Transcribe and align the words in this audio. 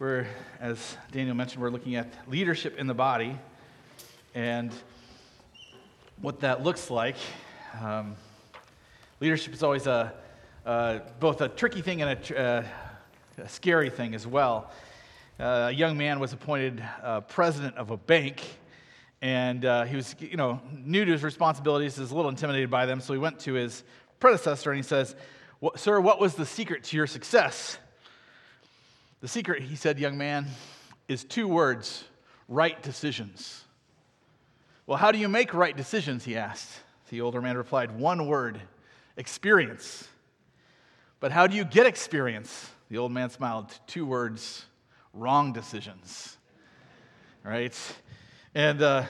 We're, 0.00 0.26
as 0.62 0.96
Daniel 1.12 1.36
mentioned, 1.36 1.60
we're 1.60 1.68
looking 1.68 1.94
at 1.96 2.10
leadership 2.26 2.78
in 2.78 2.86
the 2.86 2.94
body 2.94 3.36
and 4.34 4.72
what 6.22 6.40
that 6.40 6.62
looks 6.62 6.88
like. 6.88 7.16
Um, 7.78 8.16
leadership 9.20 9.52
is 9.52 9.62
always 9.62 9.86
a, 9.86 10.14
both 11.20 11.42
a 11.42 11.50
tricky 11.50 11.82
thing 11.82 12.00
and 12.00 12.18
a, 12.30 12.40
uh, 12.40 12.64
a 13.36 13.48
scary 13.50 13.90
thing 13.90 14.14
as 14.14 14.26
well. 14.26 14.70
Uh, 15.38 15.66
a 15.68 15.70
young 15.70 15.98
man 15.98 16.18
was 16.18 16.32
appointed 16.32 16.82
uh, 17.02 17.20
president 17.20 17.76
of 17.76 17.90
a 17.90 17.98
bank, 17.98 18.42
and 19.20 19.66
uh, 19.66 19.84
he 19.84 19.96
was, 19.96 20.16
you 20.18 20.38
know, 20.38 20.62
new 20.72 21.04
to 21.04 21.12
his 21.12 21.22
responsibilities, 21.22 21.98
is 21.98 22.10
a 22.10 22.16
little 22.16 22.30
intimidated 22.30 22.70
by 22.70 22.86
them. 22.86 23.02
So 23.02 23.12
he 23.12 23.18
went 23.18 23.38
to 23.40 23.52
his 23.52 23.84
predecessor 24.18 24.70
and 24.70 24.78
he 24.78 24.82
says, 24.82 25.14
"Sir, 25.76 26.00
what 26.00 26.18
was 26.18 26.36
the 26.36 26.46
secret 26.46 26.84
to 26.84 26.96
your 26.96 27.06
success?" 27.06 27.76
The 29.20 29.28
secret, 29.28 29.62
he 29.62 29.76
said, 29.76 29.98
young 29.98 30.16
man, 30.16 30.46
is 31.06 31.24
two 31.24 31.46
words 31.46 32.04
right 32.48 32.82
decisions. 32.82 33.64
Well, 34.86 34.96
how 34.96 35.12
do 35.12 35.18
you 35.18 35.28
make 35.28 35.52
right 35.52 35.76
decisions? 35.76 36.24
He 36.24 36.36
asked. 36.36 36.68
The 37.10 37.20
older 37.20 37.42
man 37.42 37.56
replied, 37.56 37.98
one 37.98 38.26
word 38.26 38.60
experience. 39.16 40.08
But 41.20 41.32
how 41.32 41.46
do 41.46 41.56
you 41.56 41.64
get 41.64 41.86
experience? 41.86 42.70
The 42.88 42.98
old 42.98 43.12
man 43.12 43.28
smiled, 43.28 43.70
two 43.86 44.06
words 44.06 44.64
wrong 45.12 45.52
decisions. 45.52 46.38
Right? 47.44 47.76
And, 48.54 48.80
uh, 48.80 49.04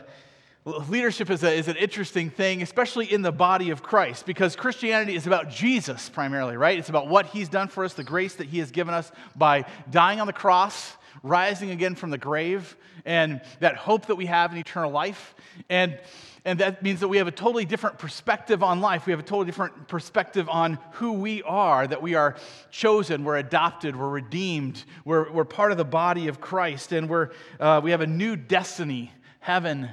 Leadership 0.67 1.31
is, 1.31 1.43
a, 1.43 1.51
is 1.51 1.69
an 1.69 1.77
interesting 1.77 2.29
thing, 2.29 2.61
especially 2.61 3.11
in 3.11 3.23
the 3.23 3.33
body 3.33 3.71
of 3.71 3.83
Christ, 3.83 4.27
because 4.27 4.57
Christianity 4.57 5.15
is 5.15 5.27
about 5.27 5.49
Jesus 5.49 6.11
primarily, 6.11 6.59
right? 6.59 6.79
It's 6.79 6.91
about 6.91 7.09
what 7.09 7.27
he's 7.27 7.49
done 7.49 7.69
for 7.69 7.83
us, 7.83 7.95
the 7.95 8.05
grace 8.05 8.35
that 8.35 8.47
he 8.47 8.59
has 8.59 8.71
given 8.71 8.93
us 8.93 9.11
by 9.35 9.65
dying 9.91 10.21
on 10.21 10.27
the 10.27 10.35
cross, 10.35 10.93
rising 11.23 11.71
again 11.71 11.95
from 11.95 12.11
the 12.11 12.19
grave, 12.19 12.77
and 13.07 13.41
that 13.61 13.77
hope 13.77 14.07
that 14.07 14.17
we 14.17 14.27
have 14.27 14.53
in 14.53 14.59
eternal 14.59 14.91
life. 14.91 15.35
And, 15.71 15.99
and 16.45 16.61
that 16.61 16.83
means 16.83 17.01
that 17.01 17.09
we 17.09 17.17
have 17.17 17.27
a 17.27 17.33
totally 17.33 17.65
different 17.65 17.99
perspective 17.99 18.63
on 18.63 18.83
life. 18.83 19.07
We 19.07 19.13
have 19.13 19.21
a 19.21 19.23
totally 19.23 19.47
different 19.47 19.89
perspective 19.89 20.47
on 20.51 20.79
who 20.93 21.13
we 21.13 21.43
are, 21.43 21.87
that 21.87 22.03
we 22.03 22.17
are 22.17 22.37
chosen, 22.71 23.25
we're 23.25 23.39
adopted, 23.39 23.97
we're 23.97 24.11
redeemed, 24.11 24.85
we're, 25.07 25.33
we're 25.33 25.47
part 25.47 25.73
of 25.73 25.79
the 25.79 25.87
body 25.87 26.29
of 26.29 26.39
Christ, 26.39 26.93
and 26.93 27.09
we're, 27.09 27.31
uh, 27.59 27.81
we 27.83 27.93
have 27.93 28.03
a 28.03 28.07
new 28.07 28.37
destiny, 28.37 29.11
heaven 29.39 29.89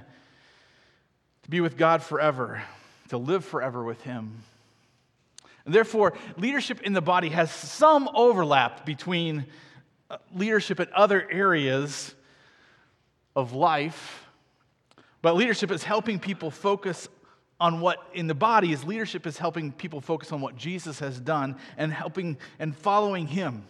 to 1.47 1.51
be 1.51 1.61
with 1.61 1.77
God 1.77 2.03
forever, 2.03 2.61
to 3.07 3.17
live 3.17 3.45
forever 3.45 3.81
with 3.81 4.01
Him. 4.01 4.43
And 5.63 5.73
therefore, 5.73 6.13
leadership 6.35 6.81
in 6.81 6.91
the 6.91 7.01
body 7.01 7.29
has 7.29 7.49
some 7.49 8.09
overlap 8.13 8.85
between 8.85 9.45
uh, 10.09 10.17
leadership 10.35 10.81
in 10.81 10.87
other 10.93 11.25
areas 11.31 12.13
of 13.33 13.53
life, 13.53 14.25
but 15.21 15.37
leadership 15.37 15.71
is 15.71 15.83
helping 15.83 16.19
people 16.19 16.51
focus 16.51 17.07
on 17.61 17.79
what 17.79 18.05
in 18.13 18.27
the 18.27 18.35
body 18.35 18.73
is 18.73 18.83
leadership 18.83 19.25
is 19.25 19.37
helping 19.37 19.71
people 19.71 20.01
focus 20.01 20.33
on 20.33 20.41
what 20.41 20.57
Jesus 20.57 20.99
has 20.99 21.17
done 21.17 21.55
and 21.77 21.93
helping 21.93 22.37
and 22.59 22.75
following 22.75 23.25
him 23.25 23.63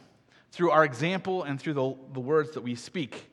through 0.52 0.72
our 0.72 0.84
example 0.84 1.44
and 1.44 1.62
through 1.62 1.74
the, 1.74 1.96
the 2.14 2.20
words 2.20 2.52
that 2.56 2.62
we 2.62 2.74
speak. 2.74 3.32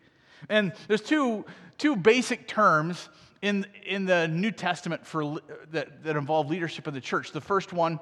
And 0.50 0.72
there's 0.86 1.00
two, 1.00 1.46
two 1.78 1.96
basic 1.96 2.46
terms 2.46 3.08
in, 3.44 3.66
in 3.84 4.06
the 4.06 4.26
New 4.26 4.50
Testament 4.50 5.06
for, 5.06 5.36
that, 5.70 6.02
that 6.02 6.16
involve 6.16 6.48
leadership 6.48 6.86
of 6.86 6.94
the 6.94 7.00
church. 7.00 7.30
The 7.30 7.42
first 7.42 7.74
one 7.74 8.00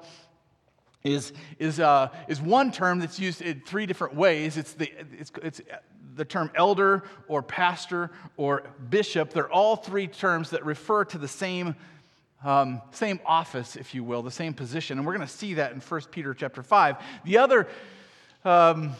is, 1.03 1.33
is, 1.59 1.81
uh, 1.81 2.07
is 2.29 2.39
one 2.39 2.71
term 2.71 2.99
that's 2.99 3.19
used 3.19 3.41
in 3.41 3.61
three 3.65 3.85
different 3.85 4.15
ways. 4.15 4.55
It's 4.55 4.71
the, 4.71 4.89
it's, 5.19 5.33
it's 5.43 5.61
the 6.15 6.23
term 6.23 6.49
elder 6.55 7.03
or 7.27 7.43
pastor 7.43 8.11
or 8.37 8.63
bishop. 8.89 9.31
They're 9.33 9.51
all 9.51 9.75
three 9.75 10.07
terms 10.07 10.51
that 10.51 10.63
refer 10.63 11.03
to 11.03 11.17
the 11.17 11.27
same, 11.27 11.75
um, 12.45 12.81
same 12.91 13.19
office, 13.25 13.75
if 13.75 13.93
you 13.93 14.05
will, 14.05 14.21
the 14.21 14.31
same 14.31 14.53
position. 14.53 14.97
And 14.97 15.05
we're 15.05 15.17
going 15.17 15.27
to 15.27 15.33
see 15.33 15.55
that 15.55 15.73
in 15.73 15.81
1 15.81 16.01
Peter 16.09 16.33
chapter 16.33 16.63
5. 16.63 16.95
The 17.25 17.37
other 17.37 17.67
um, 18.45 18.93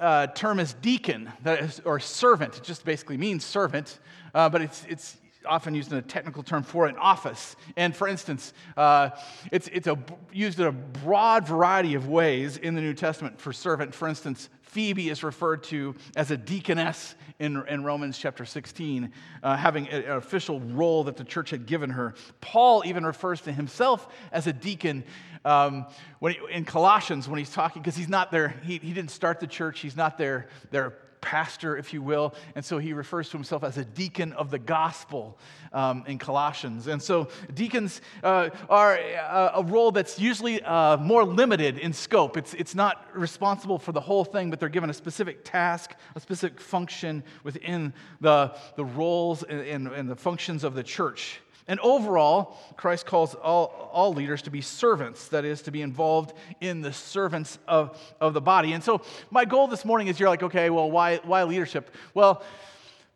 uh, 0.00 0.26
term 0.26 0.58
is 0.58 0.72
deacon, 0.74 1.30
that 1.44 1.60
is, 1.60 1.80
or 1.84 2.00
servant. 2.00 2.56
It 2.56 2.64
just 2.64 2.84
basically 2.84 3.16
means 3.16 3.44
servant, 3.44 4.00
uh, 4.34 4.48
but 4.48 4.60
it's, 4.60 4.84
it's 4.88 5.16
often 5.48 5.74
used 5.74 5.90
in 5.90 5.98
a 5.98 6.02
technical 6.02 6.42
term 6.42 6.62
for 6.62 6.86
an 6.86 6.96
office. 6.96 7.56
And 7.76 7.96
for 7.96 8.06
instance, 8.06 8.52
uh, 8.76 9.10
it's, 9.50 9.68
it's 9.68 9.86
a, 9.86 9.98
used 10.32 10.60
in 10.60 10.66
a 10.66 10.72
broad 10.72 11.46
variety 11.46 11.94
of 11.94 12.08
ways 12.08 12.56
in 12.56 12.74
the 12.74 12.80
New 12.80 12.94
Testament 12.94 13.40
for 13.40 13.52
servant. 13.52 13.94
For 13.94 14.06
instance, 14.06 14.48
Phoebe 14.62 15.08
is 15.08 15.24
referred 15.24 15.62
to 15.64 15.94
as 16.14 16.30
a 16.30 16.36
deaconess 16.36 17.14
in, 17.38 17.64
in 17.68 17.84
Romans 17.84 18.18
chapter 18.18 18.44
16, 18.44 19.12
uh, 19.42 19.56
having 19.56 19.88
an 19.88 20.10
official 20.10 20.60
role 20.60 21.04
that 21.04 21.16
the 21.16 21.24
church 21.24 21.50
had 21.50 21.66
given 21.66 21.90
her. 21.90 22.14
Paul 22.40 22.82
even 22.84 23.06
refers 23.06 23.40
to 23.42 23.52
himself 23.52 24.08
as 24.30 24.46
a 24.46 24.52
deacon 24.52 25.04
um, 25.44 25.86
when 26.18 26.34
he, 26.34 26.40
in 26.50 26.64
Colossians 26.64 27.28
when 27.28 27.38
he's 27.38 27.50
talking, 27.50 27.80
because 27.80 27.96
he's 27.96 28.08
not 28.08 28.30
there, 28.30 28.48
he, 28.62 28.78
he 28.78 28.92
didn't 28.92 29.10
start 29.10 29.40
the 29.40 29.46
church, 29.46 29.80
he's 29.80 29.96
not 29.96 30.18
their, 30.18 30.48
their 30.70 30.98
pastor, 31.20 31.76
if 31.76 31.92
you 31.92 32.02
will. 32.02 32.34
And 32.54 32.64
so 32.64 32.78
he 32.78 32.92
refers 32.92 33.28
to 33.30 33.36
himself 33.36 33.64
as 33.64 33.78
a 33.78 33.84
deacon 33.84 34.32
of 34.34 34.50
the 34.50 34.58
gospel 34.58 35.38
um, 35.72 36.04
in 36.06 36.18
Colossians. 36.18 36.86
And 36.86 37.02
so 37.02 37.28
deacons 37.54 38.00
uh, 38.22 38.50
are 38.68 38.96
a, 38.96 39.52
a, 39.56 39.62
role 39.62 39.92
that's 39.92 40.18
usually 40.18 40.62
uh, 40.62 40.96
more 40.96 41.24
limited 41.24 41.78
in 41.78 41.92
scope. 41.92 42.36
It's, 42.36 42.54
it's 42.54 42.74
not 42.74 43.04
responsible 43.14 43.78
for 43.78 43.92
the 43.92 44.00
whole 44.00 44.24
thing, 44.24 44.50
but 44.50 44.60
they're 44.60 44.68
given 44.68 44.90
a 44.90 44.94
specific 44.94 45.44
task, 45.44 45.94
a 46.14 46.20
specific 46.20 46.60
function 46.60 47.22
within 47.44 47.92
the, 48.20 48.54
the 48.76 48.84
roles 48.84 49.42
and, 49.42 49.60
and, 49.60 49.88
and 49.88 50.08
the 50.08 50.16
functions 50.16 50.64
of 50.64 50.74
the 50.74 50.82
church. 50.82 51.40
And 51.68 51.78
overall, 51.80 52.56
Christ 52.76 53.04
calls 53.04 53.34
all, 53.34 53.90
all 53.92 54.14
leaders 54.14 54.42
to 54.42 54.50
be 54.50 54.62
servants, 54.62 55.28
that 55.28 55.44
is, 55.44 55.62
to 55.62 55.70
be 55.70 55.82
involved 55.82 56.32
in 56.62 56.80
the 56.80 56.92
servants 56.92 57.58
of, 57.68 57.96
of 58.20 58.32
the 58.32 58.40
body. 58.40 58.72
And 58.72 58.82
so, 58.82 59.02
my 59.30 59.44
goal 59.44 59.68
this 59.68 59.84
morning 59.84 60.08
is 60.08 60.18
you're 60.18 60.30
like, 60.30 60.42
okay, 60.42 60.70
well, 60.70 60.90
why, 60.90 61.18
why 61.24 61.44
leadership? 61.44 61.94
Well, 62.14 62.42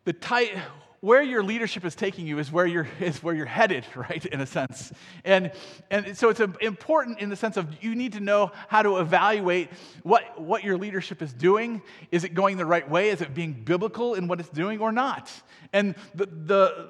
the 0.05 0.13
tight, 0.13 0.55
where 1.03 1.21
your 1.21 1.43
leadership 1.43 1.83
is 1.83 1.95
taking 1.95 2.25
you 2.25 2.39
is 2.39 2.49
where 2.49 2.65
you're, 2.65 2.87
is 3.01 3.21
where 3.21 3.35
you're 3.35 3.45
headed, 3.45 3.85
right, 3.95 4.25
in 4.25 4.39
a 4.39 4.45
sense. 4.45 4.93
And, 5.25 5.51
and 5.89 6.15
so 6.15 6.29
it's 6.29 6.39
important 6.61 7.19
in 7.19 7.29
the 7.29 7.35
sense 7.35 7.57
of 7.57 7.83
you 7.83 7.95
need 7.95 8.13
to 8.13 8.19
know 8.19 8.51
how 8.67 8.83
to 8.83 8.97
evaluate 8.97 9.69
what, 10.03 10.39
what 10.39 10.63
your 10.63 10.77
leadership 10.77 11.21
is 11.21 11.33
doing. 11.33 11.81
Is 12.11 12.23
it 12.23 12.35
going 12.35 12.57
the 12.57 12.65
right 12.65 12.89
way? 12.89 13.09
Is 13.09 13.21
it 13.21 13.33
being 13.33 13.51
biblical 13.51 14.13
in 14.13 14.27
what 14.27 14.39
it's 14.39 14.49
doing 14.49 14.79
or 14.79 14.91
not? 14.91 15.29
And 15.73 15.95
the, 16.15 16.27
the, 16.27 16.89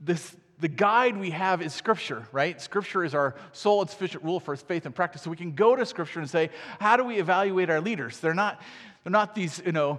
this, 0.00 0.34
the 0.62 0.68
guide 0.68 1.16
we 1.16 1.30
have 1.30 1.60
is 1.60 1.74
Scripture, 1.74 2.24
right? 2.30 2.62
Scripture 2.62 3.02
is 3.02 3.16
our 3.16 3.34
sole 3.50 3.80
and 3.80 3.90
sufficient 3.90 4.22
rule 4.22 4.38
for 4.38 4.54
faith 4.54 4.86
and 4.86 4.94
practice. 4.94 5.22
So 5.22 5.30
we 5.30 5.36
can 5.36 5.56
go 5.56 5.74
to 5.74 5.84
Scripture 5.84 6.20
and 6.20 6.30
say, 6.30 6.50
how 6.78 6.96
do 6.96 7.02
we 7.02 7.18
evaluate 7.18 7.68
our 7.68 7.80
leaders? 7.80 8.20
They're 8.20 8.32
not, 8.32 8.62
they're 9.02 9.10
not 9.10 9.34
these, 9.34 9.60
you 9.66 9.72
know, 9.72 9.98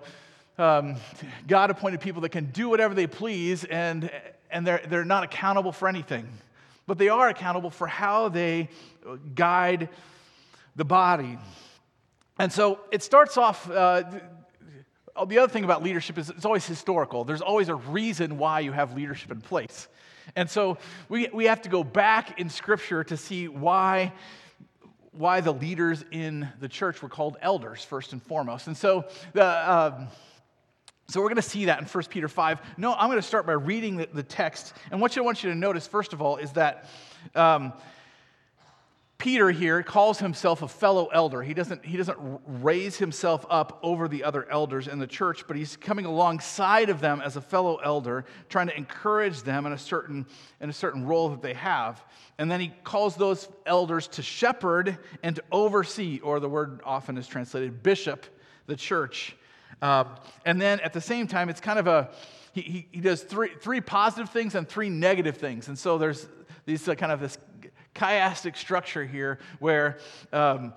um, 0.57 0.95
God 1.49 1.69
appointed 1.69 1.99
people 1.99 2.21
that 2.21 2.29
can 2.29 2.45
do 2.45 2.69
whatever 2.69 2.93
they 2.93 3.07
please 3.07 3.65
and, 3.65 4.09
and 4.49 4.65
they're, 4.65 4.81
they're 4.87 5.03
not 5.03 5.25
accountable 5.25 5.73
for 5.73 5.89
anything. 5.89 6.29
But 6.87 6.97
they 6.97 7.09
are 7.09 7.27
accountable 7.27 7.69
for 7.69 7.85
how 7.85 8.29
they 8.29 8.69
guide 9.35 9.89
the 10.77 10.85
body. 10.85 11.37
And 12.39 12.53
so 12.53 12.79
it 12.89 13.03
starts 13.03 13.35
off. 13.35 13.69
Uh, 13.69 14.03
the 15.27 15.39
other 15.39 15.51
thing 15.51 15.65
about 15.65 15.83
leadership 15.83 16.17
is 16.17 16.29
it's 16.29 16.45
always 16.45 16.65
historical. 16.65 17.25
There's 17.25 17.41
always 17.41 17.67
a 17.67 17.75
reason 17.75 18.37
why 18.37 18.61
you 18.61 18.71
have 18.71 18.95
leadership 18.95 19.29
in 19.29 19.41
place. 19.41 19.89
And 20.35 20.49
so 20.49 20.77
we, 21.09 21.29
we 21.33 21.45
have 21.45 21.61
to 21.63 21.69
go 21.69 21.83
back 21.83 22.39
in 22.39 22.49
Scripture 22.49 23.03
to 23.05 23.17
see 23.17 23.47
why, 23.47 24.13
why 25.11 25.41
the 25.41 25.53
leaders 25.53 26.03
in 26.11 26.49
the 26.59 26.69
church 26.69 27.01
were 27.01 27.09
called 27.09 27.37
elders, 27.41 27.83
first 27.83 28.13
and 28.13 28.21
foremost. 28.21 28.67
And 28.67 28.77
so 28.77 29.05
the. 29.33 29.71
Um, 29.71 30.07
so 31.09 31.19
we're 31.19 31.27
going 31.27 31.35
to 31.35 31.41
see 31.41 31.65
that 31.65 31.79
in 31.79 31.85
1 31.85 32.03
Peter 32.05 32.29
5. 32.29 32.61
No, 32.77 32.93
I'm 32.93 33.09
going 33.09 33.21
to 33.21 33.27
start 33.27 33.45
by 33.45 33.51
reading 33.51 33.97
the, 33.97 34.07
the 34.11 34.23
text. 34.23 34.73
And 34.89 35.01
what 35.01 35.17
I 35.17 35.21
want 35.21 35.43
you 35.43 35.49
to 35.49 35.55
notice, 35.55 35.85
first 35.85 36.13
of 36.13 36.21
all, 36.21 36.37
is 36.37 36.53
that 36.53 36.89
um, 37.35 37.73
Peter 39.23 39.51
here 39.51 39.81
calls 39.81 40.19
himself 40.19 40.63
a 40.63 40.67
fellow 40.67 41.05
elder. 41.05 41.41
He 41.41 41.53
doesn't, 41.53 41.85
he 41.85 41.95
doesn't 41.95 42.17
raise 42.45 42.97
himself 42.97 43.45
up 43.49 43.79
over 43.81 44.09
the 44.09 44.21
other 44.21 44.45
elders 44.51 44.89
in 44.89 44.99
the 44.99 45.07
church, 45.07 45.47
but 45.47 45.55
he's 45.55 45.77
coming 45.77 46.03
alongside 46.03 46.89
of 46.89 46.99
them 46.99 47.21
as 47.21 47.37
a 47.37 47.41
fellow 47.41 47.77
elder, 47.77 48.25
trying 48.49 48.67
to 48.67 48.75
encourage 48.75 49.43
them 49.43 49.65
in 49.65 49.71
a 49.71 49.77
certain, 49.77 50.25
in 50.59 50.69
a 50.69 50.73
certain 50.73 51.05
role 51.05 51.29
that 51.29 51.41
they 51.41 51.53
have. 51.53 52.03
And 52.37 52.51
then 52.51 52.59
he 52.59 52.73
calls 52.83 53.15
those 53.15 53.47
elders 53.65 54.09
to 54.09 54.21
shepherd 54.21 54.97
and 55.23 55.37
to 55.37 55.43
oversee, 55.53 56.19
or 56.19 56.41
the 56.41 56.49
word 56.49 56.81
often 56.83 57.17
is 57.17 57.25
translated 57.25 57.81
bishop, 57.81 58.25
the 58.65 58.75
church. 58.75 59.37
Uh, 59.81 60.03
and 60.45 60.61
then 60.61 60.81
at 60.81 60.91
the 60.91 60.99
same 60.99 61.27
time, 61.27 61.47
it's 61.47 61.61
kind 61.61 61.79
of 61.79 61.87
a, 61.87 62.09
he, 62.51 62.61
he, 62.61 62.87
he 62.91 62.99
does 62.99 63.23
three, 63.23 63.51
three 63.61 63.79
positive 63.79 64.29
things 64.31 64.53
and 64.53 64.67
three 64.67 64.89
negative 64.89 65.37
things. 65.37 65.69
And 65.69 65.79
so 65.79 65.97
there's 65.97 66.27
these 66.65 66.85
uh, 66.89 66.95
kind 66.95 67.13
of 67.13 67.21
this 67.21 67.37
chiastic 67.95 68.57
structure 68.57 69.05
here 69.05 69.39
where 69.59 69.99
um, 70.31 70.73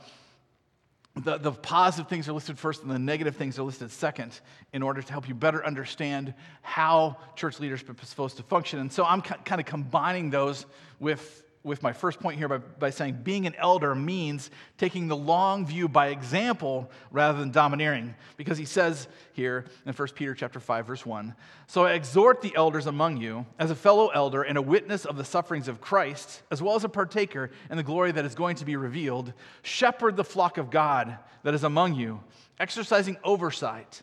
the, 1.16 1.38
the 1.38 1.52
positive 1.52 2.08
things 2.08 2.28
are 2.28 2.32
listed 2.32 2.58
first 2.58 2.82
and 2.82 2.90
the 2.90 2.98
negative 2.98 3.36
things 3.36 3.58
are 3.58 3.62
listed 3.62 3.90
second 3.90 4.38
in 4.72 4.82
order 4.82 5.00
to 5.00 5.12
help 5.12 5.28
you 5.28 5.34
better 5.34 5.64
understand 5.64 6.34
how 6.62 7.16
church 7.36 7.58
leadership 7.58 8.02
is 8.02 8.08
supposed 8.08 8.36
to 8.36 8.42
function. 8.42 8.80
And 8.80 8.92
so 8.92 9.04
I'm 9.04 9.22
kind 9.22 9.60
of 9.60 9.66
combining 9.66 10.30
those 10.30 10.66
with 11.00 11.42
with 11.66 11.82
my 11.82 11.92
first 11.92 12.20
point 12.20 12.38
here 12.38 12.46
by, 12.46 12.58
by 12.58 12.90
saying 12.90 13.18
being 13.24 13.44
an 13.44 13.54
elder 13.56 13.92
means 13.92 14.50
taking 14.78 15.08
the 15.08 15.16
long 15.16 15.66
view 15.66 15.88
by 15.88 16.08
example 16.08 16.88
rather 17.10 17.40
than 17.40 17.50
domineering 17.50 18.14
because 18.36 18.56
he 18.56 18.64
says 18.64 19.08
here 19.32 19.64
in 19.84 19.92
1 19.92 20.08
peter 20.14 20.32
chapter 20.32 20.60
5 20.60 20.86
verse 20.86 21.04
1 21.04 21.34
so 21.66 21.84
i 21.84 21.92
exhort 21.92 22.40
the 22.40 22.54
elders 22.54 22.86
among 22.86 23.16
you 23.16 23.44
as 23.58 23.72
a 23.72 23.74
fellow 23.74 24.08
elder 24.08 24.42
and 24.42 24.56
a 24.56 24.62
witness 24.62 25.04
of 25.04 25.16
the 25.16 25.24
sufferings 25.24 25.66
of 25.66 25.80
christ 25.80 26.42
as 26.52 26.62
well 26.62 26.76
as 26.76 26.84
a 26.84 26.88
partaker 26.88 27.50
in 27.68 27.76
the 27.76 27.82
glory 27.82 28.12
that 28.12 28.24
is 28.24 28.36
going 28.36 28.54
to 28.54 28.64
be 28.64 28.76
revealed 28.76 29.32
shepherd 29.62 30.16
the 30.16 30.24
flock 30.24 30.58
of 30.58 30.70
god 30.70 31.18
that 31.42 31.52
is 31.52 31.64
among 31.64 31.96
you 31.96 32.20
exercising 32.60 33.16
oversight 33.24 34.02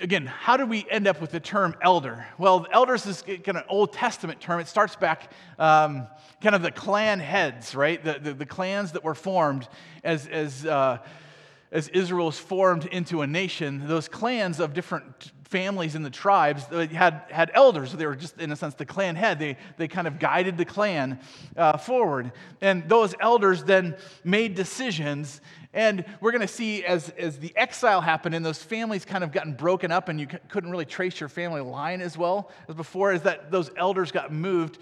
again, 0.00 0.26
how 0.26 0.56
did 0.56 0.68
we 0.68 0.86
end 0.90 1.06
up 1.06 1.20
with 1.20 1.30
the 1.30 1.40
term 1.40 1.74
elder? 1.80 2.26
Well, 2.38 2.66
elders 2.72 3.06
is 3.06 3.22
kind 3.22 3.48
of 3.48 3.56
an 3.56 3.64
Old 3.68 3.92
Testament 3.92 4.40
term. 4.40 4.60
It 4.60 4.68
starts 4.68 4.96
back 4.96 5.32
um, 5.58 6.06
kind 6.42 6.54
of 6.54 6.62
the 6.62 6.70
clan 6.70 7.20
heads, 7.20 7.74
right? 7.74 8.02
The, 8.02 8.18
the, 8.20 8.34
the 8.34 8.46
clans 8.46 8.92
that 8.92 9.04
were 9.04 9.14
formed 9.14 9.68
as, 10.02 10.26
as, 10.26 10.66
uh, 10.66 10.98
as 11.72 11.88
Israel 11.88 12.26
was 12.26 12.38
formed 12.38 12.86
into 12.86 13.22
a 13.22 13.26
nation. 13.26 13.86
Those 13.86 14.08
clans 14.08 14.60
of 14.60 14.74
different 14.74 15.32
families 15.44 15.94
in 15.94 16.02
the 16.02 16.10
tribes 16.10 16.64
had, 16.64 17.22
had 17.30 17.50
elders. 17.54 17.92
They 17.92 18.06
were 18.06 18.16
just, 18.16 18.38
in 18.38 18.50
a 18.50 18.56
sense, 18.56 18.74
the 18.74 18.86
clan 18.86 19.16
head. 19.16 19.38
They, 19.38 19.56
they 19.76 19.88
kind 19.88 20.06
of 20.06 20.18
guided 20.18 20.56
the 20.56 20.64
clan 20.64 21.20
uh, 21.56 21.76
forward. 21.76 22.32
And 22.60 22.88
those 22.88 23.14
elders 23.20 23.64
then 23.64 23.96
made 24.24 24.54
decisions 24.54 25.40
and 25.74 26.04
we're 26.20 26.30
going 26.30 26.40
to 26.40 26.46
see 26.46 26.84
as, 26.84 27.10
as 27.10 27.38
the 27.38 27.52
exile 27.56 28.00
happened 28.00 28.34
and 28.34 28.46
those 28.46 28.62
families 28.62 29.04
kind 29.04 29.24
of 29.24 29.32
gotten 29.32 29.54
broken 29.54 29.90
up 29.90 30.08
and 30.08 30.20
you 30.20 30.28
c- 30.30 30.38
couldn't 30.48 30.70
really 30.70 30.84
trace 30.84 31.18
your 31.18 31.28
family 31.28 31.60
line 31.60 32.00
as 32.00 32.16
well 32.16 32.50
as 32.68 32.76
before, 32.76 33.12
is 33.12 33.22
that 33.22 33.50
those 33.50 33.70
elders 33.76 34.12
got 34.12 34.32
moved 34.32 34.78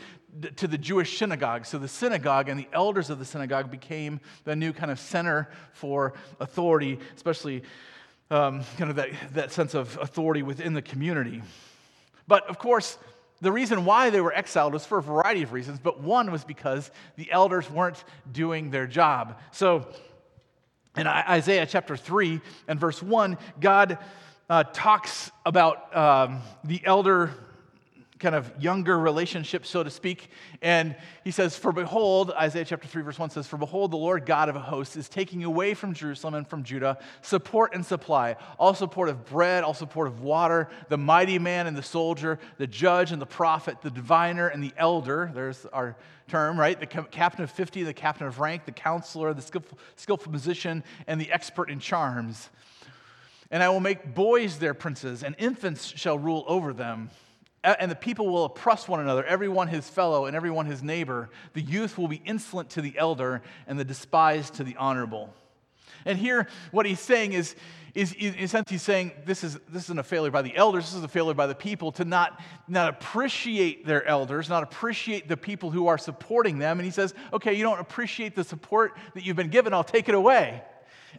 to 0.57 0.69
the 0.69 0.79
Jewish 0.79 1.19
synagogue. 1.19 1.67
So 1.67 1.79
the 1.79 1.89
synagogue 1.89 2.49
and 2.49 2.61
the 2.61 2.69
elders 2.73 3.11
of 3.11 3.19
the 3.19 3.25
synagogue 3.25 3.71
became 3.71 4.21
the 4.45 4.55
new 4.55 4.73
kind 4.73 4.91
of 4.91 4.99
center 4.99 5.51
for 5.73 6.13
authority, 6.41 6.99
especially 7.17 7.63
um, 8.33 8.65
kind 8.79 8.89
of 8.89 8.97
that, 8.97 9.11
that 9.35 9.53
sense 9.53 9.75
of 9.75 9.99
authority 10.01 10.43
within 10.43 10.73
the 10.73 10.81
community. 10.81 11.43
But 12.27 12.49
of 12.49 12.59
course, 12.59 12.97
the 13.43 13.53
reason 13.53 13.85
why 13.85 14.09
they 14.09 14.21
were 14.23 14.33
exiled 14.33 14.73
was 14.73 14.87
for 14.87 14.99
a 14.99 15.03
variety 15.03 15.43
of 15.43 15.53
reasons, 15.53 15.79
but 15.79 16.01
one 16.01 16.33
was 16.33 16.43
because 16.43 16.91
the 17.17 17.31
elders 17.31 17.71
weren't 17.71 18.03
doing 18.31 18.71
their 18.71 18.87
job. 18.87 19.39
So 19.51 19.87
in 20.97 21.07
Isaiah 21.07 21.67
chapter 21.67 21.97
3 21.97 22.41
and 22.69 22.81
verse 22.81 23.03
1, 23.03 23.37
God 23.61 23.99
uh, 24.49 24.65
talks 24.73 25.31
about 25.45 25.95
um, 25.95 26.41
the 26.65 26.81
elder 26.85 27.35
kind 28.23 28.35
of 28.37 28.51
younger 28.59 28.99
relationship, 28.99 29.67
so 29.67 29.83
to 29.83 29.91
speak. 29.91 30.31
And 30.63 30.97
he 31.25 31.33
says, 31.33 31.57
For 31.57 31.73
behold, 31.73 32.31
Isaiah 32.31 32.65
chapter 32.65 32.87
3, 32.87 33.03
verse 33.03 33.19
1 33.19 33.31
says, 33.31 33.47
For 33.47 33.57
behold, 33.57 33.91
the 33.91 33.97
Lord 33.97 34.25
God 34.25 34.49
of 34.49 34.55
hosts 34.55 34.97
is 34.97 35.09
taking 35.09 35.45
away 35.45 35.75
from 35.75 35.93
Jerusalem 35.93 36.35
and 36.35 36.47
from 36.47 36.63
Judah 36.63 36.99
support 37.21 37.75
and 37.75 37.85
supply, 37.85 38.37
all 38.59 38.75
support 38.75 39.09
of 39.09 39.27
bread, 39.27 39.65
all 39.65 39.75
support 39.75 40.07
of 40.07 40.21
water, 40.21 40.69
the 40.89 40.97
mighty 40.97 41.39
man 41.39 41.67
and 41.67 41.77
the 41.77 41.83
soldier, 41.83 42.39
the 42.57 42.67
judge 42.67 43.13
and 43.13 43.21
the 43.21 43.27
prophet, 43.27 43.83
the 43.83 43.91
diviner 43.91 44.47
and 44.47 44.63
the 44.63 44.73
elder. 44.79 45.31
There's 45.35 45.67
our 45.67 45.97
term, 46.29 46.59
right? 46.59 46.79
The 46.79 46.87
captain 46.87 47.43
of 47.43 47.51
50, 47.51 47.83
the 47.83 47.93
captain 47.93 48.27
of 48.27 48.39
rank, 48.39 48.65
the 48.65 48.73
counselor, 48.73 49.35
the 49.35 49.43
skillful, 49.43 49.79
skillful 49.97 50.31
musician, 50.31 50.85
and 51.09 51.21
the 51.21 51.31
expert 51.33 51.69
in 51.69 51.81
charms. 51.81 52.49
And 53.51 53.63
I 53.63 53.69
will 53.69 53.81
make 53.81 54.15
boys 54.15 54.59
their 54.59 54.73
princes, 54.73 55.23
and 55.25 55.35
infants 55.39 55.93
shall 55.95 56.19
rule 56.19 56.45
over 56.47 56.73
them 56.73 57.11
and 57.65 57.91
the 57.91 57.97
people 57.97 58.29
will 58.29 58.45
oppress 58.45 58.89
one 58.89 59.01
another, 59.01 59.25
everyone 59.25 59.69
his 59.69 59.89
fellow 59.89 60.27
and 60.27 60.35
everyone 60.35 60.67
his 60.67 60.83
neighbor. 60.83 61.31
The 61.53 61.61
youth 61.61 61.97
will 61.97 62.09
be 62.09 62.21
insolent 62.25 62.71
to 62.71 62.83
the 62.83 62.99
elder, 62.99 63.43
and 63.67 63.79
the 63.79 63.85
despised 63.85 64.55
to 64.55 64.65
the 64.65 64.77
honorable. 64.77 65.33
And 66.05 66.19
here, 66.19 66.49
what 66.73 66.87
he's 66.87 67.01
saying 67.01 67.33
is, 67.33 67.55
is 67.95 68.13
in 68.15 68.35
a 68.35 68.49
sense, 68.49 68.71
he's 68.71 68.83
saying 68.83 69.13
this, 69.25 69.45
is, 69.45 69.59
this 69.69 69.85
isn't 69.85 69.99
a 69.99 70.03
failure 70.03 70.31
by 70.31 70.43
the 70.43 70.57
elders, 70.57 70.87
this 70.87 70.95
is 70.95 71.05
a 71.05 71.09
failure 71.09 71.35
by 71.35 71.47
the 71.47 71.55
people 71.55 71.93
to 71.93 72.05
not, 72.05 72.41
not 72.67 72.89
appreciate 72.89 73.87
their 73.87 74.05
elders, 74.07 74.49
not 74.49 74.63
appreciate 74.63 75.29
the 75.29 75.37
people 75.37 75.71
who 75.71 75.87
are 75.87 75.99
supporting 75.99 76.59
them. 76.59 76.79
And 76.79 76.85
he 76.85 76.91
says, 76.91 77.15
okay, 77.33 77.55
you 77.55 77.63
don't 77.63 77.79
appreciate 77.79 78.35
the 78.35 78.45
support 78.45 78.97
that 79.15 79.25
you've 79.25 79.37
been 79.37 79.51
given, 79.51 79.73
I'll 79.73 79.85
take 79.85 80.09
it 80.09 80.15
away. 80.15 80.63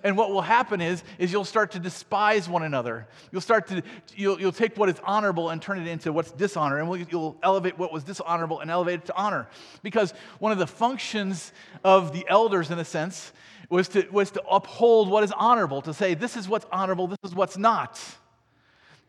And 0.01 0.17
what 0.17 0.31
will 0.31 0.41
happen 0.41 0.81
is, 0.81 1.03
is 1.19 1.31
you'll 1.31 1.45
start 1.45 1.71
to 1.71 1.79
despise 1.79 2.49
one 2.49 2.63
another. 2.63 3.07
You'll 3.31 3.41
start 3.41 3.67
to, 3.67 3.83
you'll, 4.15 4.39
you'll 4.39 4.51
take 4.51 4.75
what 4.77 4.89
is 4.89 4.95
honorable 5.03 5.49
and 5.49 5.61
turn 5.61 5.79
it 5.79 5.87
into 5.87 6.11
what's 6.11 6.31
dishonor. 6.31 6.79
And 6.79 7.07
you'll 7.11 7.37
elevate 7.43 7.77
what 7.77 7.93
was 7.93 8.03
dishonorable 8.03 8.59
and 8.59 8.71
elevate 8.71 9.01
it 9.01 9.05
to 9.05 9.15
honor. 9.15 9.47
Because 9.83 10.13
one 10.39 10.51
of 10.51 10.57
the 10.57 10.67
functions 10.67 11.53
of 11.83 12.11
the 12.11 12.25
elders, 12.27 12.71
in 12.71 12.79
a 12.79 12.85
sense, 12.85 13.31
was 13.69 13.87
to, 13.89 14.07
was 14.11 14.31
to 14.31 14.43
uphold 14.47 15.09
what 15.09 15.23
is 15.23 15.31
honorable, 15.31 15.81
to 15.81 15.93
say, 15.93 16.13
this 16.13 16.35
is 16.35 16.47
what's 16.47 16.65
honorable, 16.71 17.07
this 17.07 17.19
is 17.23 17.33
what's 17.33 17.57
not. 17.57 17.99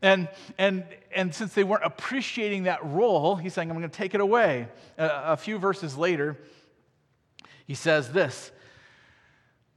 And, 0.01 0.29
and, 0.59 0.85
and 1.15 1.35
since 1.35 1.55
they 1.55 1.65
weren't 1.65 1.85
appreciating 1.85 2.65
that 2.65 2.85
role, 2.85 3.37
he's 3.37 3.55
saying, 3.55 3.71
I'm 3.71 3.77
going 3.77 3.89
to 3.89 3.97
take 3.97 4.15
it 4.15 4.21
away. 4.21 4.69
A, 4.99 5.11
a 5.33 5.37
few 5.37 5.59
verses 5.59 5.97
later, 5.97 6.37
he 7.67 7.75
says 7.75 8.13
this 8.13 8.53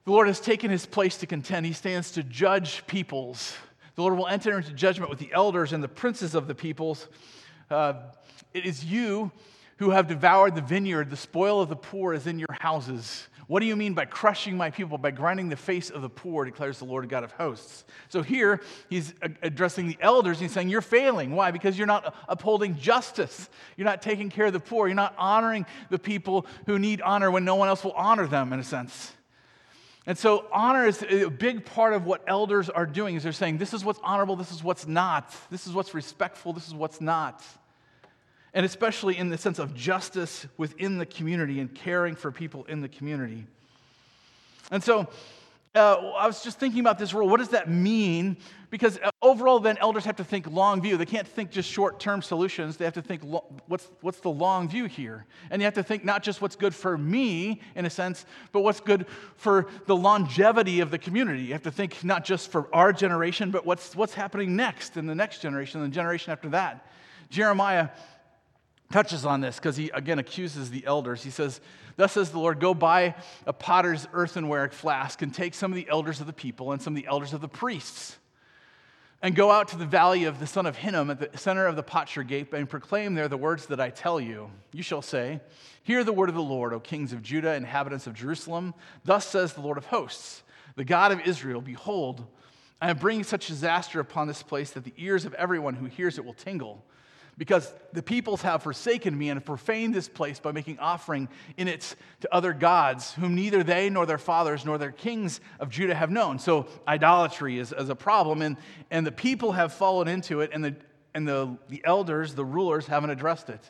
the 0.07 0.13
Lord 0.13 0.27
has 0.27 0.39
taken 0.39 0.71
his 0.71 0.86
place 0.86 1.18
to 1.18 1.25
contend. 1.25 1.65
He 1.65 1.74
stands 1.74 2.12
to 2.12 2.24
judge 2.24 2.88
peoples. 2.88 3.54
The 3.95 4.04
Lord 4.04 4.18
will 4.18 4.27
enter 4.27 4.56
into 4.56 4.71
judgment 4.71 5.09
with 5.09 5.19
the 5.19 5.33
elders 5.33 5.74
and 5.74 5.83
the 5.83 5.89
princes 5.89 6.33
of 6.33 6.48
the 6.48 6.56
peoples. 6.56 7.09
Uh, 7.69 7.95
it 8.54 8.66
is 8.66 8.85
you 8.85 9.33
who 9.80 9.90
have 9.90 10.07
devoured 10.07 10.56
the 10.56 10.61
vineyard. 10.61 11.09
The 11.09 11.18
spoil 11.18 11.59
of 11.59 11.68
the 11.68 11.76
poor 11.76 12.14
is 12.14 12.26
in 12.26 12.40
your 12.40 12.56
houses. 12.57 13.28
What 13.47 13.59
do 13.59 13.66
you 13.66 13.76
mean 13.76 13.95
by 13.95 14.06
crushing 14.06 14.56
my 14.56 14.69
people, 14.69 14.97
by 14.97 15.11
grinding 15.11 15.49
the 15.49 15.57
face 15.57 15.90
of 15.90 16.02
the 16.02 16.09
poor, 16.09 16.45
declares 16.45 16.80
the 16.80 16.85
Lord 16.85 17.09
God 17.09 17.26
of 17.26 17.33
hosts? 17.33 17.83
So 18.07 18.23
here 18.23 18.61
he's 18.90 19.14
addressing 19.42 19.90
the 19.90 19.97
elders. 19.99 20.37
And 20.37 20.44
he's 20.44 20.54
saying, 20.54 20.69
You're 20.69 20.80
failing. 20.80 21.35
Why? 21.35 21.52
Because 21.52 21.78
you're 21.78 21.85
not 21.85 22.16
upholding 22.30 22.78
justice. 22.78 23.49
You're 23.76 23.83
not 23.83 24.02
taking 24.02 24.30
care 24.30 24.45
of 24.45 24.54
the 24.54 24.61
poor. 24.61 24.87
You're 24.87 24.95
not 24.95 25.16
honoring 25.18 25.66
the 25.90 25.99
people 25.99 26.45
who 26.66 26.80
need 26.80 27.02
honor 27.02 27.30
when 27.30 27.44
no 27.44 27.56
one 27.56 27.68
else 27.68 27.83
will 27.83 27.92
honor 27.92 28.26
them, 28.26 28.54
in 28.54 28.61
a 28.61 28.64
sense. 28.64 29.11
And 30.07 30.18
so 30.18 30.45
honor 30.54 30.87
is 30.87 31.04
a 31.04 31.30
big 31.30 31.66
part 31.66 31.94
of 31.94 32.06
what 32.06 32.23
elders 32.28 32.69
are 32.69 32.85
doing 32.85 33.18
is 33.18 33.23
they're 33.23 33.33
saying 33.33 33.57
this 33.57 33.73
is 33.73 33.83
what's 33.83 33.99
honorable, 34.02 34.37
this 34.37 34.54
is 34.54 34.64
what's 34.64 34.87
not. 34.87 35.35
This 35.52 35.68
is 35.68 35.73
what's 35.73 35.94
respectful, 35.94 36.54
this 36.54 36.66
is 36.66 36.73
what's 36.73 37.02
not. 37.02 37.44
And 38.54 38.66
especially 38.66 39.18
in 39.18 39.30
the 39.30 39.37
sense 39.37 39.59
of 39.59 39.76
justice 39.76 40.47
within 40.56 40.97
the 40.97 41.06
community 41.06 41.59
and 41.59 41.76
caring 41.76 42.16
for 42.16 42.31
people 42.31 42.64
in 42.69 42.80
the 42.80 42.87
community. 42.87 43.45
And 44.71 44.81
so 44.81 45.07
uh, 45.77 46.13
I 46.17 46.27
was 46.27 46.43
just 46.43 46.59
thinking 46.59 46.79
about 46.79 46.99
this 46.99 47.13
rule. 47.13 47.29
What 47.29 47.37
does 47.37 47.49
that 47.49 47.69
mean? 47.69 48.37
Because 48.69 48.97
uh, 48.97 49.09
overall, 49.21 49.59
then 49.59 49.77
elders 49.77 50.03
have 50.05 50.17
to 50.17 50.23
think 50.23 50.47
long 50.47 50.81
view. 50.81 50.97
They 50.97 51.05
can't 51.05 51.27
think 51.27 51.51
just 51.51 51.69
short 51.69 51.99
term 51.99 52.21
solutions. 52.21 52.75
They 52.75 52.85
have 52.85 52.95
to 52.95 53.01
think 53.01 53.21
lo- 53.23 53.45
what's, 53.67 53.87
what's 54.01 54.19
the 54.19 54.29
long 54.29 54.67
view 54.67 54.85
here? 54.85 55.25
And 55.49 55.61
you 55.61 55.65
have 55.65 55.75
to 55.75 55.83
think 55.83 56.03
not 56.03 56.23
just 56.23 56.41
what's 56.41 56.55
good 56.55 56.75
for 56.75 56.97
me, 56.97 57.61
in 57.75 57.85
a 57.85 57.89
sense, 57.89 58.25
but 58.51 58.61
what's 58.61 58.81
good 58.81 59.05
for 59.37 59.67
the 59.85 59.95
longevity 59.95 60.81
of 60.81 60.91
the 60.91 60.97
community. 60.97 61.43
You 61.43 61.53
have 61.53 61.63
to 61.63 61.71
think 61.71 62.03
not 62.03 62.25
just 62.25 62.51
for 62.51 62.67
our 62.73 62.91
generation, 62.91 63.51
but 63.51 63.65
what's, 63.65 63.95
what's 63.95 64.13
happening 64.13 64.55
next 64.55 64.97
in 64.97 65.05
the 65.05 65.15
next 65.15 65.41
generation 65.41 65.81
and 65.81 65.91
the 65.91 65.95
generation 65.95 66.31
after 66.31 66.49
that. 66.49 66.91
Jeremiah 67.29 67.89
touches 68.91 69.25
on 69.25 69.41
this 69.41 69.57
because 69.57 69.75
he 69.75 69.89
again 69.89 70.19
accuses 70.19 70.69
the 70.71 70.85
elders. 70.85 71.23
He 71.23 71.29
says, 71.29 71.61
Thus 71.97 72.13
says 72.13 72.30
the 72.31 72.39
Lord, 72.39 72.59
go 72.59 72.73
buy 72.73 73.16
a 73.45 73.54
potter's 73.54 74.07
earthenware 74.13 74.69
flask 74.69 75.21
and 75.21 75.33
take 75.33 75.54
some 75.54 75.71
of 75.71 75.75
the 75.75 75.89
elders 75.89 76.21
of 76.21 76.27
the 76.27 76.33
people 76.33 76.71
and 76.71 76.81
some 76.81 76.95
of 76.95 77.01
the 77.01 77.07
elders 77.07 77.33
of 77.33 77.42
the 77.42 77.47
priests 77.47 78.18
and 79.21 79.35
go 79.35 79.51
out 79.51 79.69
to 79.69 79.77
the 79.77 79.85
valley 79.85 80.25
of 80.25 80.39
the 80.39 80.47
son 80.47 80.66
of 80.66 80.77
Hinnom 80.77 81.09
at 81.09 81.19
the 81.19 81.37
center 81.37 81.66
of 81.66 81.75
the 81.75 81.83
potsherd 81.83 82.27
gate 82.27 82.54
and 82.54 82.69
proclaim 82.69 83.16
there 83.16 83.27
the 83.27 83.37
words 83.37 83.66
that 83.68 83.80
I 83.80 83.89
tell 83.89 84.21
you. 84.21 84.51
You 84.71 84.83
shall 84.83 85.01
say, 85.01 85.42
Hear 85.83 86.04
the 86.04 86.13
word 86.13 86.30
of 86.30 86.35
the 86.35 86.42
Lord, 86.42 86.73
O 86.73 86.80
kings 86.80 87.13
of 87.13 87.23
Judah, 87.23 87.56
inhabitants 87.56 88.07
of 88.07 88.13
Jerusalem. 88.13 88.73
Thus 89.04 89.25
says 89.25 89.54
the 89.54 89.61
Lord 89.61 89.77
of 89.77 89.87
hosts, 89.87 90.44
the 90.75 90.85
God 90.85 91.11
of 91.11 91.21
Israel, 91.21 91.61
Behold, 91.61 92.25
I 92.80 92.92
am 92.92 92.97
bringing 92.97 93.23
such 93.23 93.47
disaster 93.47 93.99
upon 93.99 94.27
this 94.27 94.44
place 94.44 94.71
that 94.71 94.83
the 94.83 94.94
ears 94.97 95.25
of 95.25 95.33
everyone 95.33 95.75
who 95.75 95.85
hears 95.85 96.19
it 96.19 96.25
will 96.25 96.33
tingle. 96.33 96.85
Because 97.37 97.71
the 97.94 98.01
peoples 98.01 98.41
have 98.41 98.63
forsaken 98.63 99.15
me 99.15 99.29
and 99.29 99.45
profaned 99.45 99.94
this 99.94 100.09
place 100.09 100.39
by 100.39 100.51
making 100.51 100.79
offering 100.79 101.29
in 101.56 101.67
it 101.67 101.95
to 102.21 102.33
other 102.33 102.51
gods, 102.51 103.13
whom 103.13 103.35
neither 103.35 103.63
they 103.63 103.91
nor 103.91 104.07
their 104.07 104.17
fathers 104.17 104.65
nor 104.65 104.79
their 104.79 104.91
kings 104.91 105.39
of 105.59 105.69
Judah 105.69 105.94
have 105.94 106.09
known. 106.09 106.39
So 106.39 106.67
idolatry 106.87 107.59
is, 107.59 107.71
is 107.71 107.89
a 107.89 107.95
problem, 107.95 108.41
and, 108.41 108.57
and 108.89 109.06
the 109.06 109.11
people 109.11 109.51
have 109.51 109.71
fallen 109.71 110.07
into 110.07 110.41
it, 110.41 110.49
and, 110.51 110.65
the, 110.65 110.75
and 111.13 111.27
the, 111.27 111.56
the 111.69 111.81
elders, 111.85 112.33
the 112.33 112.45
rulers, 112.45 112.87
haven't 112.87 113.11
addressed 113.11 113.49
it. 113.49 113.69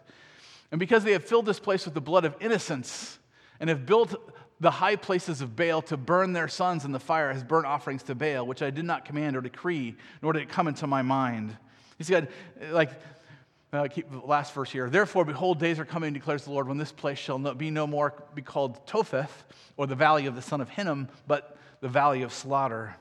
And 0.72 0.80
because 0.80 1.04
they 1.04 1.12
have 1.12 1.26
filled 1.26 1.46
this 1.46 1.60
place 1.60 1.84
with 1.84 1.94
the 1.94 2.02
blood 2.02 2.24
of 2.24 2.36
innocents 2.40 3.20
and 3.60 3.70
have 3.70 3.86
built 3.86 4.16
the 4.60 4.72
high 4.72 4.96
places 4.96 5.42
of 5.42 5.56
Baal 5.56 5.82
to 5.84 5.98
burn 5.98 6.34
their 6.34 6.48
sons 6.48 6.84
in 6.86 6.92
the 6.92 7.00
fire 7.00 7.30
as 7.30 7.44
burnt 7.44 7.66
offerings 7.66 8.04
to 8.04 8.16
Baal, 8.16 8.48
which 8.48 8.62
I 8.62 8.70
did 8.70 8.86
not 8.86 9.06
command 9.06 9.36
or 9.36 9.42
decree, 9.42 9.96
nor 10.22 10.34
did 10.34 10.42
it 10.42 10.50
come 10.50 10.68
into 10.68 10.88
my 10.88 11.02
mind. 11.02 11.56
He 11.98 12.04
said, 12.04 12.30
like, 12.72 12.92
keep 13.88 14.10
the 14.10 14.20
last 14.20 14.54
verse 14.54 14.72
here. 14.72 14.90
Therefore, 14.90 15.26
behold, 15.26 15.60
days 15.60 15.80
are 15.80 15.86
coming, 15.86 16.14
declares 16.14 16.46
the 16.46 16.52
Lord, 16.52 16.68
when 16.68 16.78
this 16.78 16.92
place 16.92 17.20
shall 17.20 17.38
be 17.38 17.70
no 17.70 17.86
more 17.86 18.14
be 18.34 18.42
called 18.42 18.86
Topheth, 18.88 19.44
or 19.78 19.86
the 19.86 19.96
valley 19.96 20.26
of 20.26 20.36
the 20.36 20.42
son 20.42 20.62
of 20.62 20.70
Hinnom, 20.70 21.10
but 21.28 21.58
the 21.82 21.88
valley 21.88 22.24
of 22.24 22.34
slaughter. 22.34 22.96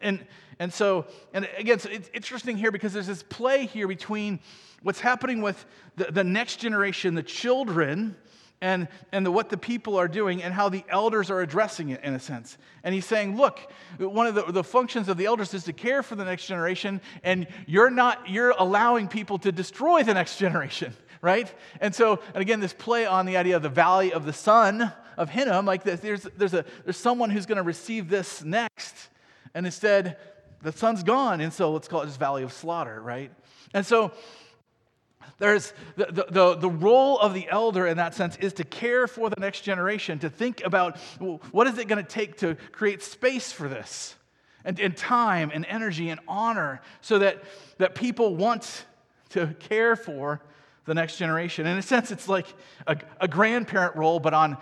And, 0.00 0.24
and 0.58 0.72
so, 0.72 1.06
and 1.32 1.48
again, 1.58 1.78
so 1.78 1.88
it's 1.90 2.10
interesting 2.14 2.56
here 2.56 2.70
because 2.70 2.92
there's 2.92 3.06
this 3.06 3.22
play 3.22 3.66
here 3.66 3.88
between 3.88 4.40
what's 4.82 5.00
happening 5.00 5.42
with 5.42 5.64
the, 5.96 6.04
the 6.12 6.24
next 6.24 6.56
generation, 6.56 7.14
the 7.14 7.22
children, 7.22 8.16
and, 8.64 8.88
and 9.12 9.26
the, 9.26 9.30
what 9.30 9.50
the 9.50 9.58
people 9.58 9.98
are 9.98 10.08
doing 10.08 10.42
and 10.42 10.54
how 10.54 10.70
the 10.70 10.84
elders 10.88 11.30
are 11.30 11.42
addressing 11.42 11.90
it 11.90 12.02
in 12.02 12.14
a 12.14 12.18
sense. 12.18 12.56
And 12.82 12.94
he's 12.94 13.04
saying, 13.04 13.36
look, 13.36 13.60
one 13.98 14.26
of 14.26 14.34
the, 14.34 14.44
the 14.50 14.64
functions 14.64 15.10
of 15.10 15.18
the 15.18 15.26
elders 15.26 15.52
is 15.52 15.64
to 15.64 15.74
care 15.74 16.02
for 16.02 16.14
the 16.14 16.24
next 16.24 16.46
generation, 16.46 17.02
and 17.22 17.46
you're 17.66 17.90
not, 17.90 18.30
you're 18.30 18.54
allowing 18.58 19.06
people 19.06 19.38
to 19.40 19.52
destroy 19.52 20.02
the 20.02 20.14
next 20.14 20.38
generation, 20.44 20.94
right? 21.20 21.52
And 21.82 21.94
so, 21.94 22.20
and 22.32 22.40
again, 22.40 22.60
this 22.60 22.72
play 22.72 23.04
on 23.04 23.26
the 23.26 23.36
idea 23.36 23.54
of 23.54 23.62
the 23.62 23.68
valley 23.68 24.14
of 24.14 24.24
the 24.24 24.32
son 24.32 24.90
of 25.18 25.28
Hinnom, 25.28 25.66
like 25.66 25.82
there's, 25.82 26.22
there's, 26.22 26.54
a, 26.54 26.64
there's 26.84 26.96
someone 26.96 27.28
who's 27.28 27.44
going 27.44 27.56
to 27.56 27.62
receive 27.62 28.08
this 28.08 28.42
next, 28.42 29.10
and 29.52 29.66
instead, 29.66 30.16
the 30.62 30.72
son's 30.72 31.02
gone, 31.02 31.42
and 31.42 31.52
so 31.52 31.70
let's 31.70 31.86
call 31.86 32.00
it 32.00 32.06
this 32.06 32.16
valley 32.16 32.42
of 32.42 32.50
slaughter, 32.50 32.98
right? 33.02 33.30
And 33.74 33.84
so, 33.84 34.12
there's 35.38 35.72
the, 35.96 36.26
the, 36.30 36.56
the, 36.56 36.70
role 36.70 37.18
of 37.18 37.34
the 37.34 37.48
elder 37.48 37.86
in 37.86 37.96
that 37.96 38.14
sense 38.14 38.36
is 38.36 38.52
to 38.54 38.64
care 38.64 39.06
for 39.06 39.30
the 39.30 39.40
next 39.40 39.62
generation, 39.62 40.18
to 40.20 40.30
think 40.30 40.64
about 40.64 40.96
what 41.50 41.66
is 41.66 41.76
it 41.78 41.88
going 41.88 42.02
to 42.02 42.08
take 42.08 42.38
to 42.38 42.56
create 42.72 43.02
space 43.02 43.50
for 43.50 43.68
this, 43.68 44.14
and, 44.64 44.78
and 44.78 44.96
time 44.96 45.50
and 45.52 45.66
energy 45.66 46.08
and 46.08 46.20
honor, 46.28 46.80
so 47.00 47.18
that, 47.18 47.42
that 47.78 47.94
people 47.94 48.36
want 48.36 48.84
to 49.30 49.48
care 49.58 49.96
for 49.96 50.40
the 50.84 50.94
next 50.94 51.16
generation. 51.16 51.66
In 51.66 51.78
a 51.78 51.82
sense, 51.82 52.10
it's 52.10 52.28
like 52.28 52.46
a, 52.86 52.96
a 53.20 53.26
grandparent 53.26 53.96
role, 53.96 54.20
but 54.20 54.34
on 54.34 54.56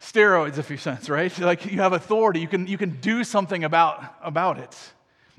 steroids, 0.00 0.58
if 0.58 0.70
you 0.70 0.76
sense, 0.76 1.08
right? 1.08 1.36
Like 1.38 1.66
you 1.66 1.80
have 1.80 1.92
authority, 1.92 2.40
you 2.40 2.48
can, 2.48 2.66
you 2.66 2.78
can 2.78 3.00
do 3.00 3.24
something 3.24 3.64
about, 3.64 4.02
about 4.22 4.58
it. 4.58 4.76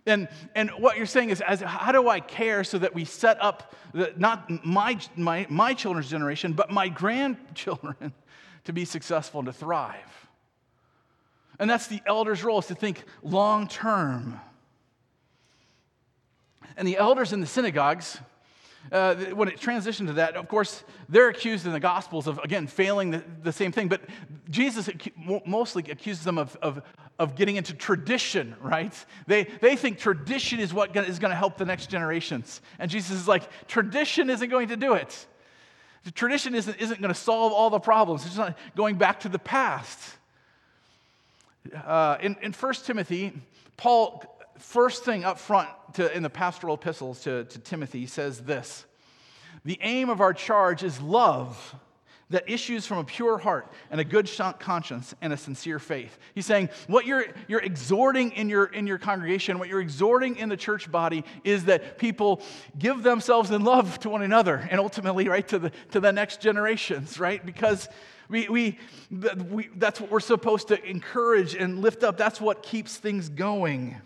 And, 0.06 0.28
and 0.54 0.70
what 0.72 0.98
you're 0.98 1.08
saying 1.08 1.32
is, 1.32 1.42
as, 1.42 1.62
how 1.62 1.92
do 1.92 2.08
I 2.10 2.20
care 2.20 2.64
so 2.64 2.78
that 2.78 2.94
we 2.94 3.06
set 3.06 3.42
up 3.42 3.74
the, 3.94 4.14
not 4.18 4.66
my, 4.66 5.00
my, 5.16 5.48
my 5.50 5.74
children's 5.74 6.10
generation, 6.10 6.54
but 6.54 6.70
my 6.70 6.90
grandchildren 6.90 8.14
to 8.66 8.74
be 8.74 8.86
successful 8.86 9.40
and 9.40 9.48
to 9.48 9.54
thrive? 9.54 10.28
And 11.58 11.70
that's 11.70 11.88
the 11.88 12.02
elder's 12.06 12.44
role, 12.44 12.60
is 12.60 12.68
to 12.68 12.76
think 12.76 13.04
long 13.24 13.68
term. 13.68 14.40
And 16.78 16.88
the 16.88 16.98
elders 16.98 17.34
in 17.34 17.40
the 17.40 17.48
synagogues, 17.48 18.20
uh, 18.92 19.16
when 19.34 19.48
it 19.48 19.60
transitioned 19.60 20.08
to 20.08 20.14
that, 20.14 20.36
of 20.36 20.48
course, 20.48 20.84
they're 21.10 21.30
accused 21.30 21.66
in 21.66 21.72
the 21.72 21.80
Gospels 21.80 22.28
of, 22.28 22.40
again, 22.40 22.68
failing 22.68 23.12
the, 23.12 23.24
the 23.44 23.52
same 23.52 23.72
thing. 23.72 23.88
But 23.88 24.02
Jesus 24.50 24.90
mostly 25.46 25.84
accuses 25.90 26.24
them 26.24 26.38
of, 26.38 26.56
of, 26.62 26.82
of 27.18 27.36
getting 27.36 27.56
into 27.56 27.74
tradition, 27.74 28.56
right? 28.62 28.94
They, 29.28 29.46
they 29.62 29.76
think 29.76 29.98
tradition 29.98 30.60
is 30.60 30.74
what 30.74 30.96
is 30.96 31.20
going 31.20 31.32
to 31.32 31.36
help 31.36 31.58
the 31.58 31.66
next 31.66 31.90
generations. 31.90 32.62
And 32.80 32.92
Jesus 32.92 33.12
is 33.12 33.28
like, 33.28 33.68
tradition 33.68 34.30
isn't 34.30 34.50
going 34.50 34.68
to 34.70 34.78
do 34.78 34.94
it. 34.94 35.26
The 36.04 36.12
tradition 36.12 36.54
isn't, 36.54 36.80
isn't 36.80 37.02
going 37.02 37.14
to 37.14 37.20
solve 37.20 37.52
all 37.52 37.72
the 37.72 37.80
problems. 37.80 38.26
It's 38.26 38.38
not 38.38 38.58
going 38.76 38.98
back 38.98 39.22
to 39.22 39.30
the 39.30 39.40
past. 39.40 40.00
Uh, 41.74 42.18
in, 42.22 42.36
in 42.44 42.54
1 42.54 42.74
Timothy, 42.86 43.34
Paul 43.76 44.24
first 44.58 45.04
thing 45.04 45.24
up 45.24 45.40
front 45.40 45.70
to, 45.94 46.16
in 46.16 46.24
the 46.24 46.30
pastoral 46.30 46.76
epistles 46.76 47.22
to, 47.22 47.46
to 47.46 47.60
Timothy 47.60 48.06
says 48.06 48.42
this 48.42 48.86
The 49.64 49.78
aim 49.82 50.10
of 50.10 50.22
our 50.22 50.34
charge 50.34 50.84
is 50.84 51.02
love 51.02 51.76
that 52.32 52.50
issues 52.50 52.88
from 52.88 52.98
a 52.98 53.04
pure 53.04 53.38
heart 53.38 53.72
and 53.92 54.02
a 54.02 54.04
good 54.04 54.30
conscience 54.60 55.14
and 55.22 55.32
a 55.32 55.38
sincere 55.38 55.78
faith. 55.78 56.18
He's 56.34 56.46
saying 56.46 56.70
what 56.88 57.06
you're, 57.06 57.26
you're 57.48 57.62
exhorting 57.62 58.32
in 58.32 58.50
your, 58.50 58.66
in 58.66 58.88
your 58.88 58.98
congregation, 58.98 59.60
what 59.60 59.70
you're 59.70 59.82
exhorting 59.82 60.38
in 60.38 60.50
the 60.50 60.58
church 60.58 60.92
body 60.92 61.24
is 61.44 61.66
that 61.66 62.00
people 62.00 62.42
give 62.80 63.04
themselves 63.04 63.52
in 63.52 63.64
love 63.64 64.00
to 64.00 64.10
one 64.10 64.24
another 64.24 64.68
and 64.72 64.80
ultimately, 64.80 65.28
right, 65.30 65.48
to 65.50 65.60
the, 65.60 65.72
to 65.92 66.00
the 66.00 66.12
next 66.12 66.42
generations, 66.42 67.20
right? 67.20 67.46
Because 67.46 67.88
we, 68.28 68.50
we, 68.50 68.80
we, 69.52 69.70
that's 69.76 70.02
what 70.02 70.10
we're 70.10 70.20
supposed 70.20 70.70
to 70.70 70.84
encourage 70.84 71.54
and 71.54 71.80
lift 71.80 72.04
up. 72.04 72.18
That's 72.18 72.42
what 72.42 72.64
keeps 72.64 72.98
things 72.98 73.30
going. 73.30 74.02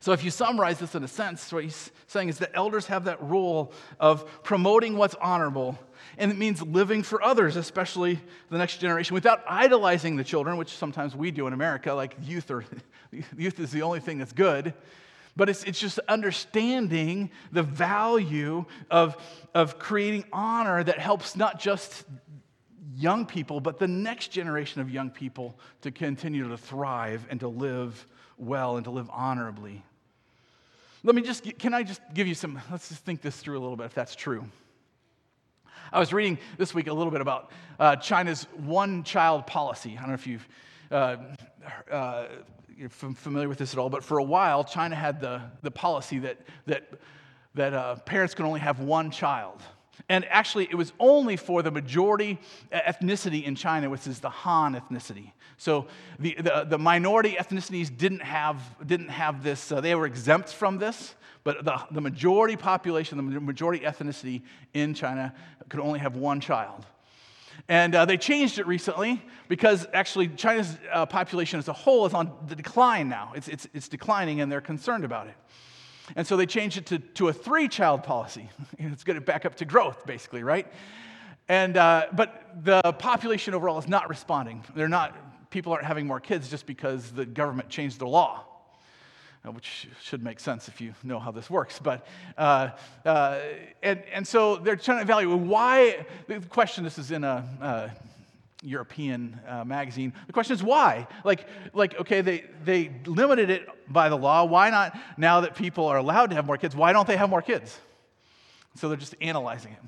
So, 0.00 0.12
if 0.12 0.22
you 0.22 0.30
summarize 0.30 0.78
this 0.78 0.94
in 0.94 1.02
a 1.02 1.08
sense, 1.08 1.52
what 1.52 1.64
he's 1.64 1.90
saying 2.06 2.28
is 2.28 2.38
that 2.38 2.52
elders 2.54 2.86
have 2.86 3.04
that 3.04 3.20
role 3.22 3.72
of 3.98 4.42
promoting 4.44 4.96
what's 4.96 5.16
honorable, 5.16 5.76
and 6.16 6.30
it 6.30 6.38
means 6.38 6.62
living 6.62 7.02
for 7.02 7.22
others, 7.22 7.56
especially 7.56 8.20
the 8.48 8.58
next 8.58 8.78
generation, 8.78 9.14
without 9.14 9.42
idolizing 9.48 10.16
the 10.16 10.22
children, 10.22 10.56
which 10.56 10.76
sometimes 10.76 11.16
we 11.16 11.32
do 11.32 11.48
in 11.48 11.52
America. 11.52 11.92
Like 11.92 12.14
youth, 12.22 12.50
are, 12.50 12.64
youth 13.36 13.58
is 13.58 13.72
the 13.72 13.82
only 13.82 14.00
thing 14.00 14.18
that's 14.18 14.32
good. 14.32 14.72
But 15.36 15.48
it's, 15.48 15.62
it's 15.64 15.78
just 15.78 16.00
understanding 16.08 17.30
the 17.52 17.62
value 17.62 18.64
of, 18.90 19.16
of 19.54 19.78
creating 19.78 20.24
honor 20.32 20.82
that 20.82 20.98
helps 20.98 21.36
not 21.36 21.60
just 21.60 22.04
young 22.96 23.24
people, 23.24 23.60
but 23.60 23.78
the 23.78 23.86
next 23.86 24.28
generation 24.28 24.80
of 24.80 24.90
young 24.90 25.10
people 25.10 25.56
to 25.82 25.92
continue 25.92 26.48
to 26.48 26.56
thrive 26.56 27.24
and 27.30 27.38
to 27.40 27.48
live 27.48 28.04
well 28.36 28.76
and 28.76 28.84
to 28.84 28.90
live 28.90 29.08
honorably. 29.12 29.84
Let 31.04 31.14
me 31.14 31.22
just, 31.22 31.44
can 31.58 31.74
I 31.74 31.84
just 31.84 32.00
give 32.12 32.26
you 32.26 32.34
some, 32.34 32.60
let's 32.70 32.88
just 32.88 33.04
think 33.04 33.22
this 33.22 33.36
through 33.36 33.58
a 33.58 33.60
little 33.60 33.76
bit 33.76 33.86
if 33.86 33.94
that's 33.94 34.16
true. 34.16 34.44
I 35.92 36.00
was 36.00 36.12
reading 36.12 36.38
this 36.58 36.74
week 36.74 36.88
a 36.88 36.92
little 36.92 37.12
bit 37.12 37.20
about 37.20 37.50
uh, 37.78 37.96
China's 37.96 38.44
one 38.56 39.04
child 39.04 39.46
policy. 39.46 39.94
I 39.96 40.00
don't 40.00 40.08
know 40.08 40.14
if 40.14 40.26
you've, 40.26 40.48
uh, 40.90 41.16
uh, 41.90 42.26
you're 42.76 42.88
familiar 42.88 43.48
with 43.48 43.58
this 43.58 43.72
at 43.72 43.78
all, 43.78 43.88
but 43.88 44.04
for 44.04 44.18
a 44.18 44.22
while, 44.22 44.64
China 44.64 44.96
had 44.96 45.20
the, 45.20 45.40
the 45.62 45.70
policy 45.70 46.18
that, 46.18 46.38
that, 46.66 46.90
that 47.54 47.74
uh, 47.74 47.96
parents 47.96 48.34
could 48.34 48.44
only 48.44 48.60
have 48.60 48.80
one 48.80 49.10
child. 49.10 49.62
And 50.08 50.24
actually, 50.26 50.64
it 50.70 50.74
was 50.74 50.92
only 50.98 51.36
for 51.36 51.62
the 51.62 51.70
majority 51.70 52.38
ethnicity 52.72 53.44
in 53.44 53.54
China, 53.54 53.90
which 53.90 54.06
is 54.06 54.20
the 54.20 54.30
Han 54.30 54.74
ethnicity. 54.74 55.32
So 55.56 55.86
the, 56.18 56.36
the, 56.38 56.66
the 56.68 56.78
minority 56.78 57.36
ethnicities 57.38 57.94
didn't 57.94 58.22
have, 58.22 58.62
didn't 58.86 59.08
have 59.08 59.42
this, 59.42 59.72
uh, 59.72 59.80
they 59.80 59.94
were 59.94 60.06
exempt 60.06 60.50
from 60.50 60.78
this, 60.78 61.14
but 61.42 61.64
the, 61.64 61.80
the 61.90 62.00
majority 62.00 62.56
population, 62.56 63.16
the 63.16 63.40
majority 63.40 63.84
ethnicity 63.84 64.42
in 64.72 64.94
China 64.94 65.34
could 65.68 65.80
only 65.80 65.98
have 65.98 66.16
one 66.16 66.40
child. 66.40 66.86
And 67.68 67.94
uh, 67.94 68.04
they 68.04 68.16
changed 68.16 68.58
it 68.58 68.66
recently 68.66 69.20
because 69.48 69.86
actually 69.92 70.28
China's 70.28 70.78
uh, 70.92 71.06
population 71.06 71.58
as 71.58 71.66
a 71.68 71.72
whole 71.72 72.06
is 72.06 72.14
on 72.14 72.32
the 72.46 72.54
decline 72.54 73.08
now. 73.08 73.32
It's, 73.34 73.48
it's, 73.48 73.66
it's 73.74 73.88
declining 73.88 74.40
and 74.40 74.50
they're 74.50 74.60
concerned 74.60 75.04
about 75.04 75.26
it. 75.26 75.34
And 76.16 76.26
so 76.26 76.36
they 76.36 76.46
changed 76.46 76.76
it 76.78 76.86
to, 76.86 76.98
to 76.98 77.28
a 77.28 77.32
three 77.32 77.68
child 77.68 78.02
policy. 78.02 78.48
it's 78.78 79.04
going 79.04 79.16
to 79.16 79.20
back 79.20 79.44
up 79.44 79.56
to 79.56 79.64
growth, 79.64 80.06
basically, 80.06 80.42
right? 80.42 80.66
And, 81.48 81.76
uh, 81.76 82.06
but 82.12 82.62
the 82.62 82.82
population 82.98 83.54
overall 83.54 83.78
is 83.78 83.88
not 83.88 84.08
responding. 84.08 84.64
They're 84.74 84.88
not, 84.88 85.50
people 85.50 85.72
aren't 85.72 85.86
having 85.86 86.06
more 86.06 86.20
kids 86.20 86.50
just 86.50 86.66
because 86.66 87.10
the 87.10 87.24
government 87.24 87.70
changed 87.70 87.98
the 87.98 88.06
law, 88.06 88.44
uh, 89.46 89.52
which 89.52 89.88
should 90.02 90.22
make 90.22 90.40
sense 90.40 90.68
if 90.68 90.80
you 90.80 90.94
know 91.02 91.18
how 91.18 91.30
this 91.30 91.48
works. 91.48 91.78
But, 91.78 92.06
uh, 92.36 92.70
uh, 93.04 93.38
and, 93.82 94.02
and 94.12 94.28
so 94.28 94.56
they're 94.56 94.76
trying 94.76 94.98
to 94.98 95.02
evaluate 95.02 95.38
why, 95.38 96.06
the 96.26 96.40
question, 96.40 96.84
this 96.84 96.98
is 96.98 97.10
in 97.10 97.24
a, 97.24 97.48
uh, 97.62 97.88
European 98.62 99.40
uh, 99.46 99.64
magazine. 99.64 100.12
The 100.26 100.32
question 100.32 100.54
is 100.54 100.62
why? 100.62 101.06
Like, 101.24 101.46
like, 101.72 101.98
okay, 102.00 102.20
they, 102.20 102.44
they 102.64 102.90
limited 103.06 103.50
it 103.50 103.68
by 103.88 104.08
the 104.08 104.16
law. 104.16 104.44
Why 104.44 104.70
not, 104.70 104.98
now 105.16 105.42
that 105.42 105.54
people 105.54 105.86
are 105.86 105.96
allowed 105.96 106.30
to 106.30 106.36
have 106.36 106.46
more 106.46 106.56
kids, 106.56 106.74
why 106.74 106.92
don't 106.92 107.06
they 107.06 107.16
have 107.16 107.30
more 107.30 107.42
kids? 107.42 107.78
So 108.74 108.88
they're 108.88 108.96
just 108.96 109.14
analyzing 109.20 109.72
it. 109.72 109.78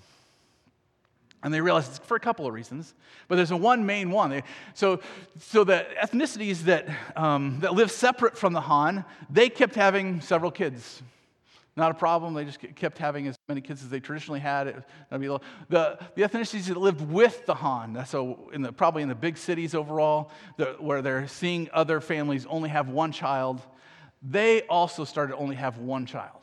And 1.43 1.55
they 1.55 1.61
realized 1.61 1.97
it's 1.97 2.07
for 2.07 2.17
a 2.17 2.21
couple 2.21 2.47
of 2.47 2.53
reasons, 2.53 2.95
but 3.27 3.37
there's 3.37 3.51
a 3.51 3.57
one 3.57 3.87
main 3.87 4.11
one. 4.11 4.43
So, 4.75 5.01
so 5.39 5.65
the 5.65 5.87
ethnicities 6.01 6.65
that, 6.65 6.87
um, 7.17 7.59
that 7.61 7.73
live 7.73 7.91
separate 7.91 8.37
from 8.37 8.53
the 8.53 8.61
Han, 8.61 9.05
they 9.31 9.49
kept 9.49 9.75
having 9.75 10.21
several 10.21 10.51
kids. 10.51 11.03
Not 11.81 11.93
a 11.93 11.95
problem. 11.95 12.35
They 12.35 12.45
just 12.45 12.59
kept 12.77 12.99
having 12.99 13.27
as 13.27 13.37
many 13.49 13.63
kids 13.63 13.83
as 13.83 13.89
they 13.89 14.01
traditionally 14.01 14.41
had. 14.41 14.85
The, 15.09 15.41
the 15.71 15.99
ethnicities 16.19 16.67
that 16.67 16.77
lived 16.77 17.01
with 17.01 17.47
the 17.47 17.55
Han, 17.55 18.05
so 18.05 18.51
in 18.53 18.61
the, 18.61 18.71
probably 18.71 19.01
in 19.01 19.09
the 19.09 19.15
big 19.15 19.39
cities 19.39 19.75
overall, 19.75 20.31
the, 20.59 20.77
where 20.79 21.01
they're 21.01 21.27
seeing 21.27 21.71
other 21.73 22.03
families 22.03 22.45
only 22.45 22.69
have 22.69 22.91
one 22.91 23.13
child, 23.13 23.63
they 24.21 24.61
also 24.65 25.05
started 25.07 25.33
to 25.33 25.39
only 25.39 25.57
have 25.57 25.79
one 25.79 26.05
child. 26.05 26.43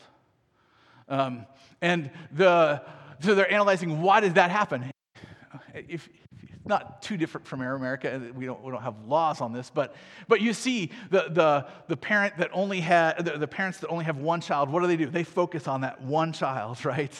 Um, 1.07 1.45
and 1.83 2.09
the, 2.31 2.81
so 3.19 3.35
they're 3.35 3.51
analyzing 3.51 4.01
why 4.01 4.21
did 4.21 4.33
that 4.35 4.49
happen? 4.49 4.91
If, 5.75 6.09
not 6.67 7.01
too 7.01 7.17
different 7.17 7.47
from 7.47 7.61
Air 7.61 7.75
America. 7.75 8.21
We 8.35 8.45
don't, 8.45 8.63
we 8.63 8.71
don't 8.71 8.81
have 8.81 9.05
laws 9.05 9.41
on 9.41 9.53
this, 9.53 9.71
but, 9.73 9.95
but 10.27 10.41
you 10.41 10.53
see 10.53 10.91
the, 11.09 11.27
the, 11.29 11.67
the 11.87 11.97
parent 11.97 12.37
that 12.37 12.49
only 12.53 12.79
had, 12.79 13.23
the, 13.23 13.37
the 13.37 13.47
parents 13.47 13.79
that 13.79 13.87
only 13.87 14.05
have 14.05 14.17
one 14.17 14.41
child, 14.41 14.69
what 14.69 14.81
do 14.81 14.87
they 14.87 14.97
do? 14.97 15.07
They 15.07 15.23
focus 15.23 15.67
on 15.67 15.81
that 15.81 16.01
one 16.01 16.33
child, 16.33 16.83
right? 16.85 17.11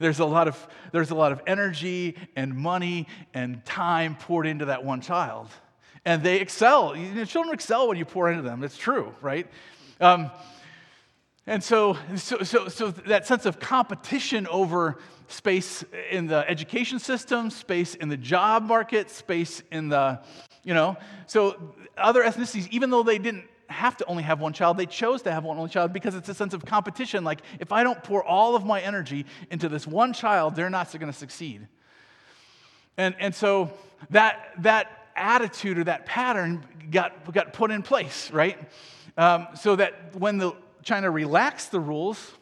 There's 0.00 0.20
a 0.20 0.24
lot 0.24 0.48
of, 0.48 0.68
there's 0.92 1.10
a 1.10 1.14
lot 1.14 1.32
of 1.32 1.40
energy 1.46 2.16
and 2.36 2.54
money 2.54 3.06
and 3.32 3.64
time 3.64 4.16
poured 4.16 4.46
into 4.46 4.66
that 4.66 4.84
one 4.84 5.00
child. 5.00 5.48
And 6.04 6.22
they 6.22 6.40
excel. 6.40 6.96
You 6.96 7.14
know, 7.14 7.24
children 7.24 7.54
excel 7.54 7.88
when 7.88 7.96
you 7.96 8.04
pour 8.04 8.30
into 8.30 8.42
them. 8.42 8.62
It's 8.62 8.76
true, 8.76 9.14
right? 9.22 9.46
Um, 10.00 10.30
and 11.46 11.62
so, 11.62 11.98
so, 12.16 12.42
so, 12.42 12.68
so 12.68 12.90
that 12.90 13.26
sense 13.26 13.44
of 13.44 13.60
competition 13.60 14.46
over 14.46 14.98
space 15.28 15.84
in 16.10 16.26
the 16.26 16.48
education 16.48 16.98
system, 16.98 17.50
space 17.50 17.94
in 17.94 18.08
the 18.08 18.16
job 18.16 18.64
market, 18.64 19.10
space 19.10 19.62
in 19.70 19.88
the, 19.88 20.20
you 20.62 20.74
know, 20.74 20.96
so 21.26 21.74
other 21.96 22.22
ethnicities, 22.22 22.68
even 22.70 22.90
though 22.90 23.02
they 23.02 23.18
didn't 23.18 23.44
have 23.68 23.96
to 23.96 24.04
only 24.06 24.22
have 24.22 24.40
one 24.40 24.52
child, 24.52 24.76
they 24.76 24.86
chose 24.86 25.22
to 25.22 25.32
have 25.32 25.44
one 25.44 25.56
only 25.56 25.70
child 25.70 25.92
because 25.92 26.14
it's 26.14 26.28
a 26.28 26.34
sense 26.34 26.54
of 26.54 26.64
competition. 26.64 27.24
Like, 27.24 27.40
if 27.60 27.72
I 27.72 27.82
don't 27.82 28.02
pour 28.02 28.22
all 28.22 28.54
of 28.56 28.64
my 28.64 28.80
energy 28.80 29.26
into 29.50 29.68
this 29.68 29.86
one 29.86 30.12
child, 30.12 30.54
they're 30.54 30.70
not 30.70 30.92
going 30.92 31.12
to 31.12 31.18
succeed. 31.18 31.66
And, 32.96 33.14
and 33.18 33.34
so 33.34 33.72
that, 34.10 34.52
that 34.58 35.08
attitude 35.16 35.78
or 35.78 35.84
that 35.84 36.06
pattern 36.06 36.64
got, 36.90 37.32
got 37.32 37.52
put 37.52 37.70
in 37.70 37.82
place, 37.82 38.30
right? 38.30 38.58
Um, 39.16 39.48
so 39.54 39.76
that 39.76 40.14
when 40.16 40.38
the 40.38 40.52
China 40.82 41.10
relaxed 41.10 41.70
the 41.70 41.80
rules, 41.80 42.32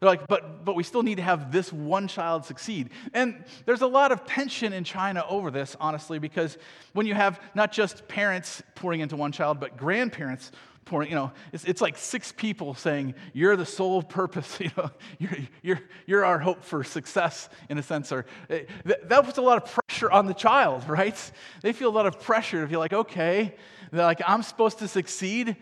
they're 0.00 0.08
like, 0.08 0.28
but, 0.28 0.64
but 0.64 0.76
we 0.76 0.84
still 0.84 1.02
need 1.02 1.16
to 1.16 1.22
have 1.22 1.50
this 1.50 1.72
one 1.72 2.06
child 2.06 2.44
succeed. 2.44 2.90
And 3.14 3.44
there's 3.66 3.82
a 3.82 3.86
lot 3.86 4.12
of 4.12 4.24
tension 4.26 4.72
in 4.72 4.84
China 4.84 5.24
over 5.28 5.50
this, 5.50 5.76
honestly, 5.80 6.18
because 6.18 6.56
when 6.92 7.06
you 7.06 7.14
have 7.14 7.40
not 7.54 7.72
just 7.72 8.06
parents 8.06 8.62
pouring 8.76 9.00
into 9.00 9.16
one 9.16 9.32
child, 9.32 9.58
but 9.58 9.76
grandparents 9.76 10.52
pouring, 10.84 11.10
you 11.10 11.16
know, 11.16 11.32
it's, 11.52 11.64
it's 11.64 11.80
like 11.80 11.96
six 11.96 12.32
people 12.32 12.74
saying, 12.74 13.14
You're 13.32 13.56
the 13.56 13.66
sole 13.66 14.02
purpose, 14.02 14.58
you 14.60 14.70
know, 14.76 14.90
you're, 15.18 15.36
you're, 15.62 15.80
you're 16.06 16.24
our 16.24 16.38
hope 16.38 16.62
for 16.64 16.84
success, 16.84 17.48
in 17.68 17.76
a 17.76 17.82
sense. 17.82 18.12
Or, 18.12 18.24
eh, 18.50 18.62
that, 18.84 19.08
that 19.08 19.24
puts 19.24 19.38
a 19.38 19.42
lot 19.42 19.62
of 19.62 19.70
pressure 19.70 20.10
on 20.10 20.26
the 20.26 20.34
child, 20.34 20.88
right? 20.88 21.32
They 21.62 21.72
feel 21.72 21.88
a 21.88 21.96
lot 21.96 22.06
of 22.06 22.20
pressure 22.20 22.62
to 22.62 22.68
be 22.68 22.76
like, 22.76 22.92
Okay, 22.92 23.56
They're 23.90 24.04
like, 24.04 24.22
I'm 24.26 24.42
supposed 24.42 24.78
to 24.78 24.88
succeed 24.88 25.56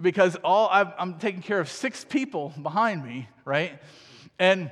because 0.00 0.36
all 0.44 0.68
i 0.68 0.92
am 0.98 1.18
taking 1.18 1.42
care 1.42 1.60
of 1.60 1.68
six 1.68 2.04
people 2.04 2.52
behind 2.62 3.04
me, 3.04 3.28
right? 3.44 3.80
And 4.38 4.70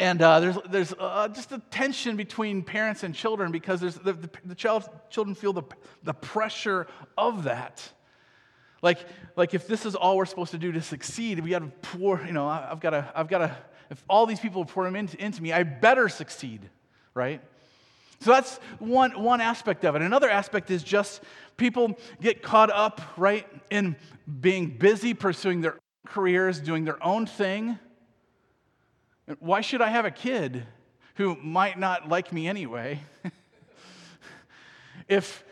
and 0.00 0.22
uh, 0.22 0.38
there's, 0.38 0.56
there's 0.70 0.94
uh, 0.98 1.26
just 1.28 1.50
a 1.50 1.60
tension 1.70 2.16
between 2.16 2.62
parents 2.62 3.02
and 3.02 3.12
children 3.14 3.50
because 3.50 3.80
there's 3.80 3.96
the, 3.96 4.12
the, 4.12 4.30
the 4.44 4.54
child, 4.54 4.88
children 5.10 5.34
feel 5.34 5.52
the, 5.52 5.64
the 6.04 6.14
pressure 6.14 6.86
of 7.16 7.44
that. 7.44 7.82
Like, 8.80 8.98
like 9.34 9.54
if 9.54 9.66
this 9.66 9.84
is 9.84 9.96
all 9.96 10.16
we're 10.16 10.26
supposed 10.26 10.52
to 10.52 10.58
do 10.58 10.70
to 10.70 10.80
succeed, 10.80 11.40
we 11.40 11.50
got 11.50 11.60
to 11.60 11.72
pour, 11.82 12.22
you 12.24 12.32
know, 12.32 12.46
I've 12.46 12.78
got 12.78 12.90
to, 12.90 13.10
I've 13.12 13.26
got 13.26 13.38
to, 13.38 13.56
if 13.90 14.04
all 14.08 14.26
these 14.26 14.38
people 14.38 14.64
pour 14.64 14.84
them 14.84 14.94
into, 14.94 15.20
into 15.22 15.42
me, 15.42 15.52
I 15.52 15.64
better 15.64 16.08
succeed, 16.08 16.70
right? 17.12 17.42
So 18.20 18.32
that's 18.32 18.56
one, 18.78 19.22
one 19.22 19.40
aspect 19.40 19.84
of 19.84 19.94
it. 19.94 20.02
Another 20.02 20.28
aspect 20.28 20.70
is 20.70 20.82
just 20.82 21.22
people 21.56 21.98
get 22.20 22.42
caught 22.42 22.70
up, 22.70 23.00
right, 23.16 23.46
in 23.70 23.96
being 24.40 24.76
busy 24.76 25.14
pursuing 25.14 25.60
their 25.60 25.78
careers, 26.06 26.58
doing 26.58 26.84
their 26.84 27.02
own 27.04 27.26
thing. 27.26 27.78
Why 29.38 29.60
should 29.60 29.82
I 29.82 29.88
have 29.88 30.04
a 30.04 30.10
kid 30.10 30.66
who 31.14 31.36
might 31.36 31.78
not 31.78 32.08
like 32.08 32.32
me 32.32 32.48
anyway? 32.48 33.00
if 35.08 35.44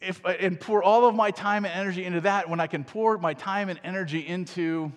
if 0.00 0.24
and 0.24 0.60
pour 0.60 0.82
all 0.82 1.06
of 1.06 1.14
my 1.14 1.30
time 1.30 1.64
and 1.64 1.74
energy 1.74 2.04
into 2.04 2.20
that 2.22 2.48
when 2.48 2.60
I 2.60 2.66
can 2.66 2.84
pour 2.84 3.18
my 3.18 3.34
time 3.34 3.68
and 3.68 3.80
energy 3.82 4.26
into 4.26 4.92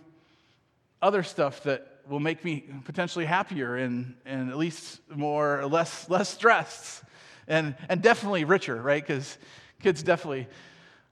other 1.02 1.24
stuff 1.24 1.64
that 1.64 1.89
will 2.10 2.20
make 2.20 2.44
me 2.44 2.66
potentially 2.86 3.26
happier 3.26 3.76
and, 3.78 4.16
and 4.26 4.50
at 4.50 4.58
least 4.58 5.00
more 5.16 5.66
less 5.68 6.10
less 6.10 6.28
stressed 6.28 7.04
and 7.48 7.76
and 7.88 8.02
definitely 8.02 8.44
richer 8.44 8.76
right 8.82 9.06
because 9.06 9.38
kids 9.82 10.02
definitely 10.02 10.48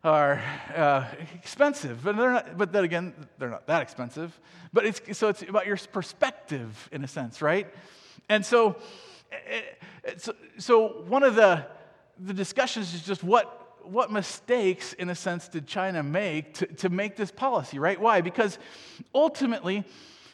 are 0.04 0.42
uh, 0.76 1.06
expensive 1.36 2.04
but 2.04 2.18
they're 2.18 2.34
not 2.34 2.58
but 2.58 2.72
then 2.72 2.84
again 2.84 3.14
they're 3.38 3.50
not 3.50 3.68
that 3.68 3.82
expensive 3.82 4.38
but 4.74 4.86
it's 4.86 5.18
so 5.18 5.30
it's 5.30 5.44
about 5.44 5.68
your 5.68 5.78
perspective 5.92 6.90
in 6.92 7.04
a 7.04 7.08
sense 7.08 7.42
right 7.42 7.68
and 8.30 8.44
so 8.46 8.76
eh, 9.32 9.62
eh, 10.04 10.14
so, 10.18 10.34
so 10.58 10.88
one 11.08 11.24
of 11.24 11.36
the 11.36 11.66
the 12.20 12.34
discussions 12.34 12.94
is 12.96 13.04
just 13.04 13.24
what 13.24 13.54
what 13.84 14.12
mistakes, 14.12 14.92
in 14.94 15.10
a 15.10 15.16
sense, 15.16 15.48
did 15.48 15.66
China 15.66 16.04
make 16.04 16.56
to, 16.56 16.66
to 16.68 16.90
make 16.90 17.16
this 17.16 17.32
policy, 17.32 17.80
right? 17.80 17.98
Why? 17.98 18.20
Because 18.20 18.60
ultimately, 19.16 19.86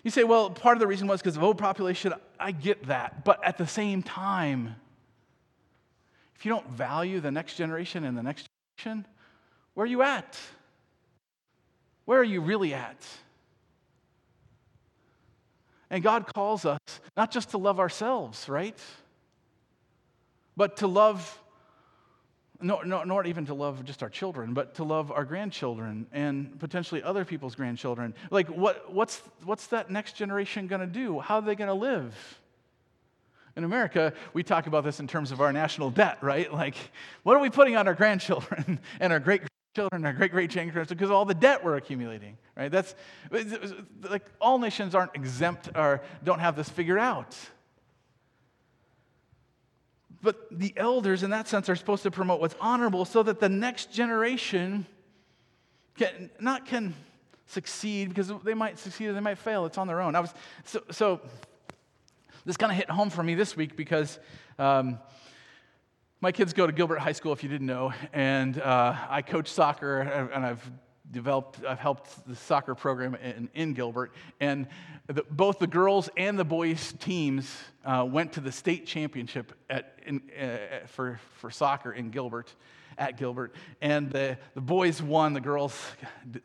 you 0.04 0.12
say, 0.12 0.24
well, 0.24 0.50
part 0.50 0.76
of 0.76 0.82
the 0.82 0.88
reason 0.88 1.08
was 1.08 1.22
because 1.22 1.38
of 1.38 1.44
overpopulation. 1.44 2.13
I 2.39 2.52
get 2.52 2.88
that. 2.88 3.24
But 3.24 3.44
at 3.44 3.58
the 3.58 3.68
same 3.68 4.04
time, 4.04 4.76
if 6.36 6.46
you 6.46 6.52
don't 6.52 6.70
value 6.70 7.22
the 7.22 7.32
next 7.32 7.56
generation 7.56 8.04
and 8.04 8.18
the 8.18 8.24
next 8.24 8.50
generation, 8.78 9.08
where 9.74 9.86
are 9.86 9.88
you 9.88 10.02
at? 10.02 10.38
Where 12.06 12.20
are 12.20 12.24
you 12.24 12.42
really 12.42 12.74
at? 12.74 13.02
And 15.89 16.04
God 16.04 16.26
calls 16.34 16.66
us 16.66 16.80
not 17.16 17.32
just 17.32 17.52
to 17.52 17.58
love 17.58 17.80
ourselves, 17.80 18.50
right? 18.50 18.78
But 20.58 20.78
to 20.78 20.88
love 20.88 21.42
nor, 22.63 22.86
nor, 22.86 23.06
nor 23.06 23.26
even 23.26 23.45
to 23.45 23.54
love 23.54 23.84
just 23.86 24.02
our 24.02 24.10
children, 24.10 24.54
but 24.54 24.76
to 24.76 24.84
love 24.84 25.12
our 25.12 25.26
grandchildren 25.26 26.08
and 26.12 26.60
potentially 26.60 27.04
other 27.04 27.26
people's 27.26 27.56
grandchildren. 27.56 28.13
Like, 28.32 28.47
what, 28.47 28.91
what's, 28.91 29.21
what's 29.43 29.67
that 29.67 29.91
next 29.91 30.13
generation 30.13 30.67
going 30.67 30.82
to 30.82 30.88
do? 30.88 31.19
How 31.19 31.36
are 31.36 31.41
they 31.41 31.56
going 31.56 31.67
to 31.67 31.73
live? 31.73 32.39
In 33.56 33.63
America, 33.63 34.13
we 34.34 34.41
talk 34.41 34.65
about 34.65 34.84
this 34.84 34.99
in 34.99 35.08
terms 35.08 35.32
of 35.32 35.39
our 35.39 35.54
national 35.54 35.91
debt, 35.91 36.17
right? 36.21 36.52
Like, 36.52 36.76
what 37.21 37.38
are 37.38 37.39
we 37.39 37.52
putting 37.52 37.76
on 37.76 37.88
our 37.88 37.93
grandchildren 37.93 38.80
and 38.99 39.13
our 39.13 39.19
great 39.19 39.41
grandchildren, 39.76 39.99
and 39.99 40.08
our 40.08 40.13
great 40.13 40.32
great 40.32 40.52
grandchildren, 40.52 40.88
because 40.89 41.12
all 41.12 41.26
the 41.26 41.36
debt 41.36 41.63
we're 41.63 41.76
accumulating, 41.76 42.38
right? 42.58 42.71
That's 42.71 42.95
like 44.10 44.23
all 44.41 44.58
nations 44.58 44.95
aren't 44.95 45.15
exempt 45.15 45.69
or 45.76 46.02
don't 46.23 46.39
have 46.39 46.56
this 46.56 46.69
figured 46.69 46.99
out. 46.99 47.36
But 50.24 50.58
the 50.58 50.74
elders, 50.78 51.22
in 51.22 51.32
that 51.32 51.50
sense, 51.50 51.68
are 51.68 51.76
supposed 51.76 52.04
to 52.04 52.12
promote 52.12 52.40
what's 52.40 52.56
honorable 52.62 53.04
so 53.04 53.22
that 53.24 53.42
the 53.42 53.50
next 53.50 53.92
generation 53.92 54.86
can 55.98 56.32
not 56.40 56.66
can 56.66 56.96
succeed 57.46 58.08
because 58.08 58.32
they 58.44 58.54
might 58.54 58.80
succeed 58.80 59.08
or 59.08 59.14
they 59.14 59.20
might 59.20 59.38
fail. 59.38 59.66
It's 59.66 59.78
on 59.78 59.86
their 59.86 60.02
own. 60.02 60.16
I 60.16 60.22
was 60.22 60.34
so, 60.64 60.82
so 60.92 61.22
this 62.46 62.56
kind 62.56 62.72
of 62.72 62.78
hit 62.78 62.90
home 62.90 63.10
for 63.10 63.22
me 63.22 63.36
this 63.36 63.58
week 63.58 63.76
because 63.76 64.18
um, 64.58 64.98
my 66.22 66.32
kids 66.32 66.54
go 66.54 66.66
to 66.66 66.72
Gilbert 66.72 67.00
High 67.00 67.12
School, 67.12 67.34
if 67.34 67.44
you 67.44 67.50
didn't 67.50 67.68
know, 67.68 67.94
and 68.14 68.60
uh, 68.62 68.96
I 69.10 69.22
coach 69.22 69.50
soccer 69.50 70.00
and 70.00 70.46
I've 70.46 70.72
developed, 71.12 71.63
I've 71.66 71.80
helped 71.80 72.28
the 72.28 72.36
soccer 72.36 72.76
program 72.76 73.16
in, 73.16 73.50
in 73.54 73.74
Gilbert, 73.74 74.13
and 74.39 74.68
the, 75.08 75.24
both 75.30 75.60
the 75.60 75.68
girls 75.68 76.10
and 76.18 76.39
the 76.39 76.46
boys 76.46 76.94
teams 76.94 77.54
uh, 77.86 78.06
went 78.10 78.34
to 78.34 78.39
the 78.39 78.52
state 78.52 78.86
championship 78.86 79.54
at, 79.70 80.00
in, 80.06 80.22
uh, 80.39 80.88
for, 80.88 81.20
for 81.39 81.52
soccer 81.52 81.92
in 81.92 82.10
Gilbert 82.10 82.54
at 82.98 83.18
Gilbert. 83.18 83.54
And 83.82 84.12
the, 84.12 84.38
the 84.54 84.62
boys 84.62 85.02
won, 85.02 85.34
the 85.34 85.42
girls 85.42 85.80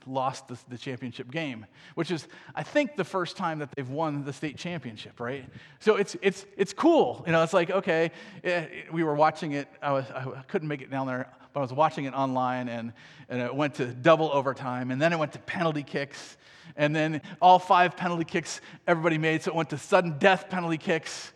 lost 0.06 0.48
the, 0.48 0.58
the, 0.68 0.78
championship 0.78 1.30
game, 1.30 1.66
which 1.94 2.10
is, 2.10 2.26
I 2.54 2.62
think, 2.62 2.96
the 2.96 3.04
first 3.04 3.36
time 3.36 3.58
that 3.58 3.70
they've 3.72 3.88
won 3.88 4.24
the 4.24 4.32
state 4.32 4.56
championship, 4.56 5.20
right? 5.20 5.44
So 5.80 5.96
it's, 5.96 6.16
it's, 6.22 6.46
it's 6.56 6.72
cool. 6.72 7.22
You 7.26 7.32
know, 7.32 7.42
it's 7.42 7.52
like, 7.52 7.70
okay, 7.70 8.12
it, 8.42 8.48
eh, 8.50 8.66
we 8.92 9.02
were 9.02 9.14
watching 9.14 9.52
it. 9.52 9.68
I, 9.82 9.92
was, 9.92 10.06
I 10.10 10.42
couldn't 10.48 10.68
make 10.68 10.82
it 10.82 10.90
down 10.90 11.06
there, 11.06 11.30
I 11.58 11.62
was 11.62 11.72
watching 11.72 12.04
it 12.04 12.14
online, 12.14 12.68
and, 12.68 12.92
and 13.28 13.42
it 13.42 13.54
went 13.54 13.74
to 13.74 13.86
double 13.86 14.30
overtime, 14.32 14.90
and 14.90 15.02
then 15.02 15.12
it 15.12 15.18
went 15.18 15.32
to 15.32 15.40
penalty 15.40 15.82
kicks. 15.82 16.36
And 16.76 16.94
then 16.94 17.20
all 17.42 17.58
five 17.58 17.96
penalty 17.96 18.24
kicks 18.24 18.60
everybody 18.86 19.18
made, 19.18 19.42
so 19.42 19.50
it 19.50 19.54
went 19.54 19.70
to 19.70 19.78
sudden 19.78 20.18
death 20.18 20.48
penalty 20.48 20.78
kicks 20.78 21.32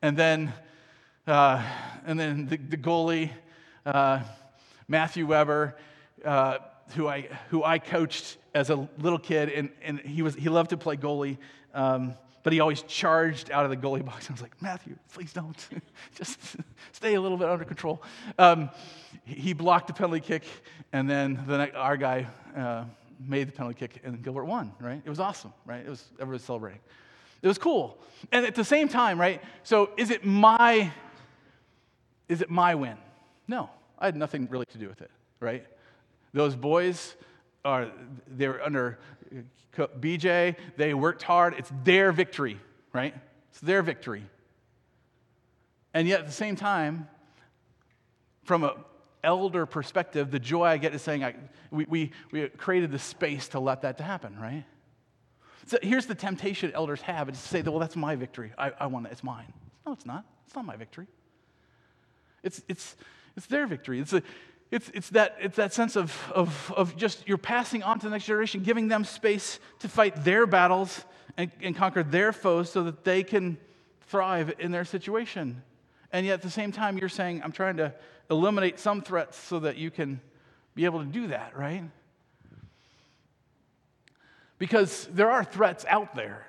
And 0.00 0.16
then, 0.16 0.52
uh, 1.26 1.62
and 2.06 2.18
then 2.18 2.46
the, 2.46 2.56
the 2.56 2.76
goalie, 2.76 3.30
uh, 3.84 4.20
Matthew 4.86 5.26
Weber, 5.26 5.76
uh, 6.24 6.58
who, 6.94 7.08
I, 7.08 7.28
who 7.50 7.64
I 7.64 7.80
coached 7.80 8.36
as 8.54 8.70
a 8.70 8.88
little 8.98 9.18
kid, 9.18 9.50
and, 9.50 9.70
and 9.82 9.98
he, 10.00 10.22
was, 10.22 10.36
he 10.36 10.48
loved 10.48 10.70
to 10.70 10.76
play 10.76 10.96
goalie, 10.96 11.36
um, 11.74 12.14
but 12.42 12.52
he 12.52 12.60
always 12.60 12.82
charged 12.82 13.50
out 13.50 13.64
of 13.64 13.70
the 13.70 13.76
goalie 13.76 14.04
box. 14.04 14.26
I 14.30 14.32
was 14.32 14.42
like, 14.42 14.60
Matthew, 14.62 14.96
please 15.12 15.32
don't. 15.32 15.68
Just 16.14 16.38
stay 16.92 17.14
a 17.14 17.20
little 17.20 17.38
bit 17.38 17.48
under 17.48 17.64
control. 17.64 18.02
Um, 18.38 18.70
he 19.24 19.52
blocked 19.52 19.88
the 19.88 19.92
penalty 19.92 20.20
kick, 20.20 20.44
and 20.92 21.08
then 21.08 21.44
the, 21.46 21.74
our 21.74 21.96
guy 21.96 22.26
uh, 22.56 22.84
made 23.20 23.48
the 23.48 23.52
penalty 23.52 23.78
kick, 23.78 24.00
and 24.04 24.22
Gilbert 24.22 24.44
won, 24.44 24.72
right? 24.80 25.02
It 25.04 25.08
was 25.08 25.20
awesome, 25.20 25.52
right? 25.66 25.84
It 25.84 25.88
was, 25.88 26.04
everybody 26.20 26.42
celebrating. 26.42 26.80
It 27.42 27.48
was 27.48 27.58
cool. 27.58 27.98
And 28.32 28.44
at 28.44 28.54
the 28.54 28.64
same 28.64 28.88
time, 28.88 29.20
right? 29.20 29.42
So 29.62 29.90
is 29.96 30.10
it 30.10 30.24
my, 30.24 30.90
is 32.28 32.42
it 32.42 32.50
my 32.50 32.74
win? 32.74 32.96
No, 33.46 33.70
I 33.98 34.06
had 34.06 34.16
nothing 34.16 34.48
really 34.50 34.66
to 34.66 34.78
do 34.78 34.88
with 34.88 35.00
it, 35.02 35.10
right? 35.40 35.64
Those 36.32 36.56
boys 36.56 37.14
are, 37.68 37.90
they're 38.26 38.64
under 38.64 38.98
uh, 39.78 39.86
BJ, 40.00 40.56
they 40.76 40.94
worked 40.94 41.22
hard. 41.22 41.54
It's 41.58 41.70
their 41.84 42.10
victory, 42.12 42.58
right? 42.92 43.14
It's 43.50 43.60
their 43.60 43.82
victory. 43.82 44.24
And 45.94 46.08
yet 46.08 46.20
at 46.20 46.26
the 46.26 46.32
same 46.32 46.56
time, 46.56 47.08
from 48.44 48.64
an 48.64 48.70
elder 49.22 49.66
perspective, 49.66 50.30
the 50.30 50.38
joy 50.38 50.64
I 50.64 50.78
get 50.78 50.94
is 50.94 51.02
saying 51.02 51.22
I, 51.24 51.34
we, 51.70 51.84
we, 51.88 52.10
we 52.32 52.48
created 52.48 52.90
the 52.90 52.98
space 52.98 53.48
to 53.48 53.60
let 53.60 53.82
that 53.82 53.98
to 53.98 54.02
happen, 54.02 54.38
right? 54.40 54.64
So 55.66 55.78
here's 55.82 56.06
the 56.06 56.14
temptation 56.14 56.72
elders 56.72 57.02
have 57.02 57.28
is 57.28 57.40
to 57.40 57.48
say, 57.48 57.62
well, 57.62 57.78
that's 57.78 57.96
my 57.96 58.16
victory. 58.16 58.52
I, 58.56 58.72
I 58.80 58.86
want 58.86 59.06
it. 59.06 59.12
It's 59.12 59.22
mine. 59.22 59.52
No, 59.86 59.92
it's 59.92 60.06
not. 60.06 60.24
It's 60.46 60.56
not 60.56 60.64
my 60.64 60.76
victory. 60.76 61.06
It's, 62.42 62.62
it's, 62.68 62.96
it's 63.36 63.46
their 63.46 63.66
victory. 63.66 64.00
It's, 64.00 64.14
a, 64.14 64.22
it's, 64.70 64.90
it's, 64.92 65.10
that, 65.10 65.36
it's 65.40 65.56
that 65.56 65.72
sense 65.72 65.96
of, 65.96 66.30
of, 66.34 66.72
of 66.76 66.96
just 66.96 67.26
you're 67.26 67.38
passing 67.38 67.82
on 67.82 67.98
to 68.00 68.06
the 68.06 68.10
next 68.10 68.26
generation, 68.26 68.62
giving 68.62 68.88
them 68.88 69.04
space 69.04 69.60
to 69.78 69.88
fight 69.88 70.24
their 70.24 70.46
battles 70.46 71.04
and, 71.36 71.50
and 71.62 71.74
conquer 71.74 72.02
their 72.02 72.32
foes 72.32 72.70
so 72.70 72.82
that 72.82 73.04
they 73.04 73.22
can 73.22 73.56
thrive 74.02 74.54
in 74.58 74.70
their 74.70 74.84
situation. 74.84 75.62
And 76.12 76.26
yet 76.26 76.34
at 76.34 76.42
the 76.42 76.50
same 76.50 76.72
time, 76.72 76.98
you're 76.98 77.08
saying, 77.08 77.42
I'm 77.42 77.52
trying 77.52 77.78
to 77.78 77.94
eliminate 78.30 78.78
some 78.78 79.00
threats 79.00 79.38
so 79.38 79.60
that 79.60 79.76
you 79.76 79.90
can 79.90 80.20
be 80.74 80.84
able 80.84 81.00
to 81.00 81.06
do 81.06 81.28
that, 81.28 81.56
right? 81.56 81.84
Because 84.58 85.06
there 85.12 85.30
are 85.30 85.44
threats 85.44 85.86
out 85.88 86.14
there. 86.14 86.46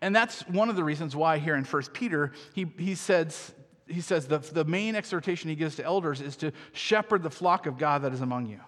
And 0.00 0.14
that's 0.14 0.42
one 0.48 0.68
of 0.68 0.76
the 0.76 0.84
reasons 0.84 1.16
why 1.16 1.38
here 1.38 1.54
in 1.56 1.64
1 1.64 1.82
Peter, 1.92 2.32
he, 2.54 2.66
he 2.78 2.94
says, 2.94 3.52
he 3.90 4.00
says 4.00 4.26
the, 4.26 4.38
the 4.38 4.64
main 4.64 4.94
exhortation 4.94 5.50
he 5.50 5.56
gives 5.56 5.76
to 5.76 5.84
elders 5.84 6.20
is 6.20 6.36
to 6.36 6.52
shepherd 6.72 7.22
the 7.22 7.30
flock 7.30 7.66
of 7.66 7.78
God 7.78 8.02
that 8.02 8.12
is 8.12 8.20
among 8.20 8.46
you. 8.46 8.60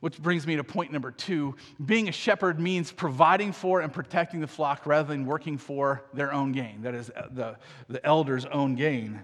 Which 0.00 0.18
brings 0.18 0.46
me 0.46 0.56
to 0.56 0.64
point 0.64 0.90
number 0.90 1.12
two. 1.12 1.54
Being 1.84 2.08
a 2.08 2.12
shepherd 2.12 2.58
means 2.58 2.90
providing 2.90 3.52
for 3.52 3.80
and 3.80 3.92
protecting 3.92 4.40
the 4.40 4.48
flock 4.48 4.84
rather 4.84 5.08
than 5.08 5.26
working 5.26 5.56
for 5.56 6.04
their 6.12 6.32
own 6.32 6.50
gain. 6.50 6.82
That 6.82 6.94
is 6.94 7.06
the, 7.30 7.56
the 7.88 8.04
elder's 8.04 8.44
own 8.44 8.74
gain. 8.74 9.20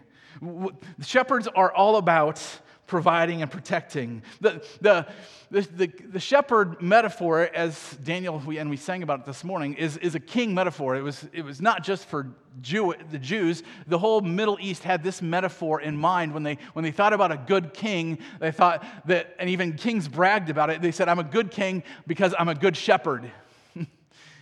Shepherds 1.02 1.48
are 1.48 1.72
all 1.72 1.96
about 1.96 2.40
providing 2.88 3.42
and 3.42 3.50
protecting. 3.50 4.22
The, 4.40 4.64
the, 4.80 5.06
the, 5.50 5.92
the, 6.10 6.18
shepherd 6.18 6.82
metaphor, 6.82 7.48
as 7.54 7.96
Daniel 8.02 8.42
and 8.48 8.70
we 8.70 8.76
sang 8.76 9.02
about 9.02 9.20
it 9.20 9.26
this 9.26 9.44
morning, 9.44 9.74
is, 9.74 9.98
is 9.98 10.14
a 10.14 10.20
king 10.20 10.54
metaphor. 10.54 10.96
It 10.96 11.02
was, 11.02 11.28
it 11.32 11.44
was 11.44 11.60
not 11.60 11.84
just 11.84 12.06
for 12.06 12.32
Jew, 12.62 12.94
the 13.10 13.18
Jews. 13.18 13.62
The 13.86 13.98
whole 13.98 14.22
Middle 14.22 14.58
East 14.60 14.82
had 14.82 15.04
this 15.04 15.22
metaphor 15.22 15.80
in 15.82 15.96
mind 15.96 16.32
when 16.32 16.42
they, 16.42 16.58
when 16.72 16.82
they 16.82 16.90
thought 16.90 17.12
about 17.12 17.30
a 17.30 17.36
good 17.36 17.74
king. 17.74 18.18
They 18.40 18.50
thought 18.50 18.84
that, 19.06 19.36
and 19.38 19.50
even 19.50 19.74
kings 19.74 20.08
bragged 20.08 20.48
about 20.48 20.70
it. 20.70 20.82
They 20.82 20.92
said, 20.92 21.08
I'm 21.08 21.18
a 21.18 21.24
good 21.24 21.50
king 21.50 21.84
because 22.06 22.34
I'm 22.38 22.48
a 22.48 22.54
good 22.56 22.76
shepherd. 22.76 23.30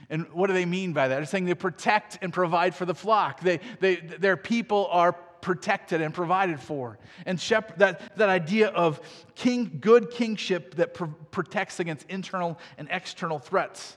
And 0.09 0.33
what 0.33 0.47
do 0.47 0.53
they 0.53 0.67
mean 0.67 0.93
by 0.93 1.09
that? 1.09 1.17
They're 1.17 1.25
saying 1.25 1.47
they 1.47 1.55
protect 1.55 2.21
and 2.23 2.33
provide 2.33 2.77
for 2.77 2.85
the 2.85 2.95
flock. 2.95 3.41
They, 3.41 3.59
they, 3.81 3.97
their 3.97 4.37
people 4.37 4.87
are 4.93 5.17
protected 5.47 6.01
and 6.01 6.13
provided 6.13 6.59
for. 6.59 6.99
And 7.25 7.39
that, 7.39 8.17
that 8.17 8.29
idea 8.29 8.67
of 8.71 9.01
king, 9.37 9.79
good 9.81 10.11
kingship 10.11 10.75
that 10.75 10.93
pr- 10.93 11.05
protects 11.31 11.79
against 11.79 12.05
internal 12.11 12.59
and 12.79 12.89
external 12.91 13.39
threats. 13.39 13.97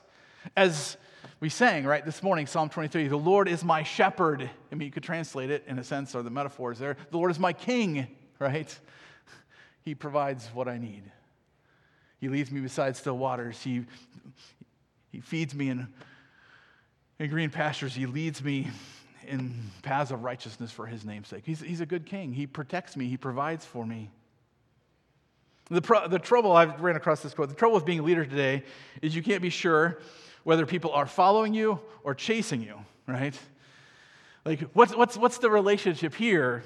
As 0.56 0.96
we 1.40 1.48
sang, 1.48 1.86
right, 1.86 2.06
this 2.06 2.22
morning, 2.22 2.46
Psalm 2.46 2.68
23, 2.68 3.08
the 3.08 3.16
Lord 3.16 3.48
is 3.48 3.64
my 3.64 3.82
shepherd. 3.82 4.48
I 4.70 4.74
mean, 4.76 4.86
you 4.86 4.92
could 4.92 5.02
translate 5.02 5.50
it 5.50 5.64
in 5.66 5.80
a 5.80 5.82
sense, 5.82 6.14
or 6.14 6.22
the 6.22 6.30
metaphor 6.30 6.70
is 6.70 6.78
there. 6.78 6.96
The 7.10 7.16
Lord 7.16 7.32
is 7.32 7.38
my 7.40 7.52
king, 7.52 8.06
right? 8.38 8.78
He 9.82 9.94
provides 9.94 10.46
what 10.52 10.68
I 10.68 10.76
need. 10.76 11.02
He 12.20 12.28
leads 12.28 12.52
me 12.52 12.60
beside 12.60 12.98
still 12.98 13.16
waters. 13.16 13.60
He, 13.62 13.86
he 15.10 15.20
feeds 15.20 15.54
me 15.54 15.70
in, 15.70 15.88
in 17.18 17.30
green 17.30 17.48
pastures. 17.48 17.94
He 17.94 18.04
leads 18.04 18.44
me 18.44 18.68
in 19.26 19.54
paths 19.82 20.10
of 20.10 20.22
righteousness 20.22 20.70
for 20.70 20.86
his 20.86 21.04
namesake. 21.04 21.42
He's, 21.44 21.60
he's 21.60 21.80
a 21.80 21.86
good 21.86 22.06
king. 22.06 22.32
He 22.32 22.46
protects 22.46 22.96
me, 22.96 23.08
he 23.08 23.16
provides 23.16 23.64
for 23.64 23.84
me. 23.84 24.10
The, 25.70 25.82
pro, 25.82 26.08
the 26.08 26.18
trouble, 26.18 26.52
I 26.52 26.64
ran 26.64 26.96
across 26.96 27.22
this 27.22 27.32
quote, 27.32 27.48
the 27.48 27.54
trouble 27.54 27.76
with 27.76 27.84
being 27.84 28.00
a 28.00 28.02
leader 28.02 28.24
today 28.24 28.64
is 29.02 29.14
you 29.14 29.22
can't 29.22 29.42
be 29.42 29.50
sure 29.50 30.00
whether 30.42 30.66
people 30.66 30.90
are 30.92 31.06
following 31.06 31.54
you 31.54 31.78
or 32.02 32.14
chasing 32.14 32.62
you, 32.62 32.76
right? 33.06 33.38
Like, 34.44 34.60
what's, 34.72 34.96
what's, 34.96 35.16
what's 35.16 35.38
the 35.38 35.50
relationship 35.50 36.14
here? 36.14 36.64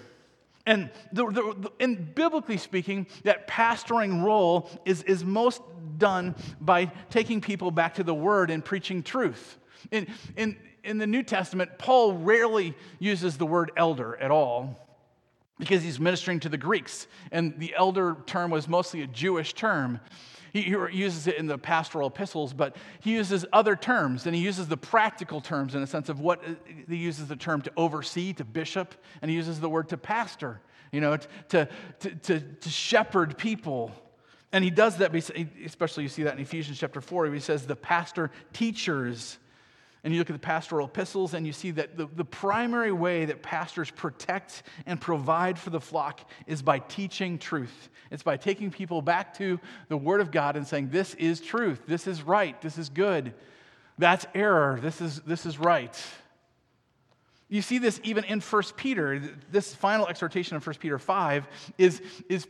And, 0.64 0.90
the, 1.12 1.26
the, 1.26 1.72
and 1.80 2.14
biblically 2.14 2.56
speaking, 2.56 3.06
that 3.24 3.46
pastoring 3.46 4.22
role 4.22 4.70
is, 4.86 5.02
is 5.02 5.22
most 5.22 5.60
done 5.98 6.34
by 6.60 6.86
taking 7.10 7.40
people 7.40 7.70
back 7.70 7.94
to 7.94 8.04
the 8.04 8.14
Word 8.14 8.50
and 8.50 8.64
preaching 8.64 9.02
truth. 9.02 9.58
In, 9.90 10.06
in, 10.36 10.56
in 10.85 10.99
the 10.99 11.07
New 11.07 11.23
Testament, 11.23 11.79
Paul 11.79 12.12
rarely 12.12 12.75
uses 12.99 13.38
the 13.38 13.47
word 13.47 13.73
elder 13.77 14.16
at 14.16 14.31
all 14.31 14.79
because 15.59 15.83
he's 15.83 15.99
ministering 15.99 16.40
to 16.40 16.49
the 16.49 16.59
Greeks. 16.59 17.07
And 17.33 17.59
the 17.59 17.75
elder 17.77 18.16
term 18.27 18.51
was 18.51 18.68
mostly 18.68 19.03
a 19.03 19.07
Jewish 19.07 19.55
term. 19.55 20.01
He, 20.53 20.61
uses 20.92 21.27
it 21.27 21.37
in 21.37 21.47
the 21.47 21.59
pastoral 21.59 22.09
epistles, 22.09 22.53
but 22.53 22.77
he 23.01 23.12
uses 23.14 23.44
other 23.53 23.75
terms, 23.75 24.27
and 24.27 24.37
he 24.37 24.40
uses 24.40 24.68
the 24.68 24.77
practical 24.77 25.40
terms 25.40 25.75
in 25.75 25.83
a 25.83 25.87
sense 25.87 26.09
of 26.09 26.20
what 26.20 26.44
he 26.88 26.97
uses 26.97 27.27
the 27.27 27.35
term 27.35 27.61
to 27.62 27.73
oversee, 27.77 28.33
to 28.35 28.44
bishop, 28.44 28.94
and 29.20 29.31
he 29.31 29.37
uses 29.37 29.59
the 29.59 29.68
word 29.68 29.88
to 29.88 29.97
pastor, 29.97 30.61
you 30.92 31.01
know, 31.01 31.16
to, 31.16 31.68
to, 31.99 32.14
to, 32.14 32.40
to 32.40 32.68
shepherd 32.68 33.37
people. 33.37 33.90
And 34.53 34.62
he 34.62 34.70
does 34.70 34.99
that, 34.99 35.12
especially 35.64 36.05
you 36.05 36.09
see 36.09 36.23
that 36.23 36.35
in 36.35 36.40
Ephesians 36.40 36.79
chapter 36.79 37.01
4, 37.01 37.27
he 37.33 37.40
says 37.40 37.66
the 37.66 37.75
pastor 37.75 38.31
teachers 38.53 39.38
and 40.04 40.12
you 40.12 40.20
look 40.20 40.28
at 40.28 40.34
the 40.34 40.38
pastoral 40.38 40.86
epistles 40.86 41.32
and 41.32 41.46
you 41.46 41.52
see 41.52 41.70
that 41.72 41.96
the, 41.96 42.06
the 42.14 42.24
primary 42.24 42.92
way 42.92 43.24
that 43.24 43.42
pastors 43.42 43.90
protect 43.90 44.62
and 44.84 45.00
provide 45.00 45.58
for 45.58 45.70
the 45.70 45.80
flock 45.80 46.28
is 46.46 46.60
by 46.60 46.78
teaching 46.78 47.38
truth. 47.38 47.88
It's 48.10 48.22
by 48.22 48.36
taking 48.36 48.70
people 48.70 49.00
back 49.00 49.36
to 49.38 49.58
the 49.88 49.96
Word 49.96 50.20
of 50.20 50.30
God 50.30 50.56
and 50.56 50.66
saying, 50.66 50.90
This 50.90 51.14
is 51.14 51.40
truth, 51.40 51.80
this 51.86 52.06
is 52.06 52.22
right, 52.22 52.60
this 52.60 52.76
is 52.76 52.90
good, 52.90 53.32
that's 53.96 54.26
error, 54.34 54.78
this 54.80 55.00
is, 55.00 55.20
this 55.22 55.46
is 55.46 55.58
right. 55.58 55.98
You 57.48 57.62
see 57.62 57.78
this 57.78 57.98
even 58.04 58.24
in 58.24 58.40
1 58.40 58.62
Peter. 58.76 59.22
This 59.50 59.74
final 59.74 60.06
exhortation 60.08 60.56
of 60.56 60.66
1 60.66 60.76
Peter 60.76 60.98
5 60.98 61.46
is, 61.78 62.02
is 62.28 62.46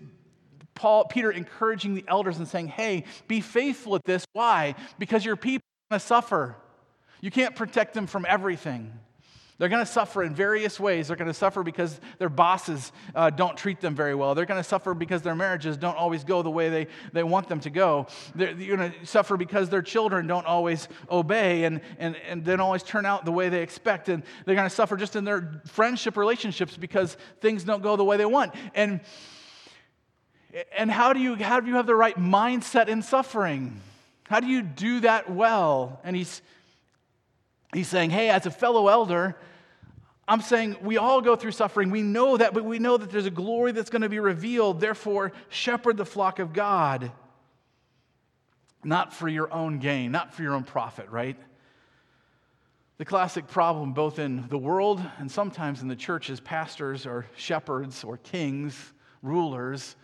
Paul, 0.75 1.05
Peter 1.05 1.31
encouraging 1.31 1.95
the 1.95 2.05
elders 2.09 2.39
and 2.39 2.49
saying, 2.49 2.69
Hey, 2.69 3.05
be 3.29 3.41
faithful 3.41 3.95
at 3.95 4.05
this. 4.05 4.25
Why? 4.33 4.75
Because 4.99 5.25
your 5.25 5.37
people 5.37 5.65
are 5.91 5.95
going 5.95 6.01
to 6.01 6.07
suffer. 6.07 6.57
You 7.25 7.31
can't 7.31 7.57
protect 7.57 7.95
them 7.95 8.07
from 8.07 8.27
everything. 8.29 8.93
They're 9.57 9.71
going 9.71 9.83
to 9.83 9.91
suffer 9.91 10.23
in 10.23 10.35
various 10.35 10.79
ways. 10.79 11.09
They're 11.09 11.17
going 11.17 11.31
to 11.31 11.33
suffer 11.33 11.63
because 11.63 11.99
their 12.19 12.29
bosses 12.29 12.93
uh, 13.15 13.31
don't 13.31 13.57
treat 13.57 13.81
them 13.81 13.95
very 13.95 14.15
well. 14.15 14.35
They're 14.35 14.45
going 14.45 14.63
to 14.63 14.69
suffer 14.69 14.93
because 14.93 15.23
their 15.23 15.35
marriages 15.35 15.79
don't 15.79 15.97
always 15.97 16.23
go 16.23 16.43
the 16.43 16.51
way 16.51 16.69
they, 16.69 16.87
they 17.15 17.23
want 17.23 17.49
them 17.49 17.61
to 17.61 17.71
go. 17.71 18.09
They're, 18.35 18.53
they're 18.53 18.77
going 18.77 18.93
to 18.93 19.07
suffer 19.07 19.39
because 19.39 19.71
their 19.71 19.81
children 19.81 20.27
don't 20.27 20.45
always 20.45 20.87
obey 21.11 21.65
and, 21.65 21.81
and, 21.99 22.15
and 22.29 22.45
don't 22.45 22.61
always 22.61 22.83
turn 22.83 23.07
out 23.07 23.25
the 23.25 23.33
way 23.33 23.49
they 23.49 23.63
expect. 23.63 24.11
And 24.11 24.23
they're 24.45 24.55
going 24.55 24.69
to 24.69 24.75
suffer 24.75 24.95
just 24.95 25.17
in 25.17 25.25
their 25.25 25.63
friendship 25.69 26.19
relationships 26.19 26.77
because 26.77 27.17
things 27.41 27.65
don't 27.65 27.83
go 27.83 27.97
the 27.97 28.05
way 28.05 28.19
they 28.19 28.27
want. 28.27 28.55
And, 28.75 29.01
and 30.77 30.91
how, 30.91 31.15
do 31.15 31.21
you, 31.21 31.37
how 31.37 31.61
do 31.61 31.69
you 31.69 31.77
have 31.77 31.87
the 31.87 31.97
right 31.97 32.19
mindset 32.19 32.89
in 32.89 33.01
suffering? 33.01 33.81
How 34.25 34.41
do 34.41 34.47
you 34.47 34.61
do 34.61 35.01
that 35.01 35.31
well? 35.31 36.03
And 36.05 36.15
he's 36.15 36.43
He's 37.75 37.89
saying, 37.89 38.11
hey, 38.11 38.31
as 38.31 38.47
a 38.47 38.51
fellow 38.51 38.89
elder, 38.89 39.37
I'm 40.27 40.41
saying 40.41 40.77
we 40.81 40.97
all 40.97 41.21
go 41.21 41.37
through 41.37 41.51
suffering. 41.51 41.91
We 41.91 42.03
know 42.03 42.37
that, 42.37 42.55
but 42.55 42.65
we 42.65 42.79
know 42.79 42.97
that 42.97 43.11
there's 43.11 43.27
a 43.27 43.31
glory 43.31 43.73
that's 43.73 43.91
going 43.91 44.03
to 44.03 44.09
be 44.09 44.21
revealed. 44.21 44.81
Therefore, 44.81 45.33
shepherd 45.51 45.97
the 45.97 46.07
flock 46.07 46.39
of 46.39 46.53
God. 46.53 47.13
Not 48.85 49.13
for 49.13 49.29
your 49.29 49.53
own 49.53 49.81
gain, 49.81 50.13
not 50.13 50.33
for 50.33 50.43
your 50.43 50.55
own 50.55 50.65
profit, 50.65 51.11
right? 51.11 51.37
The 52.97 53.05
classic 53.05 53.49
problem, 53.49 53.93
both 53.93 54.19
in 54.19 54.47
the 54.49 54.59
world 54.59 55.03
and 55.19 55.31
sometimes 55.31 55.83
in 55.83 55.89
the 55.89 55.97
church, 55.97 56.31
is 56.31 56.39
pastors 56.39 57.07
or 57.07 57.27
shepherds 57.37 58.05
or 58.05 58.19
kings, 58.19 58.93
rulers, 59.21 59.97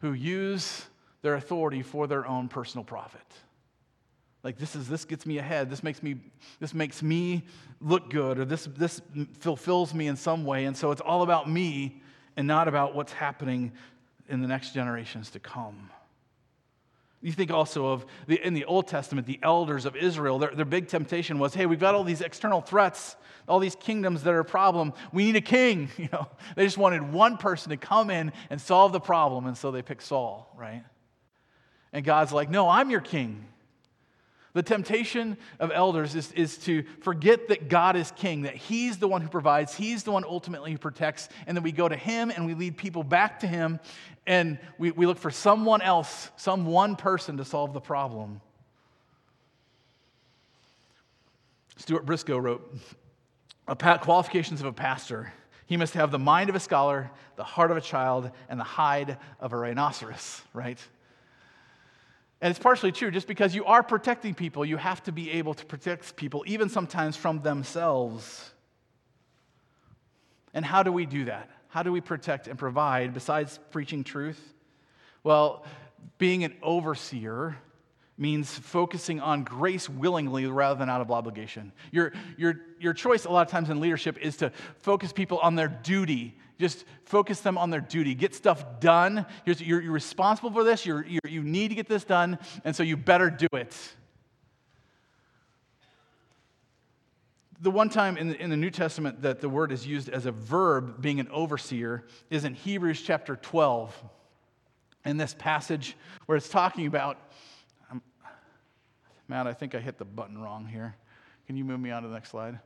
who 0.00 0.12
use 0.12 0.86
their 1.22 1.34
authority 1.34 1.82
for 1.82 2.06
their 2.06 2.26
own 2.26 2.48
personal 2.48 2.84
profit. 2.84 3.26
Like 4.44 4.58
this 4.58 4.76
is 4.76 4.88
this 4.88 5.04
gets 5.04 5.26
me 5.26 5.38
ahead. 5.38 5.68
This 5.68 5.82
makes 5.82 6.02
me 6.02 6.16
this 6.60 6.72
makes 6.72 7.02
me 7.02 7.44
look 7.80 8.10
good, 8.10 8.38
or 8.38 8.44
this 8.44 8.68
this 8.76 9.00
fulfills 9.40 9.92
me 9.92 10.06
in 10.06 10.16
some 10.16 10.44
way. 10.44 10.64
And 10.64 10.76
so 10.76 10.90
it's 10.90 11.00
all 11.00 11.22
about 11.22 11.50
me 11.50 12.00
and 12.36 12.46
not 12.46 12.68
about 12.68 12.94
what's 12.94 13.12
happening 13.12 13.72
in 14.28 14.40
the 14.40 14.48
next 14.48 14.74
generations 14.74 15.30
to 15.30 15.40
come. 15.40 15.90
You 17.20 17.32
think 17.32 17.50
also 17.50 17.86
of 17.86 18.06
the, 18.28 18.40
in 18.46 18.54
the 18.54 18.64
Old 18.64 18.86
Testament, 18.86 19.26
the 19.26 19.40
elders 19.42 19.86
of 19.86 19.96
Israel, 19.96 20.38
their, 20.38 20.54
their 20.54 20.64
big 20.64 20.86
temptation 20.86 21.40
was 21.40 21.52
hey, 21.52 21.66
we've 21.66 21.80
got 21.80 21.96
all 21.96 22.04
these 22.04 22.20
external 22.20 22.60
threats, 22.60 23.16
all 23.48 23.58
these 23.58 23.74
kingdoms 23.74 24.22
that 24.22 24.32
are 24.32 24.38
a 24.38 24.44
problem. 24.44 24.92
We 25.12 25.24
need 25.24 25.36
a 25.36 25.40
king. 25.40 25.88
You 25.98 26.08
know, 26.12 26.28
they 26.54 26.64
just 26.64 26.78
wanted 26.78 27.12
one 27.12 27.38
person 27.38 27.70
to 27.70 27.76
come 27.76 28.08
in 28.08 28.32
and 28.50 28.60
solve 28.60 28.92
the 28.92 29.00
problem, 29.00 29.46
and 29.46 29.58
so 29.58 29.72
they 29.72 29.82
picked 29.82 30.04
Saul, 30.04 30.54
right? 30.56 30.84
And 31.92 32.04
God's 32.04 32.32
like, 32.32 32.50
no, 32.50 32.68
I'm 32.68 32.90
your 32.90 33.00
king. 33.00 33.44
The 34.58 34.62
temptation 34.64 35.36
of 35.60 35.70
elders 35.72 36.16
is, 36.16 36.32
is 36.32 36.58
to 36.64 36.82
forget 37.02 37.46
that 37.46 37.68
God 37.68 37.94
is 37.94 38.10
king, 38.10 38.42
that 38.42 38.56
He's 38.56 38.98
the 38.98 39.06
one 39.06 39.22
who 39.22 39.28
provides, 39.28 39.72
He's 39.72 40.02
the 40.02 40.10
one 40.10 40.24
ultimately 40.24 40.72
who 40.72 40.78
protects, 40.78 41.28
and 41.46 41.56
then 41.56 41.62
we 41.62 41.70
go 41.70 41.88
to 41.88 41.94
Him 41.94 42.32
and 42.34 42.44
we 42.44 42.54
lead 42.54 42.76
people 42.76 43.04
back 43.04 43.38
to 43.38 43.46
Him, 43.46 43.78
and 44.26 44.58
we, 44.76 44.90
we 44.90 45.06
look 45.06 45.18
for 45.18 45.30
someone 45.30 45.80
else, 45.80 46.32
some 46.36 46.66
one 46.66 46.96
person 46.96 47.36
to 47.36 47.44
solve 47.44 47.72
the 47.72 47.80
problem. 47.80 48.40
Stuart 51.76 52.04
Briscoe 52.04 52.38
wrote 52.38 52.68
Qualifications 53.68 54.58
of 54.58 54.66
a 54.66 54.72
pastor. 54.72 55.32
He 55.66 55.76
must 55.76 55.94
have 55.94 56.10
the 56.10 56.18
mind 56.18 56.50
of 56.50 56.56
a 56.56 56.60
scholar, 56.60 57.12
the 57.36 57.44
heart 57.44 57.70
of 57.70 57.76
a 57.76 57.80
child, 57.80 58.28
and 58.48 58.58
the 58.58 58.64
hide 58.64 59.18
of 59.38 59.52
a 59.52 59.56
rhinoceros, 59.56 60.42
right? 60.52 60.84
And 62.40 62.50
it's 62.50 62.58
partially 62.58 62.92
true. 62.92 63.10
Just 63.10 63.26
because 63.26 63.54
you 63.54 63.64
are 63.64 63.82
protecting 63.82 64.34
people, 64.34 64.64
you 64.64 64.76
have 64.76 65.02
to 65.04 65.12
be 65.12 65.30
able 65.32 65.54
to 65.54 65.66
protect 65.66 66.16
people, 66.16 66.44
even 66.46 66.68
sometimes 66.68 67.16
from 67.16 67.42
themselves. 67.42 68.52
And 70.54 70.64
how 70.64 70.82
do 70.82 70.92
we 70.92 71.04
do 71.04 71.24
that? 71.26 71.50
How 71.68 71.82
do 71.82 71.92
we 71.92 72.00
protect 72.00 72.48
and 72.48 72.58
provide 72.58 73.12
besides 73.12 73.58
preaching 73.70 74.04
truth? 74.04 74.40
Well, 75.22 75.64
being 76.16 76.44
an 76.44 76.54
overseer 76.62 77.56
means 78.16 78.50
focusing 78.50 79.20
on 79.20 79.44
grace 79.44 79.88
willingly 79.88 80.46
rather 80.46 80.78
than 80.78 80.88
out 80.88 81.00
of 81.00 81.10
obligation. 81.10 81.72
Your, 81.92 82.12
your, 82.36 82.60
your 82.80 82.92
choice, 82.92 83.24
a 83.24 83.30
lot 83.30 83.46
of 83.46 83.50
times 83.50 83.70
in 83.70 83.80
leadership, 83.80 84.18
is 84.18 84.36
to 84.38 84.50
focus 84.78 85.12
people 85.12 85.38
on 85.38 85.54
their 85.54 85.68
duty 85.68 86.36
just 86.58 86.84
focus 87.04 87.40
them 87.40 87.56
on 87.56 87.70
their 87.70 87.80
duty. 87.80 88.14
Get 88.14 88.34
stuff 88.34 88.80
done. 88.80 89.26
You're, 89.44 89.80
you're 89.80 89.92
responsible 89.92 90.50
for 90.50 90.64
this. 90.64 90.84
You're, 90.84 91.04
you're, 91.04 91.20
you 91.28 91.42
need 91.42 91.68
to 91.68 91.74
get 91.74 91.88
this 91.88 92.04
done, 92.04 92.38
and 92.64 92.74
so 92.74 92.82
you 92.82 92.96
better 92.96 93.30
do 93.30 93.46
it. 93.52 93.76
The 97.60 97.70
one 97.70 97.88
time 97.88 98.16
in 98.16 98.28
the, 98.28 98.40
in 98.40 98.50
the 98.50 98.56
New 98.56 98.70
Testament 98.70 99.22
that 99.22 99.40
the 99.40 99.48
word 99.48 99.72
is 99.72 99.86
used 99.86 100.08
as 100.08 100.26
a 100.26 100.32
verb, 100.32 101.00
being 101.02 101.18
an 101.18 101.28
overseer, 101.28 102.04
is 102.30 102.44
in 102.44 102.54
Hebrews 102.54 103.02
chapter 103.02 103.36
12. 103.36 104.00
In 105.04 105.16
this 105.16 105.34
passage 105.38 105.96
where 106.26 106.36
it's 106.36 106.48
talking 106.48 106.86
about, 106.86 107.18
um, 107.90 108.02
Matt, 109.26 109.46
I 109.46 109.54
think 109.54 109.74
I 109.74 109.80
hit 109.80 109.96
the 109.96 110.04
button 110.04 110.38
wrong 110.38 110.66
here. 110.66 110.96
Can 111.46 111.56
you 111.56 111.64
move 111.64 111.80
me 111.80 111.90
on 111.90 112.02
to 112.02 112.08
the 112.08 112.14
next 112.14 112.30
slide? 112.30 112.58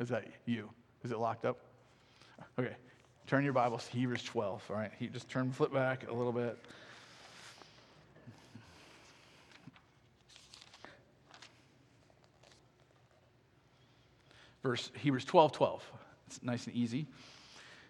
Is 0.00 0.08
that 0.08 0.24
you? 0.46 0.70
Is 1.04 1.12
it 1.12 1.18
locked 1.18 1.44
up? 1.44 1.58
Okay. 2.58 2.74
Turn 3.26 3.44
your 3.44 3.52
Bibles 3.52 3.86
to 3.86 3.92
Hebrews 3.92 4.22
12. 4.24 4.64
All 4.70 4.76
right. 4.76 4.90
He 4.98 5.08
just 5.08 5.28
turn 5.28 5.52
flip 5.52 5.72
back 5.72 6.08
a 6.08 6.14
little 6.14 6.32
bit. 6.32 6.58
Verse 14.62 14.90
Hebrews 14.96 15.26
12, 15.26 15.52
12. 15.52 15.92
It's 16.26 16.42
nice 16.42 16.66
and 16.66 16.74
easy. 16.74 17.00
He 17.00 17.06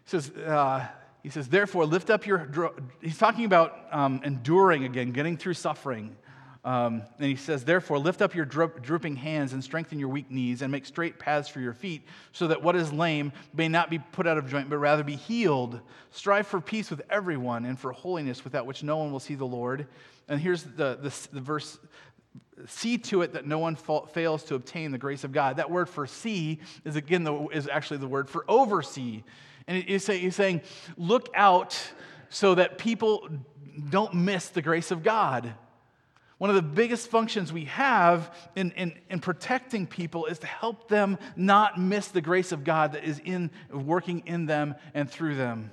says, 0.06 0.30
uh, 0.30 0.86
he 1.22 1.28
says, 1.28 1.48
therefore, 1.48 1.86
lift 1.86 2.10
up 2.10 2.26
your. 2.26 2.72
He's 3.00 3.18
talking 3.18 3.44
about 3.44 3.78
um, 3.92 4.20
enduring 4.24 4.84
again, 4.84 5.12
getting 5.12 5.36
through 5.36 5.54
suffering. 5.54 6.16
Um, 6.62 7.02
and 7.18 7.26
he 7.26 7.36
says, 7.36 7.64
Therefore, 7.64 7.98
lift 7.98 8.20
up 8.20 8.34
your 8.34 8.44
drooping 8.44 9.16
hands 9.16 9.54
and 9.54 9.64
strengthen 9.64 9.98
your 9.98 10.10
weak 10.10 10.30
knees 10.30 10.60
and 10.60 10.70
make 10.70 10.84
straight 10.84 11.18
paths 11.18 11.48
for 11.48 11.60
your 11.60 11.72
feet, 11.72 12.02
so 12.32 12.48
that 12.48 12.62
what 12.62 12.76
is 12.76 12.92
lame 12.92 13.32
may 13.54 13.68
not 13.68 13.88
be 13.88 13.98
put 13.98 14.26
out 14.26 14.36
of 14.36 14.48
joint, 14.48 14.68
but 14.68 14.76
rather 14.76 15.02
be 15.02 15.16
healed. 15.16 15.80
Strive 16.10 16.46
for 16.46 16.60
peace 16.60 16.90
with 16.90 17.02
everyone 17.08 17.64
and 17.64 17.78
for 17.78 17.92
holiness, 17.92 18.44
without 18.44 18.66
which 18.66 18.82
no 18.82 18.98
one 18.98 19.10
will 19.10 19.20
see 19.20 19.34
the 19.34 19.46
Lord. 19.46 19.86
And 20.28 20.40
here's 20.40 20.62
the, 20.62 20.98
the, 21.00 21.28
the 21.32 21.40
verse 21.40 21.78
see 22.66 22.98
to 22.98 23.22
it 23.22 23.32
that 23.32 23.46
no 23.46 23.58
one 23.58 23.74
fails 23.74 24.44
to 24.44 24.54
obtain 24.54 24.90
the 24.90 24.98
grace 24.98 25.24
of 25.24 25.32
God. 25.32 25.56
That 25.56 25.70
word 25.70 25.88
for 25.88 26.06
see 26.06 26.60
is 26.84 26.94
again 26.94 27.24
the, 27.24 27.46
is 27.48 27.68
actually 27.68 27.98
the 27.98 28.06
word 28.06 28.28
for 28.28 28.44
oversee. 28.48 29.22
And 29.66 29.82
he's 29.82 30.04
saying, 30.34 30.62
look 30.96 31.28
out 31.34 31.80
so 32.28 32.54
that 32.56 32.76
people 32.76 33.28
don't 33.88 34.14
miss 34.14 34.48
the 34.48 34.62
grace 34.62 34.90
of 34.90 35.02
God. 35.02 35.54
One 36.40 36.48
of 36.48 36.56
the 36.56 36.62
biggest 36.62 37.10
functions 37.10 37.52
we 37.52 37.66
have 37.66 38.34
in, 38.56 38.70
in, 38.70 38.94
in, 39.10 39.20
protecting 39.20 39.86
people 39.86 40.24
is 40.24 40.38
to 40.38 40.46
help 40.46 40.88
them 40.88 41.18
not 41.36 41.78
miss 41.78 42.08
the 42.08 42.22
grace 42.22 42.50
of 42.50 42.64
God 42.64 42.92
that 42.92 43.04
is 43.04 43.20
in 43.22 43.50
working 43.70 44.22
in 44.24 44.46
them 44.46 44.74
and 44.94 45.10
through 45.10 45.34
them. 45.34 45.70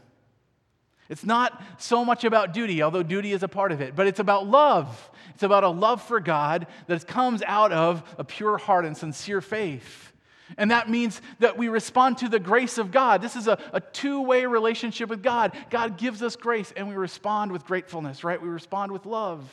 It's 1.07 1.23
not 1.23 1.63
so 1.77 2.03
much 2.03 2.25
about 2.25 2.53
duty, 2.53 2.83
although 2.83 3.01
duty 3.01 3.31
is 3.31 3.43
a 3.43 3.47
part 3.47 3.71
of 3.71 3.79
it, 3.79 3.95
but 3.95 4.07
it's 4.07 4.19
about 4.19 4.45
love. 4.45 5.09
It's 5.35 5.43
about 5.43 5.63
a 5.63 5.69
love 5.69 6.01
for 6.01 6.19
God 6.19 6.67
that 6.87 7.07
comes 7.07 7.41
out 7.43 7.71
of 7.71 8.03
a 8.17 8.25
pure 8.25 8.57
heart 8.57 8.83
and 8.83 8.97
sincere 8.97 9.39
faith. 9.39 10.11
And 10.57 10.71
that 10.71 10.89
means 10.89 11.21
that 11.39 11.57
we 11.57 11.69
respond 11.69 12.17
to 12.17 12.27
the 12.27 12.41
grace 12.41 12.77
of 12.77 12.91
God. 12.91 13.21
This 13.21 13.37
is 13.37 13.47
a, 13.47 13.57
a 13.71 13.79
two 13.79 14.21
way 14.21 14.45
relationship 14.45 15.07
with 15.07 15.23
God. 15.23 15.53
God 15.69 15.97
gives 15.97 16.21
us 16.21 16.35
grace, 16.35 16.73
and 16.75 16.89
we 16.89 16.95
respond 16.95 17.53
with 17.53 17.63
gratefulness, 17.63 18.25
right? 18.25 18.41
We 18.41 18.49
respond 18.49 18.91
with 18.91 19.05
love. 19.05 19.49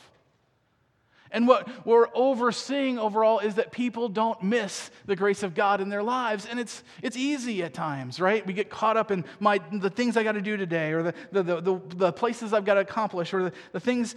And 1.35 1.49
what 1.49 1.69
we're 1.85 2.07
overseeing 2.15 2.97
overall 2.97 3.41
is 3.41 3.57
that 3.57 3.73
people 3.73 4.09
don't 4.09 4.41
miss 4.41 4.93
the 5.05 5.17
grace 5.17 5.43
of 5.43 5.53
God 5.53 5.81
in 5.81 5.89
their 5.89 6.03
lives. 6.03 6.47
And 6.47 6.61
it's, 6.61 6.85
it's 7.03 7.17
easy 7.17 7.65
at 7.65 7.75
times, 7.75 8.21
right? 8.21 8.47
We 8.47 8.53
get 8.53 8.71
caught 8.71 8.97
up 8.97 9.11
in 9.11 9.25
my, 9.41 9.61
the 9.73 9.91
things 9.91 10.17
I 10.17 10.23
got 10.23 10.33
to 10.33 10.41
do 10.41 10.57
today, 10.57 10.93
or 10.93 11.03
the, 11.03 11.15
the, 11.33 11.43
the, 11.43 11.81
the, 11.89 12.13
places 12.13 12.53
I've 12.53 12.65
got 12.65 12.75
to 12.75 12.81
accomplish, 12.81 13.35
or 13.35 13.43
the, 13.43 13.53
the 13.73 13.81
things 13.81 14.15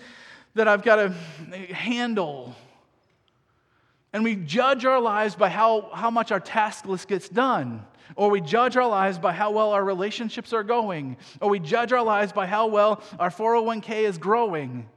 that 0.54 0.68
I've 0.68 0.84
got 0.84 0.98
to 0.98 1.10
handle. 1.74 2.56
And 4.14 4.24
we 4.24 4.36
judge 4.36 4.86
our 4.86 5.02
lives 5.02 5.34
by 5.34 5.50
how, 5.50 5.90
how 5.94 6.12
much 6.12 6.32
our 6.32 6.40
task 6.40 6.86
list 6.86 7.08
gets 7.08 7.28
done. 7.28 7.84
Or 8.16 8.30
we 8.30 8.42
judge 8.42 8.78
our 8.78 8.88
lives 8.88 9.18
by 9.18 9.34
how 9.34 9.50
well 9.50 9.72
our 9.72 9.84
relationships 9.84 10.54
are 10.54 10.64
going. 10.64 11.18
Or 11.42 11.50
we 11.50 11.58
judge 11.58 11.92
our 11.94 12.04
lives 12.04 12.32
by 12.32 12.46
how 12.46 12.68
well 12.68 13.02
our 13.18 13.32
401k 13.32 14.04
is 14.04 14.20
growing. 14.20 14.88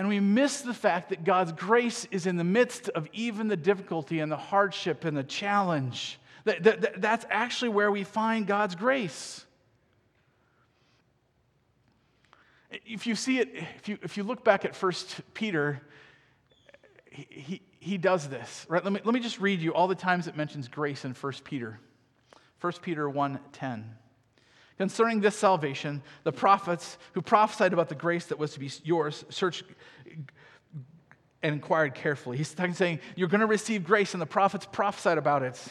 And 0.00 0.08
we 0.08 0.18
miss 0.18 0.62
the 0.62 0.72
fact 0.72 1.10
that 1.10 1.24
God's 1.24 1.52
grace 1.52 2.06
is 2.10 2.24
in 2.24 2.38
the 2.38 2.42
midst 2.42 2.88
of 2.88 3.06
even 3.12 3.48
the 3.48 3.56
difficulty 3.56 4.20
and 4.20 4.32
the 4.32 4.36
hardship 4.38 5.04
and 5.04 5.14
the 5.14 5.22
challenge. 5.22 6.18
That, 6.44 6.62
that, 6.62 7.02
that's 7.02 7.26
actually 7.28 7.68
where 7.68 7.90
we 7.90 8.04
find 8.04 8.46
God's 8.46 8.74
grace. 8.74 9.44
If 12.70 13.06
you 13.06 13.14
see 13.14 13.40
it, 13.40 13.50
if 13.76 13.90
you, 13.90 13.98
if 14.00 14.16
you 14.16 14.22
look 14.22 14.42
back 14.42 14.64
at 14.64 14.74
First 14.74 15.20
Peter, 15.34 15.82
he, 17.10 17.26
he, 17.28 17.62
he 17.78 17.98
does 17.98 18.26
this. 18.26 18.64
Right? 18.70 18.82
Let 18.82 18.94
me, 18.94 19.00
let 19.04 19.12
me 19.12 19.20
just 19.20 19.38
read 19.38 19.60
you 19.60 19.74
all 19.74 19.86
the 19.86 19.94
times 19.94 20.28
it 20.28 20.34
mentions 20.34 20.66
grace 20.66 21.04
in 21.04 21.12
First 21.12 21.44
Peter. 21.44 21.78
1 22.62 22.72
Peter 22.80 23.06
1.10. 23.06 23.84
Concerning 24.80 25.20
this 25.20 25.36
salvation, 25.36 26.00
the 26.24 26.32
prophets 26.32 26.96
who 27.12 27.20
prophesied 27.20 27.74
about 27.74 27.90
the 27.90 27.94
grace 27.94 28.24
that 28.24 28.38
was 28.38 28.54
to 28.54 28.58
be 28.58 28.70
yours 28.82 29.26
searched 29.28 29.62
and 31.42 31.52
inquired 31.54 31.94
carefully. 31.94 32.38
He's 32.38 32.56
saying, 32.72 33.00
You're 33.14 33.28
going 33.28 33.42
to 33.42 33.46
receive 33.46 33.84
grace, 33.84 34.14
and 34.14 34.22
the 34.22 34.26
prophets 34.26 34.66
prophesied 34.72 35.18
about 35.18 35.42
it. 35.42 35.62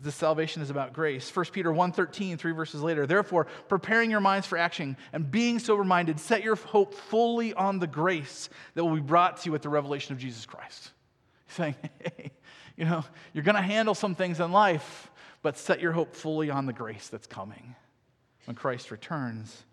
This 0.00 0.14
salvation 0.14 0.62
is 0.62 0.70
about 0.70 0.94
grace. 0.94 1.28
1 1.36 1.44
Peter 1.52 1.70
1.13, 1.70 2.38
three 2.38 2.52
verses 2.52 2.80
later. 2.80 3.06
Therefore, 3.06 3.46
preparing 3.68 4.10
your 4.10 4.20
minds 4.20 4.46
for 4.46 4.56
action 4.56 4.96
and 5.12 5.30
being 5.30 5.58
sober-minded, 5.58 6.20
set 6.20 6.42
your 6.42 6.56
hope 6.56 6.94
fully 6.94 7.52
on 7.52 7.80
the 7.80 7.86
grace 7.86 8.48
that 8.72 8.82
will 8.82 8.94
be 8.94 9.02
brought 9.02 9.42
to 9.42 9.50
you 9.50 9.54
at 9.54 9.60
the 9.60 9.68
revelation 9.68 10.14
of 10.14 10.18
Jesus 10.18 10.46
Christ. 10.46 10.90
He's 11.48 11.56
saying, 11.56 11.74
hey, 12.16 12.32
you 12.78 12.86
know, 12.86 13.04
you're 13.34 13.44
going 13.44 13.56
to 13.56 13.60
handle 13.60 13.94
some 13.94 14.14
things 14.14 14.40
in 14.40 14.52
life 14.52 15.10
but 15.42 15.58
set 15.58 15.80
your 15.80 15.92
hope 15.92 16.14
fully 16.14 16.50
on 16.50 16.66
the 16.66 16.72
grace 16.72 17.08
that's 17.08 17.26
coming 17.26 17.74
when 18.46 18.54
Christ 18.56 18.90
returns. 18.90 19.64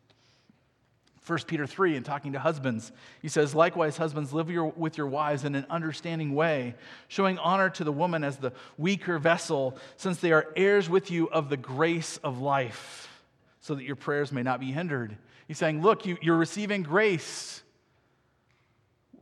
1 1.26 1.40
Peter 1.46 1.68
3, 1.68 1.96
in 1.96 2.02
talking 2.02 2.34
to 2.34 2.40
husbands, 2.40 2.92
he 3.22 3.28
says, 3.28 3.54
Likewise, 3.54 3.98
husbands, 3.98 4.34
live 4.34 4.50
your, 4.50 4.66
with 4.66 4.98
your 4.98 5.06
wives 5.06 5.46
in 5.46 5.54
an 5.54 5.66
understanding 5.70 6.34
way, 6.34 6.74
showing 7.08 7.38
honor 7.38 7.70
to 7.70 7.84
the 7.84 7.92
woman 7.92 8.24
as 8.24 8.38
the 8.38 8.52
weaker 8.80 9.20
vessel, 9.20 9.78
since 9.96 10.18
they 10.18 10.32
are 10.32 10.48
heirs 10.56 10.90
with 10.90 11.12
you 11.12 11.30
of 11.30 11.50
the 11.50 11.58
grace 11.58 12.18
of 12.24 12.40
life, 12.40 13.22
so 13.60 13.76
that 13.76 13.84
your 13.84 13.96
prayers 13.96 14.32
may 14.32 14.42
not 14.42 14.60
be 14.60 14.72
hindered. 14.72 15.16
He's 15.48 15.60
saying, 15.60 15.84
Look, 15.84 16.08
you, 16.08 16.18
you're 16.20 16.36
receiving 16.36 16.82
grace. 16.82 17.62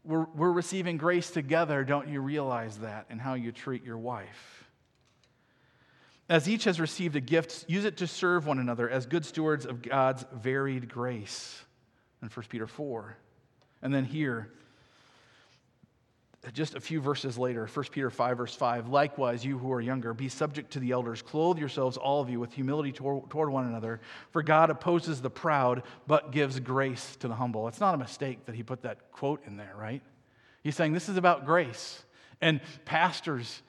We're, 0.05 0.27
we're 0.33 0.51
receiving 0.53 0.95
grace 0.95 1.29
together. 1.29 1.83
Don't 1.83 2.07
you 2.07 2.21
realize 2.21 2.77
that 2.77 3.07
in 3.09 3.19
how 3.19 3.33
you 3.33 3.51
treat 3.51 3.83
your 3.83 3.97
wife? 3.97 4.56
As 6.29 6.49
each 6.49 6.65
has 6.65 6.79
received 6.79 7.15
a 7.15 7.21
gift, 7.21 7.65
use 7.67 7.85
it 7.85 7.97
to 7.97 8.07
serve 8.07 8.45
one 8.45 8.59
another 8.59 8.89
as 8.89 9.05
good 9.05 9.25
stewards 9.25 9.65
of 9.65 9.81
God's 9.81 10.25
varied 10.33 10.89
grace 10.89 11.63
in 12.21 12.27
1 12.27 12.45
Peter 12.49 12.67
4. 12.67 13.15
And 13.81 13.93
then 13.93 14.03
here, 14.03 14.49
just 16.53 16.75
a 16.75 16.81
few 16.81 16.99
verses 16.99 17.37
later, 17.37 17.65
1 17.65 17.85
Peter 17.91 18.09
5, 18.09 18.37
verse 18.37 18.55
5 18.55 18.87
Likewise, 18.89 19.45
you 19.45 19.57
who 19.57 19.71
are 19.71 19.81
younger, 19.81 20.13
be 20.13 20.29
subject 20.29 20.71
to 20.73 20.79
the 20.79 20.91
elders. 20.91 21.21
Clothe 21.21 21.59
yourselves, 21.59 21.97
all 21.97 22.21
of 22.21 22.29
you, 22.29 22.39
with 22.39 22.53
humility 22.53 22.91
toward, 22.91 23.29
toward 23.29 23.49
one 23.49 23.65
another. 23.65 24.01
For 24.31 24.43
God 24.43 24.69
opposes 24.69 25.21
the 25.21 25.29
proud, 25.29 25.83
but 26.07 26.31
gives 26.31 26.59
grace 26.59 27.15
to 27.17 27.27
the 27.27 27.35
humble. 27.35 27.67
It's 27.67 27.79
not 27.79 27.95
a 27.95 27.97
mistake 27.97 28.45
that 28.45 28.55
he 28.55 28.63
put 28.63 28.81
that 28.83 29.11
quote 29.11 29.45
in 29.45 29.57
there, 29.57 29.73
right? 29.77 30.01
He's 30.63 30.75
saying 30.75 30.93
this 30.93 31.09
is 31.09 31.17
about 31.17 31.45
grace. 31.45 32.03
And 32.41 32.61
pastors, 32.85 33.61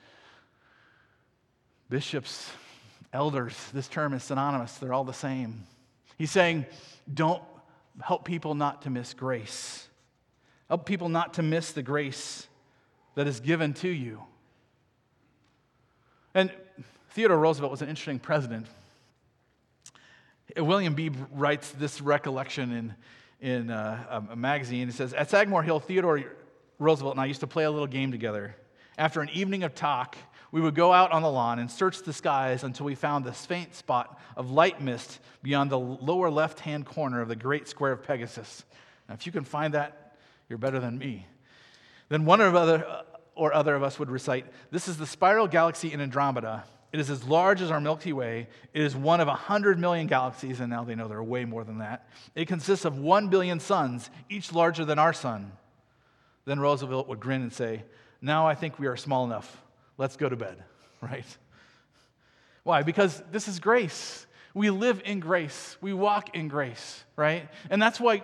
bishops, 1.88 2.50
elders, 3.12 3.54
this 3.72 3.88
term 3.88 4.12
is 4.12 4.22
synonymous, 4.22 4.74
they're 4.74 4.92
all 4.92 5.04
the 5.04 5.12
same. 5.12 5.64
He's 6.16 6.30
saying, 6.30 6.66
don't 7.12 7.42
help 8.02 8.24
people 8.24 8.54
not 8.54 8.82
to 8.82 8.90
miss 8.90 9.14
grace. 9.14 9.88
Help 10.68 10.84
people 10.84 11.08
not 11.08 11.34
to 11.34 11.42
miss 11.42 11.72
the 11.72 11.82
grace 11.82 12.46
that 13.14 13.26
is 13.26 13.40
given 13.40 13.72
to 13.74 13.88
you. 13.88 14.22
And 16.34 16.52
Theodore 17.10 17.38
Roosevelt 17.38 17.70
was 17.70 17.82
an 17.82 17.88
interesting 17.88 18.18
president. 18.18 18.66
William 20.56 20.94
Beebe 20.94 21.18
writes 21.32 21.70
this 21.72 22.00
recollection 22.00 22.72
in, 22.72 22.94
in 23.40 23.70
uh, 23.70 24.22
a 24.30 24.36
magazine. 24.36 24.88
He 24.88 24.92
says, 24.92 25.14
At 25.14 25.30
Sagamore 25.30 25.62
Hill, 25.62 25.80
Theodore 25.80 26.22
Roosevelt 26.78 27.14
and 27.14 27.20
I 27.20 27.26
used 27.26 27.40
to 27.40 27.46
play 27.46 27.64
a 27.64 27.70
little 27.70 27.86
game 27.86 28.12
together. 28.12 28.54
After 28.96 29.20
an 29.20 29.30
evening 29.30 29.62
of 29.62 29.74
talk, 29.74 30.16
we 30.50 30.60
would 30.60 30.74
go 30.74 30.92
out 30.92 31.12
on 31.12 31.22
the 31.22 31.30
lawn 31.30 31.58
and 31.58 31.70
search 31.70 32.02
the 32.02 32.12
skies 32.12 32.64
until 32.64 32.86
we 32.86 32.94
found 32.94 33.24
this 33.24 33.44
faint 33.44 33.74
spot 33.74 34.18
of 34.36 34.50
light 34.50 34.80
mist 34.80 35.20
beyond 35.42 35.70
the 35.70 35.78
lower 35.78 36.30
left 36.30 36.60
hand 36.60 36.86
corner 36.86 37.20
of 37.20 37.28
the 37.28 37.36
great 37.36 37.68
square 37.68 37.92
of 37.92 38.02
Pegasus. 38.02 38.64
Now, 39.08 39.14
if 39.14 39.26
you 39.26 39.32
can 39.32 39.44
find 39.44 39.74
that, 39.74 40.16
you're 40.48 40.58
better 40.58 40.80
than 40.80 40.98
me. 40.98 41.26
Then 42.08 42.24
one 42.24 42.40
or 42.40 42.54
other, 42.56 42.86
uh, 42.86 43.02
or 43.34 43.52
other 43.52 43.74
of 43.74 43.82
us 43.82 43.98
would 43.98 44.10
recite 44.10 44.46
This 44.70 44.88
is 44.88 44.96
the 44.96 45.06
spiral 45.06 45.46
galaxy 45.46 45.92
in 45.92 46.00
Andromeda. 46.00 46.64
It 46.90 47.00
is 47.00 47.10
as 47.10 47.22
large 47.24 47.60
as 47.60 47.70
our 47.70 47.82
Milky 47.82 48.14
Way. 48.14 48.48
It 48.72 48.80
is 48.80 48.96
one 48.96 49.20
of 49.20 49.28
100 49.28 49.78
million 49.78 50.06
galaxies, 50.06 50.60
and 50.60 50.70
now 50.70 50.84
they 50.84 50.94
know 50.94 51.06
there 51.06 51.18
are 51.18 51.24
way 51.24 51.44
more 51.44 51.62
than 51.62 51.78
that. 51.78 52.08
It 52.34 52.48
consists 52.48 52.86
of 52.86 52.96
1 52.96 53.28
billion 53.28 53.60
suns, 53.60 54.08
each 54.30 54.54
larger 54.54 54.86
than 54.86 54.98
our 54.98 55.12
sun. 55.12 55.52
Then 56.46 56.58
Roosevelt 56.58 57.06
would 57.08 57.20
grin 57.20 57.42
and 57.42 57.52
say, 57.52 57.82
Now 58.22 58.46
I 58.46 58.54
think 58.54 58.78
we 58.78 58.86
are 58.86 58.96
small 58.96 59.26
enough 59.26 59.60
let's 59.98 60.16
go 60.16 60.28
to 60.28 60.36
bed, 60.36 60.62
right? 61.02 61.26
Why? 62.62 62.82
Because 62.82 63.22
this 63.30 63.48
is 63.48 63.60
grace. 63.60 64.26
We 64.54 64.70
live 64.70 65.02
in 65.04 65.20
grace. 65.20 65.76
We 65.80 65.92
walk 65.92 66.34
in 66.34 66.48
grace, 66.48 67.04
right? 67.16 67.48
And 67.70 67.80
that's 67.80 68.00
why 68.00 68.22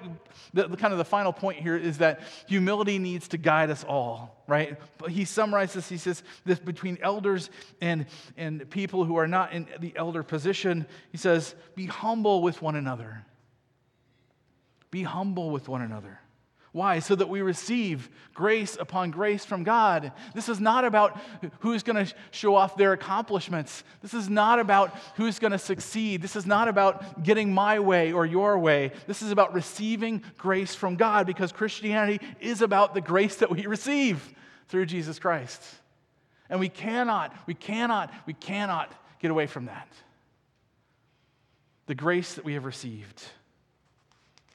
the, 0.53 0.69
kind 0.69 0.93
of 0.93 0.99
the 0.99 1.05
final 1.05 1.33
point 1.33 1.59
here 1.59 1.77
is 1.77 1.99
that 1.99 2.23
humility 2.49 2.99
needs 2.99 3.29
to 3.29 3.39
guide 3.39 3.71
us 3.71 3.85
all, 3.85 4.43
right? 4.47 4.79
But 4.99 5.11
he 5.11 5.27
summarizes. 5.27 5.89
He 5.89 5.99
says 5.99 6.23
this 6.45 6.59
between 6.59 6.99
elders 7.03 7.51
and, 7.81 8.07
and 8.37 8.69
people 8.71 9.05
who 9.05 9.17
are 9.17 9.29
not 9.29 9.53
in 9.53 9.69
the 9.81 9.93
elder 9.97 10.23
position. 10.23 10.87
He 11.13 11.19
says, 11.19 11.55
be 11.77 11.87
humble 11.87 12.43
with 12.43 12.61
one 12.63 12.75
another. 12.75 13.25
Be 14.91 15.03
humble 15.03 15.51
with 15.51 15.69
one 15.69 15.83
another. 15.83 16.21
Why? 16.75 16.99
So 16.99 17.15
that 17.15 17.29
we 17.29 17.41
receive 17.41 18.11
grace 18.35 18.77
upon 18.81 19.13
grace 19.13 19.45
from 19.45 19.63
God. 19.63 20.11
This 20.35 20.49
is 20.49 20.59
not 20.59 20.85
about 20.85 21.17
who's 21.61 21.85
going 21.85 22.05
to 22.05 22.13
show 22.33 22.57
off 22.57 22.77
their 22.77 22.93
accomplishments. 22.93 23.85
This 24.03 24.13
is 24.13 24.29
not 24.29 24.59
about 24.59 24.93
who's 25.15 25.39
going 25.39 25.53
to 25.53 25.59
succeed. 25.59 26.21
This 26.21 26.35
is 26.35 26.47
not 26.47 26.67
about 26.67 27.23
getting 27.23 27.55
my 27.55 27.79
way 27.79 28.13
or 28.13 28.27
your 28.27 28.59
way. 28.59 28.91
This 29.07 29.23
is 29.23 29.31
about 29.31 29.55
receiving 29.55 30.21
grace 30.37 30.75
from 30.75 30.97
God 30.97 31.29
because 31.29 31.53
Christianity 31.53 32.19
is 32.41 32.61
about 32.61 32.93
the 32.93 33.01
grace 33.01 33.37
that 33.37 33.53
we 33.53 33.67
receive 33.67 34.35
through 34.67 34.87
Jesus 34.87 35.21
Christ. 35.21 35.63
And 36.51 36.59
we 36.59 36.69
cannot, 36.69 37.33
we 37.47 37.55
cannot, 37.55 38.13
we 38.27 38.33
cannot 38.33 38.93
get 39.21 39.31
away 39.31 39.47
from 39.47 39.67
that. 39.67 39.93
The 41.87 41.95
grace 41.95 42.35
that 42.35 42.45
we 42.45 42.55
have 42.55 42.65
received 42.65 43.23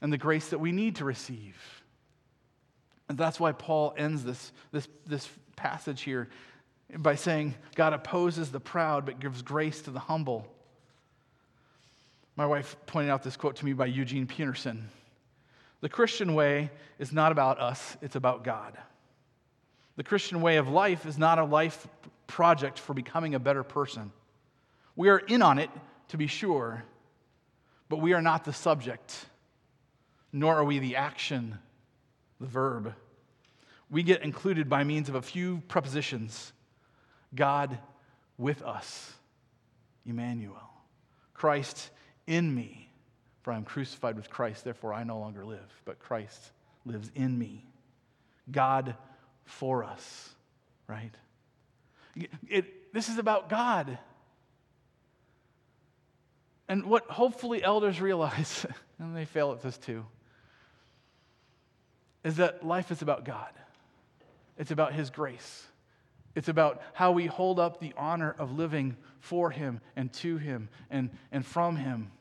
and 0.01 0.11
the 0.11 0.17
grace 0.17 0.49
that 0.49 0.59
we 0.59 0.73
need 0.73 0.97
to 0.97 1.05
receive. 1.05 1.78
And 3.09 3.17
that's 3.17 3.39
why 3.39 3.51
Paul 3.51 3.93
ends 3.97 4.23
this, 4.23 4.51
this, 4.71 4.87
this 5.07 5.27
passage 5.55 6.01
here 6.01 6.29
by 6.97 7.15
saying, 7.15 7.55
God 7.75 7.93
opposes 7.93 8.51
the 8.51 8.59
proud 8.59 9.05
but 9.05 9.19
gives 9.19 9.41
grace 9.41 9.81
to 9.81 9.91
the 9.91 9.99
humble. 9.99 10.47
My 12.35 12.45
wife 12.45 12.77
pointed 12.85 13.09
out 13.09 13.23
this 13.23 13.35
quote 13.35 13.57
to 13.57 13.65
me 13.65 13.73
by 13.73 13.87
Eugene 13.87 14.27
Peterson. 14.27 14.89
The 15.81 15.89
Christian 15.89 16.35
way 16.35 16.69
is 16.99 17.11
not 17.11 17.31
about 17.31 17.59
us, 17.59 17.97
it's 18.01 18.15
about 18.15 18.43
God. 18.43 18.77
The 19.95 20.03
Christian 20.03 20.41
way 20.41 20.57
of 20.57 20.69
life 20.69 21.05
is 21.05 21.17
not 21.17 21.39
a 21.39 21.43
life 21.43 21.87
project 22.27 22.79
for 22.79 22.93
becoming 22.93 23.33
a 23.33 23.39
better 23.39 23.63
person. 23.63 24.11
We 24.95 25.09
are 25.09 25.17
in 25.17 25.41
on 25.41 25.57
it, 25.59 25.69
to 26.09 26.17
be 26.17 26.27
sure, 26.27 26.83
but 27.89 27.97
we 27.97 28.13
are 28.13 28.21
not 28.21 28.45
the 28.45 28.53
subject, 28.53 29.25
nor 30.31 30.55
are 30.55 30.63
we 30.63 30.79
the 30.79 30.95
action 30.95 31.57
the 32.39 32.47
verb. 32.47 32.93
We 33.89 34.03
get 34.03 34.21
included 34.21 34.69
by 34.69 34.83
means 34.83 35.09
of 35.09 35.15
a 35.15 35.21
few 35.21 35.61
prepositions 35.67 36.53
God 37.33 37.77
with 38.37 38.61
us, 38.63 39.13
Emmanuel. 40.05 40.69
Christ 41.33 41.91
in 42.25 42.53
me, 42.53 42.89
for 43.41 43.53
I 43.53 43.57
am 43.57 43.65
crucified 43.65 44.15
with 44.15 44.29
Christ, 44.29 44.63
therefore 44.63 44.93
I 44.93 45.03
no 45.03 45.19
longer 45.19 45.45
live, 45.45 45.81
but 45.85 45.99
Christ 45.99 46.51
lives 46.85 47.11
in 47.15 47.37
me. 47.37 47.65
God 48.51 48.95
for 49.45 49.83
us, 49.83 50.29
right? 50.87 51.13
It, 52.47 52.93
this 52.93 53.09
is 53.09 53.17
about 53.17 53.49
God. 53.49 53.97
And 56.67 56.85
what 56.85 57.05
hopefully 57.05 57.63
elders 57.63 57.99
realize, 57.99 58.65
and 58.99 59.15
they 59.15 59.25
fail 59.25 59.51
at 59.51 59.61
this 59.61 59.77
too, 59.77 60.05
is 62.29 62.35
that 62.35 62.63
life 62.63 62.91
is 62.91 63.01
about 63.01 63.25
God. 63.25 63.49
It's 64.55 64.69
about 64.69 64.93
His 64.93 65.09
grace. 65.09 65.65
It's 66.35 66.47
about 66.47 66.79
how 66.93 67.11
we 67.11 67.25
hold 67.25 67.59
up 67.59 67.79
the 67.79 67.91
honor 67.97 68.35
of 68.37 68.55
living 68.55 68.95
for 69.19 69.49
Him 69.49 69.81
and 69.95 70.13
to 70.13 70.37
Him 70.37 70.69
and, 70.91 71.09
and 71.31 71.43
from 71.43 71.75
Him. 71.75 72.11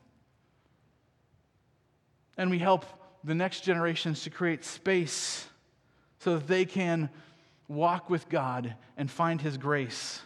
And 2.39 2.49
we 2.49 2.57
help 2.57 2.87
the 3.23 3.35
next 3.35 3.61
generations 3.61 4.23
to 4.23 4.31
create 4.31 4.65
space 4.65 5.47
so 6.17 6.39
that 6.39 6.47
they 6.47 6.65
can 6.65 7.11
walk 7.67 8.09
with 8.09 8.27
God 8.29 8.73
and 8.97 9.11
find 9.11 9.39
His 9.39 9.57
grace. 9.57 10.21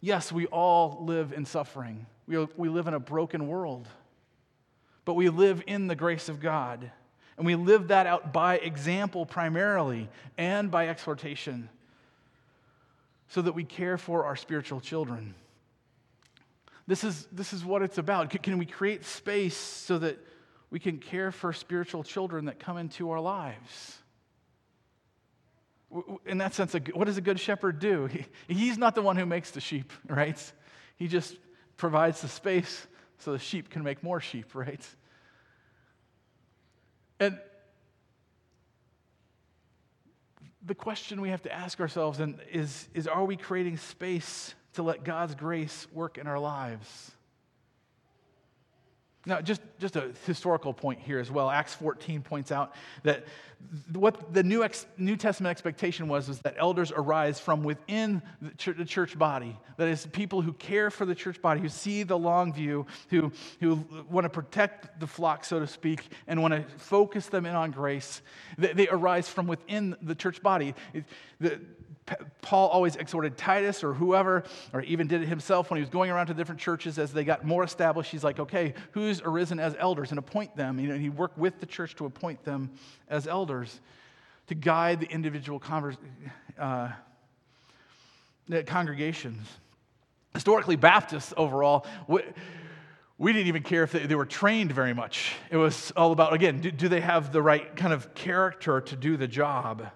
Yes, 0.00 0.30
we 0.30 0.46
all 0.46 0.98
live 1.04 1.32
in 1.32 1.46
suffering, 1.46 2.06
we, 2.28 2.46
we 2.56 2.68
live 2.68 2.86
in 2.86 2.94
a 2.94 3.00
broken 3.00 3.48
world, 3.48 3.88
but 5.04 5.14
we 5.14 5.30
live 5.30 5.64
in 5.66 5.88
the 5.88 5.96
grace 5.96 6.28
of 6.28 6.38
God. 6.38 6.92
And 7.42 7.46
we 7.48 7.56
live 7.56 7.88
that 7.88 8.06
out 8.06 8.32
by 8.32 8.58
example 8.58 9.26
primarily 9.26 10.08
and 10.38 10.70
by 10.70 10.86
exhortation 10.86 11.68
so 13.26 13.42
that 13.42 13.52
we 13.52 13.64
care 13.64 13.98
for 13.98 14.26
our 14.26 14.36
spiritual 14.36 14.80
children. 14.80 15.34
This 16.86 17.02
is, 17.02 17.26
this 17.32 17.52
is 17.52 17.64
what 17.64 17.82
it's 17.82 17.98
about. 17.98 18.30
Can 18.44 18.58
we 18.58 18.64
create 18.64 19.04
space 19.04 19.56
so 19.56 19.98
that 19.98 20.24
we 20.70 20.78
can 20.78 20.98
care 20.98 21.32
for 21.32 21.52
spiritual 21.52 22.04
children 22.04 22.44
that 22.44 22.60
come 22.60 22.78
into 22.78 23.10
our 23.10 23.18
lives? 23.18 23.98
In 26.24 26.38
that 26.38 26.54
sense, 26.54 26.76
what 26.94 27.06
does 27.06 27.16
a 27.16 27.20
good 27.20 27.40
shepherd 27.40 27.80
do? 27.80 28.08
he's 28.46 28.78
not 28.78 28.94
the 28.94 29.02
one 29.02 29.16
who 29.16 29.26
makes 29.26 29.50
the 29.50 29.60
sheep, 29.60 29.92
right? 30.06 30.40
He 30.94 31.08
just 31.08 31.36
provides 31.76 32.20
the 32.20 32.28
space 32.28 32.86
so 33.18 33.32
the 33.32 33.40
sheep 33.40 33.68
can 33.68 33.82
make 33.82 34.00
more 34.04 34.20
sheep, 34.20 34.46
right? 34.54 34.86
And 37.22 37.38
the 40.66 40.74
question 40.74 41.20
we 41.20 41.28
have 41.28 41.42
to 41.42 41.52
ask 41.52 41.78
ourselves 41.78 42.20
is, 42.50 42.88
is 42.94 43.06
are 43.06 43.24
we 43.24 43.36
creating 43.36 43.76
space 43.76 44.56
to 44.72 44.82
let 44.82 45.04
God's 45.04 45.36
grace 45.36 45.86
work 45.92 46.18
in 46.18 46.26
our 46.26 46.40
lives? 46.40 47.12
Now, 49.24 49.40
just, 49.40 49.62
just 49.78 49.94
a 49.94 50.10
historical 50.26 50.74
point 50.74 51.00
here 51.00 51.20
as 51.20 51.30
well. 51.30 51.48
Acts 51.48 51.74
14 51.74 52.22
points 52.22 52.50
out 52.50 52.74
that 53.04 53.24
what 53.92 54.34
the 54.34 54.42
New, 54.42 54.64
Ex, 54.64 54.84
New 54.98 55.16
Testament 55.16 55.52
expectation 55.52 56.08
was 56.08 56.26
was 56.26 56.40
that 56.40 56.56
elders 56.58 56.90
arise 56.90 57.38
from 57.38 57.62
within 57.62 58.20
the 58.40 58.50
church, 58.56 58.76
the 58.76 58.84
church, 58.84 59.16
body. 59.16 59.56
That 59.76 59.86
is, 59.86 60.06
people 60.06 60.42
who 60.42 60.52
care 60.54 60.90
for 60.90 61.04
the 61.06 61.14
church 61.14 61.40
body, 61.40 61.60
who 61.60 61.68
see 61.68 62.02
the 62.02 62.18
long 62.18 62.52
view, 62.52 62.86
who, 63.10 63.30
who 63.60 63.84
want 64.10 64.24
to 64.24 64.28
protect 64.28 64.98
the 64.98 65.06
flock, 65.06 65.44
so 65.44 65.60
to 65.60 65.68
speak, 65.68 66.08
and 66.26 66.42
want 66.42 66.54
to 66.54 66.64
focus 66.78 67.26
them 67.26 67.46
in 67.46 67.54
on 67.54 67.70
grace. 67.70 68.22
They, 68.58 68.72
they 68.72 68.88
arise 68.88 69.28
from 69.28 69.46
within 69.46 69.96
the 70.02 70.16
church 70.16 70.42
body. 70.42 70.74
It, 70.92 71.04
the, 71.38 71.60
Paul 72.40 72.68
always 72.68 72.96
exhorted 72.96 73.36
Titus 73.36 73.84
or 73.84 73.94
whoever, 73.94 74.42
or 74.72 74.82
even 74.82 75.06
did 75.06 75.22
it 75.22 75.28
himself 75.28 75.70
when 75.70 75.78
he 75.78 75.82
was 75.82 75.88
going 75.88 76.10
around 76.10 76.26
to 76.26 76.34
different 76.34 76.60
churches 76.60 76.98
as 76.98 77.12
they 77.12 77.24
got 77.24 77.44
more 77.44 77.62
established. 77.62 78.10
He's 78.10 78.24
like, 78.24 78.40
okay, 78.40 78.74
who's 78.90 79.22
arisen 79.22 79.60
as 79.60 79.76
elders 79.78 80.10
and 80.10 80.18
appoint 80.18 80.56
them. 80.56 80.80
You 80.80 80.88
know, 80.88 80.98
he 80.98 81.08
worked 81.10 81.38
with 81.38 81.60
the 81.60 81.66
church 81.66 81.94
to 81.96 82.06
appoint 82.06 82.44
them 82.44 82.70
as 83.08 83.28
elders 83.28 83.80
to 84.48 84.54
guide 84.54 85.00
the 85.00 85.06
individual 85.06 85.62
uh, 86.58 86.88
congregations. 88.66 89.46
Historically, 90.34 90.76
Baptists 90.76 91.32
overall, 91.36 91.86
we, 92.08 92.22
we, 93.18 93.32
didn't 93.32 93.48
even 93.48 93.62
care 93.62 93.84
if 93.84 93.92
they, 93.92 94.06
they, 94.06 94.14
were 94.14 94.26
trained 94.26 94.72
very 94.72 94.94
much. 94.94 95.34
It 95.50 95.56
was 95.56 95.92
all 95.96 96.10
about, 96.10 96.32
again, 96.32 96.60
do, 96.60 96.70
do 96.70 96.88
they 96.88 97.00
have 97.00 97.32
the 97.32 97.42
right 97.42 97.74
kind 97.76 97.92
of 97.92 98.14
character 98.14 98.80
to 98.80 98.96
do 98.96 99.16
the 99.16 99.28
job? 99.28 99.88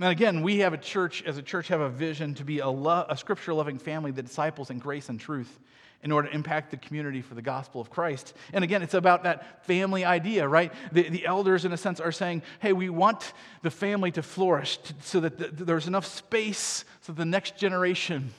Now, 0.00 0.08
again, 0.08 0.40
we 0.40 0.60
have 0.60 0.72
a 0.72 0.78
church, 0.78 1.22
as 1.24 1.36
a 1.36 1.42
church, 1.42 1.68
have 1.68 1.82
a 1.82 1.90
vision 1.90 2.34
to 2.36 2.44
be 2.44 2.60
a, 2.60 2.68
lo- 2.68 3.04
a 3.06 3.18
scripture 3.18 3.52
loving 3.52 3.78
family 3.78 4.10
that 4.12 4.22
disciples 4.22 4.70
in 4.70 4.78
grace 4.78 5.10
and 5.10 5.20
truth 5.20 5.60
in 6.02 6.10
order 6.10 6.26
to 6.26 6.34
impact 6.34 6.70
the 6.70 6.78
community 6.78 7.20
for 7.20 7.34
the 7.34 7.42
gospel 7.42 7.82
of 7.82 7.90
Christ. 7.90 8.32
And 8.54 8.64
again, 8.64 8.80
it's 8.80 8.94
about 8.94 9.24
that 9.24 9.66
family 9.66 10.02
idea, 10.02 10.48
right? 10.48 10.72
The, 10.90 11.06
the 11.10 11.26
elders, 11.26 11.66
in 11.66 11.72
a 11.74 11.76
sense, 11.76 12.00
are 12.00 12.12
saying, 12.12 12.40
hey, 12.60 12.72
we 12.72 12.88
want 12.88 13.34
the 13.60 13.70
family 13.70 14.10
to 14.12 14.22
flourish 14.22 14.78
so 15.02 15.20
that 15.20 15.36
the, 15.36 15.64
there's 15.64 15.86
enough 15.86 16.06
space 16.06 16.86
so 17.02 17.12
the 17.12 17.26
next 17.26 17.58
generation 17.58 18.30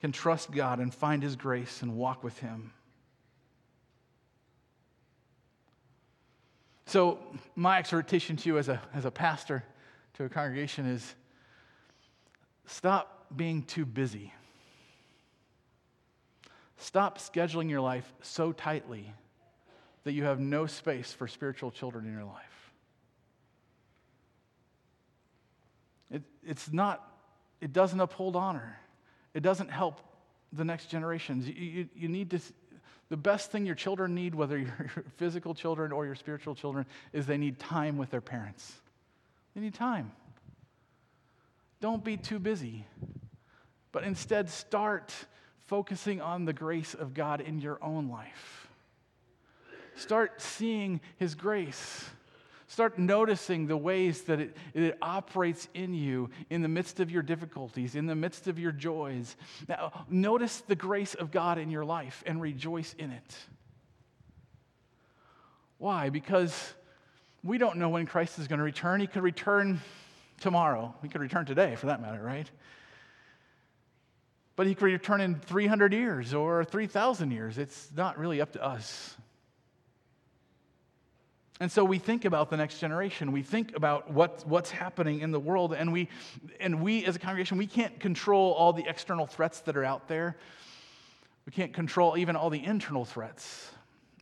can 0.00 0.12
trust 0.12 0.50
God 0.50 0.78
and 0.78 0.94
find 0.94 1.22
His 1.22 1.36
grace 1.36 1.82
and 1.82 1.94
walk 1.94 2.24
with 2.24 2.38
Him. 2.38 2.72
So, 6.86 7.18
my 7.54 7.78
exhortation 7.78 8.36
to 8.36 8.48
you 8.48 8.58
as 8.58 8.68
a, 8.68 8.80
as 8.92 9.04
a 9.04 9.10
pastor 9.10 9.64
to 10.14 10.24
a 10.24 10.28
congregation 10.28 10.86
is 10.86 11.14
stop 12.66 13.26
being 13.34 13.62
too 13.62 13.86
busy. 13.86 14.32
Stop 16.76 17.18
scheduling 17.18 17.70
your 17.70 17.80
life 17.80 18.12
so 18.20 18.52
tightly 18.52 19.12
that 20.04 20.12
you 20.12 20.24
have 20.24 20.38
no 20.38 20.66
space 20.66 21.12
for 21.12 21.26
spiritual 21.26 21.70
children 21.70 22.06
in 22.06 22.12
your 22.12 22.24
life. 22.24 22.72
It, 26.10 26.22
it's 26.46 26.72
not, 26.72 27.10
it 27.60 27.72
doesn't 27.72 27.98
uphold 27.98 28.36
honor, 28.36 28.78
it 29.32 29.42
doesn't 29.42 29.70
help 29.70 30.00
the 30.52 30.64
next 30.64 30.86
generations. 30.86 31.48
You, 31.48 31.54
you, 31.54 31.88
you 31.96 32.08
need 32.08 32.30
to 32.30 32.40
the 33.14 33.18
best 33.18 33.52
thing 33.52 33.64
your 33.64 33.76
children 33.76 34.12
need, 34.12 34.34
whether 34.34 34.58
your 34.58 34.90
physical 35.18 35.54
children 35.54 35.92
or 35.92 36.04
your 36.04 36.16
spiritual 36.16 36.52
children, 36.52 36.84
is 37.12 37.26
they 37.26 37.38
need 37.38 37.60
time 37.60 37.96
with 37.96 38.10
their 38.10 38.20
parents. 38.20 38.72
They 39.54 39.60
need 39.60 39.74
time. 39.74 40.10
Don't 41.80 42.02
be 42.02 42.16
too 42.16 42.40
busy, 42.40 42.84
but 43.92 44.02
instead 44.02 44.50
start 44.50 45.14
focusing 45.66 46.20
on 46.20 46.44
the 46.44 46.52
grace 46.52 46.92
of 46.92 47.14
God 47.14 47.40
in 47.40 47.60
your 47.60 47.78
own 47.80 48.08
life. 48.08 48.66
Start 49.94 50.42
seeing 50.42 51.00
His 51.16 51.36
grace. 51.36 52.10
Start 52.66 52.98
noticing 52.98 53.66
the 53.66 53.76
ways 53.76 54.22
that 54.22 54.40
it, 54.40 54.56
it, 54.72 54.96
operates 55.02 55.68
in 55.74 55.92
you 55.94 56.30
in 56.48 56.62
the 56.62 56.68
midst 56.68 56.98
of 56.98 57.10
your 57.10 57.22
difficulties, 57.22 57.94
in 57.94 58.06
the 58.06 58.14
midst 58.14 58.48
of 58.48 58.58
your 58.58 58.72
joys. 58.72 59.36
Now, 59.68 60.04
notice 60.08 60.60
the 60.60 60.74
grace 60.74 61.14
of 61.14 61.30
God 61.30 61.58
in 61.58 61.70
your 61.70 61.84
life 61.84 62.22
and 62.26 62.40
rejoice 62.40 62.94
in 62.98 63.10
it. 63.10 63.36
Why? 65.78 66.08
Because 66.08 66.74
we 67.42 67.58
don't 67.58 67.76
know 67.76 67.90
when 67.90 68.06
Christ 68.06 68.38
is 68.38 68.48
going 68.48 68.58
to 68.58 68.64
return. 68.64 69.00
He 69.00 69.06
could 69.06 69.22
return 69.22 69.80
tomorrow, 70.40 70.94
he 71.02 71.08
could 71.08 71.20
return 71.20 71.46
today 71.46 71.76
for 71.76 71.86
that 71.86 72.00
matter, 72.00 72.22
right? 72.22 72.50
But 74.56 74.66
he 74.66 74.74
could 74.74 74.86
return 74.86 75.20
in 75.20 75.36
300 75.40 75.92
years 75.92 76.32
or 76.32 76.64
3,000 76.64 77.30
years. 77.30 77.58
It's 77.58 77.90
not 77.94 78.18
really 78.18 78.40
up 78.40 78.52
to 78.52 78.64
us. 78.64 79.16
And 81.60 81.70
so 81.70 81.84
we 81.84 81.98
think 81.98 82.24
about 82.24 82.50
the 82.50 82.56
next 82.56 82.80
generation. 82.80 83.30
We 83.30 83.42
think 83.42 83.76
about 83.76 84.10
what, 84.10 84.44
what's 84.46 84.70
happening 84.70 85.20
in 85.20 85.30
the 85.30 85.38
world. 85.38 85.72
And 85.72 85.92
we, 85.92 86.08
and 86.58 86.82
we, 86.82 87.04
as 87.04 87.14
a 87.14 87.18
congregation, 87.20 87.58
we 87.58 87.68
can't 87.68 88.00
control 88.00 88.52
all 88.52 88.72
the 88.72 88.84
external 88.88 89.26
threats 89.26 89.60
that 89.60 89.76
are 89.76 89.84
out 89.84 90.08
there. 90.08 90.36
We 91.46 91.52
can't 91.52 91.72
control 91.72 92.16
even 92.18 92.34
all 92.34 92.50
the 92.50 92.64
internal 92.64 93.04
threats. 93.04 93.70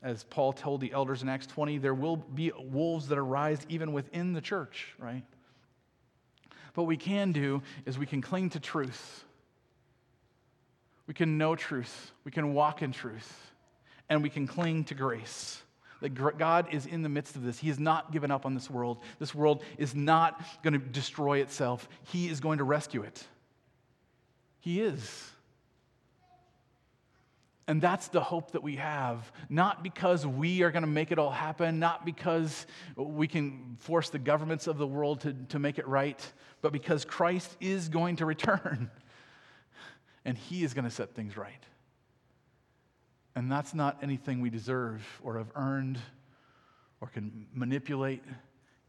As 0.02 0.24
Paul 0.24 0.52
told 0.52 0.80
the 0.80 0.92
elders 0.92 1.22
in 1.22 1.28
Acts 1.28 1.46
20, 1.46 1.78
there 1.78 1.94
will 1.94 2.16
be 2.16 2.52
wolves 2.58 3.08
that 3.08 3.16
arise 3.16 3.64
even 3.68 3.92
within 3.92 4.34
the 4.34 4.40
church, 4.40 4.88
right? 4.98 5.22
What 6.74 6.86
we 6.86 6.96
can 6.96 7.32
do 7.32 7.62
is 7.86 7.98
we 7.98 8.06
can 8.06 8.20
cling 8.20 8.50
to 8.50 8.60
truth. 8.60 9.24
We 11.06 11.14
can 11.14 11.38
know 11.38 11.56
truth. 11.56 12.12
We 12.24 12.32
can 12.32 12.52
walk 12.52 12.82
in 12.82 12.92
truth. 12.92 13.52
And 14.10 14.22
we 14.22 14.28
can 14.28 14.46
cling 14.46 14.84
to 14.84 14.94
grace 14.94 15.62
that 16.03 16.11
God 16.11 16.68
is 16.72 16.84
in 16.84 17.03
the 17.03 17.09
midst 17.09 17.36
of 17.36 17.42
this. 17.42 17.59
He 17.59 17.68
has 17.68 17.78
not 17.78 18.12
given 18.12 18.30
up 18.30 18.44
on 18.44 18.55
this 18.55 18.68
world. 18.68 18.98
This 19.18 19.34
world 19.34 19.62
is 19.78 19.94
not 19.94 20.40
going 20.62 20.74
to 20.74 20.78
destroy 20.78 21.38
itself, 21.38 21.88
He 22.05 22.28
is 22.28 22.40
going 22.40 22.59
to 22.59 22.64
rescue 22.64 23.03
it. 23.03 23.24
He 24.61 24.80
is. 24.80 25.30
And 27.68 27.80
that's 27.80 28.09
the 28.09 28.20
hope 28.20 28.53
that 28.53 28.62
we 28.62 28.76
have. 28.76 29.30
Not 29.48 29.82
because 29.82 30.26
we 30.26 30.62
are 30.62 30.70
going 30.70 30.82
to 30.82 30.88
make 30.88 31.12
it 31.12 31.18
all 31.18 31.30
happen, 31.30 31.78
not 31.78 32.05
because 32.05 32.66
we 32.96 33.28
can 33.28 33.76
force 33.78 34.11
the 34.11 34.18
governments 34.18 34.66
of 34.66 34.78
the 34.78 34.86
world 34.86 35.20
to, 35.20 35.32
to 35.50 35.59
make 35.59 35.78
it 35.78 35.86
right, 35.86 36.20
but 36.61 36.72
because 36.72 37.05
Christ 37.05 37.57
is 37.61 37.88
going 37.88 38.16
to 38.16 38.26
return 38.26 38.90
and 40.24 40.36
he 40.36 40.64
is 40.64 40.74
going 40.74 40.84
to 40.84 40.90
set 40.90 41.14
things 41.14 41.36
right. 41.36 41.64
And 43.34 43.50
that's 43.50 43.74
not 43.74 43.98
anything 44.02 44.40
we 44.40 44.50
deserve 44.50 45.02
or 45.22 45.38
have 45.38 45.50
earned 45.54 45.98
or 47.00 47.08
can 47.08 47.46
manipulate. 47.54 48.22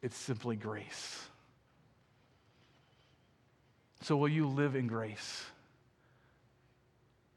It's 0.01 0.17
simply 0.17 0.55
grace. 0.55 1.27
So, 4.01 4.17
will 4.17 4.29
you 4.29 4.47
live 4.47 4.75
in 4.75 4.87
grace? 4.87 5.45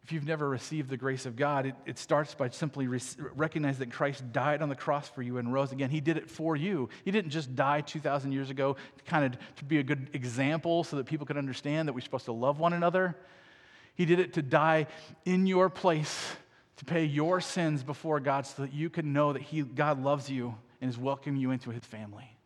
If 0.03 0.13
you've 0.13 0.27
never 0.27 0.49
received 0.49 0.89
the 0.89 0.97
grace 0.97 1.27
of 1.27 1.35
God, 1.35 1.67
it, 1.67 1.75
it 1.85 1.99
starts 1.99 2.35
by 2.35 2.49
simply 2.51 2.87
re- 2.87 2.99
that 2.99 3.89
Christ 3.91 4.33
died 4.33 4.63
on 4.63 4.69
the 4.69 4.77
cross 4.77 5.09
for 5.09 5.21
you 5.21 5.39
and 5.39 5.53
rose 5.53 5.73
again. 5.73 5.91
He 5.91 6.01
did 6.01 6.17
it 6.17 6.31
for 6.31 6.55
you. 6.55 6.89
He 7.05 7.11
didn't 7.11 7.31
just 7.31 7.57
die 7.57 7.81
2,000 7.81 8.31
years 8.31 8.49
ago 8.49 8.77
to 8.99 9.05
kind 9.05 9.25
of 9.25 9.57
to 9.57 9.65
be 9.65 9.79
a 9.79 9.83
good 9.83 10.11
example 10.13 10.85
so 10.85 10.97
that 10.97 11.07
people 11.07 11.27
could 11.27 11.37
understand 11.37 11.89
that 11.89 11.93
we're 11.93 12.03
supposed 12.03 12.27
to 12.27 12.33
love 12.33 12.61
one 12.61 12.73
another. 12.73 13.17
He 13.97 14.05
did 14.05 14.21
it 14.21 14.35
to 14.35 14.43
die 14.43 14.87
in 15.25 15.47
your 15.49 15.69
place 15.69 16.37
to 16.77 16.85
pay 16.85 17.05
your 17.05 17.41
sins 17.41 17.83
before 17.83 18.21
God 18.21 18.47
so 18.47 18.63
that 18.63 18.73
you 18.73 18.91
can 18.91 19.13
know 19.13 19.33
that 19.33 19.43
he, 19.43 19.63
God 19.63 20.03
loves 20.03 20.31
you 20.31 20.55
and 20.81 20.91
is 20.91 20.99
welcoming 20.99 21.41
you 21.41 21.51
into 21.51 21.71
his 21.71 21.85
family. 21.85 22.37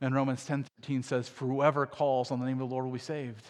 And 0.00 0.14
Romans 0.14 0.44
10 0.44 0.66
13 0.80 1.02
says, 1.02 1.28
For 1.28 1.46
whoever 1.46 1.86
calls 1.86 2.30
on 2.30 2.40
the 2.40 2.46
name 2.46 2.60
of 2.60 2.68
the 2.68 2.74
Lord 2.74 2.84
will 2.84 2.92
be 2.92 2.98
saved. 2.98 3.44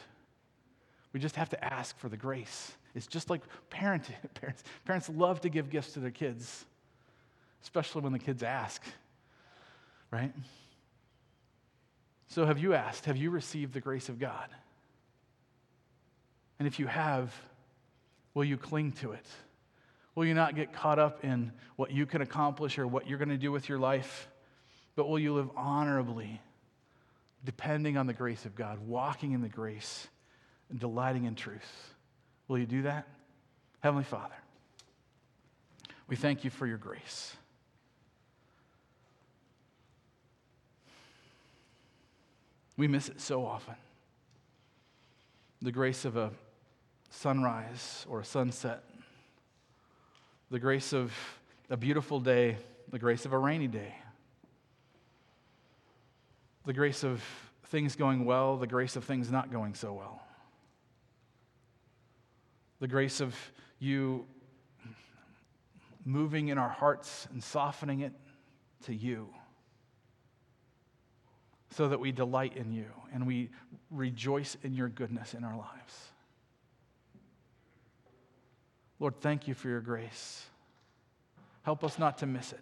We 1.13 1.21
just 1.21 1.37
have 1.37 1.49
to 1.51 1.65
ask 1.65 1.97
for 1.99 2.09
the 2.09 2.17
grace. 2.17 2.73
It's 2.95 3.07
just 3.07 3.31
like 3.31 3.43
parenting. 3.71 4.15
Parents, 4.35 4.63
parents 4.85 5.09
love 5.09 5.41
to 5.43 5.49
give 5.49 5.71
gifts 5.71 5.93
to 5.95 6.01
their 6.01 6.11
kids, 6.11 6.65
especially 7.63 8.03
when 8.03 8.13
the 8.13 8.19
kids 8.19 8.43
ask, 8.43 8.83
right? 10.11 10.33
So, 12.29 12.47
have 12.47 12.59
you 12.59 12.75
asked? 12.75 13.05
Have 13.07 13.17
you 13.17 13.31
received 13.31 13.75
the 13.75 13.81
grace 13.81 14.09
of 14.09 14.19
God? 14.19 14.49
And 16.59 16.69
if 16.69 16.79
you 16.79 16.87
have, 16.87 17.33
Will 18.35 18.45
you 18.45 18.57
cling 18.57 18.93
to 18.93 19.13
it? 19.13 19.27
Will 20.15 20.25
you 20.25 20.35
not 20.35 20.55
get 20.55 20.73
caught 20.73 20.99
up 20.99 21.25
in 21.25 21.53
what 21.77 21.91
you 21.91 22.07
can 22.07 22.21
accomplish 22.21 22.79
or 22.79 22.87
what 22.87 23.09
you're 23.09 23.19
going 23.19 23.29
to 23.31 23.39
do 23.39 23.51
with 23.51 23.69
your 23.69 23.79
life? 23.79 24.29
But 24.97 25.09
will 25.09 25.19
you 25.19 25.35
live 25.35 25.51
honorably, 25.57 26.41
depending 27.45 27.97
on 27.97 28.07
the 28.07 28.13
grace 28.13 28.45
of 28.45 28.55
God, 28.55 28.79
walking 28.87 29.33
in 29.33 29.41
the 29.41 29.49
grace 29.49 30.07
and 30.71 30.79
delighting 30.79 31.25
in 31.25 31.35
truth? 31.35 31.95
Will 32.47 32.59
you 32.59 32.67
do 32.67 32.83
that? 32.83 33.09
Heavenly 33.81 34.05
Father, 34.05 34.35
we 36.09 36.17
thank 36.17 36.45
you 36.45 36.51
for 36.51 36.67
your 36.67 36.79
grace. 36.79 37.37
We 42.77 42.89
miss 42.89 43.09
it 43.09 43.21
so 43.21 43.45
often. 43.45 43.75
The 45.63 45.73
grace 45.73 46.05
of 46.05 46.17
a 46.17 46.31
sunrise 47.15 48.05
or 48.09 48.21
a 48.21 48.25
sunset, 48.25 48.85
the 50.51 50.59
grace 50.59 50.93
of 50.93 51.13
a 51.71 51.77
beautiful 51.77 52.21
day, 52.21 52.57
the 52.91 52.99
grace 52.99 53.25
of 53.25 53.33
a 53.33 53.39
rainy 53.39 53.69
day, 53.69 53.95
the 56.67 56.73
grace 56.73 57.05
of 57.05 57.23
things 57.67 57.97
going 57.97 58.25
well, 58.25 58.57
the 58.57 58.67
grace 58.67 58.97
of 58.97 59.05
things 59.05 59.31
not 59.31 59.51
going 59.51 59.75
so 59.75 59.93
well, 59.93 60.23
the 62.81 62.89
grace 62.89 63.21
of 63.21 63.35
you 63.79 64.27
moving 66.05 66.49
in 66.49 66.59
our 66.59 66.69
hearts 66.69 67.27
and 67.33 67.43
softening 67.43 68.01
it 68.01 68.13
to 68.85 68.95
you 68.95 69.29
so 71.71 71.89
that 71.89 71.99
we 71.99 72.13
delight 72.13 72.57
in 72.57 72.73
you 72.73 72.87
and 73.13 73.27
we 73.27 73.51
rejoice 73.91 74.57
in 74.63 74.75
your 74.75 74.89
goodness 74.89 75.33
in 75.33 75.43
our 75.43 75.57
lives. 75.57 76.13
Lord, 79.01 79.21
thank 79.21 79.49
you 79.49 79.55
for 79.55 79.69
your 79.69 79.81
grace. 79.81 80.45
Help 81.63 81.83
us 81.83 81.99
not 81.99 82.19
to 82.19 82.27
miss 82.27 82.53
it. 82.53 82.61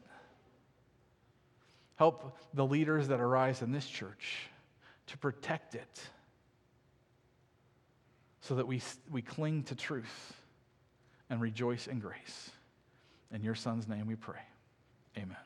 Help 1.97 2.37
the 2.55 2.65
leaders 2.65 3.09
that 3.09 3.21
arise 3.21 3.63
in 3.63 3.73
this 3.73 3.87
church 3.87 4.49
to 5.09 5.19
protect 5.19 5.75
it 5.75 6.01
so 8.41 8.57
that 8.57 8.67
we, 8.67 8.81
we 9.11 9.23
cling 9.23 9.63
to 9.65 9.75
truth 9.75 10.33
and 11.31 11.41
rejoice 11.41 11.87
in 11.87 11.99
grace. 11.99 12.51
In 13.33 13.43
your 13.43 13.55
Son's 13.55 13.89
name 13.89 14.07
we 14.07 14.17
pray. 14.17 14.41
Amen. 15.17 15.37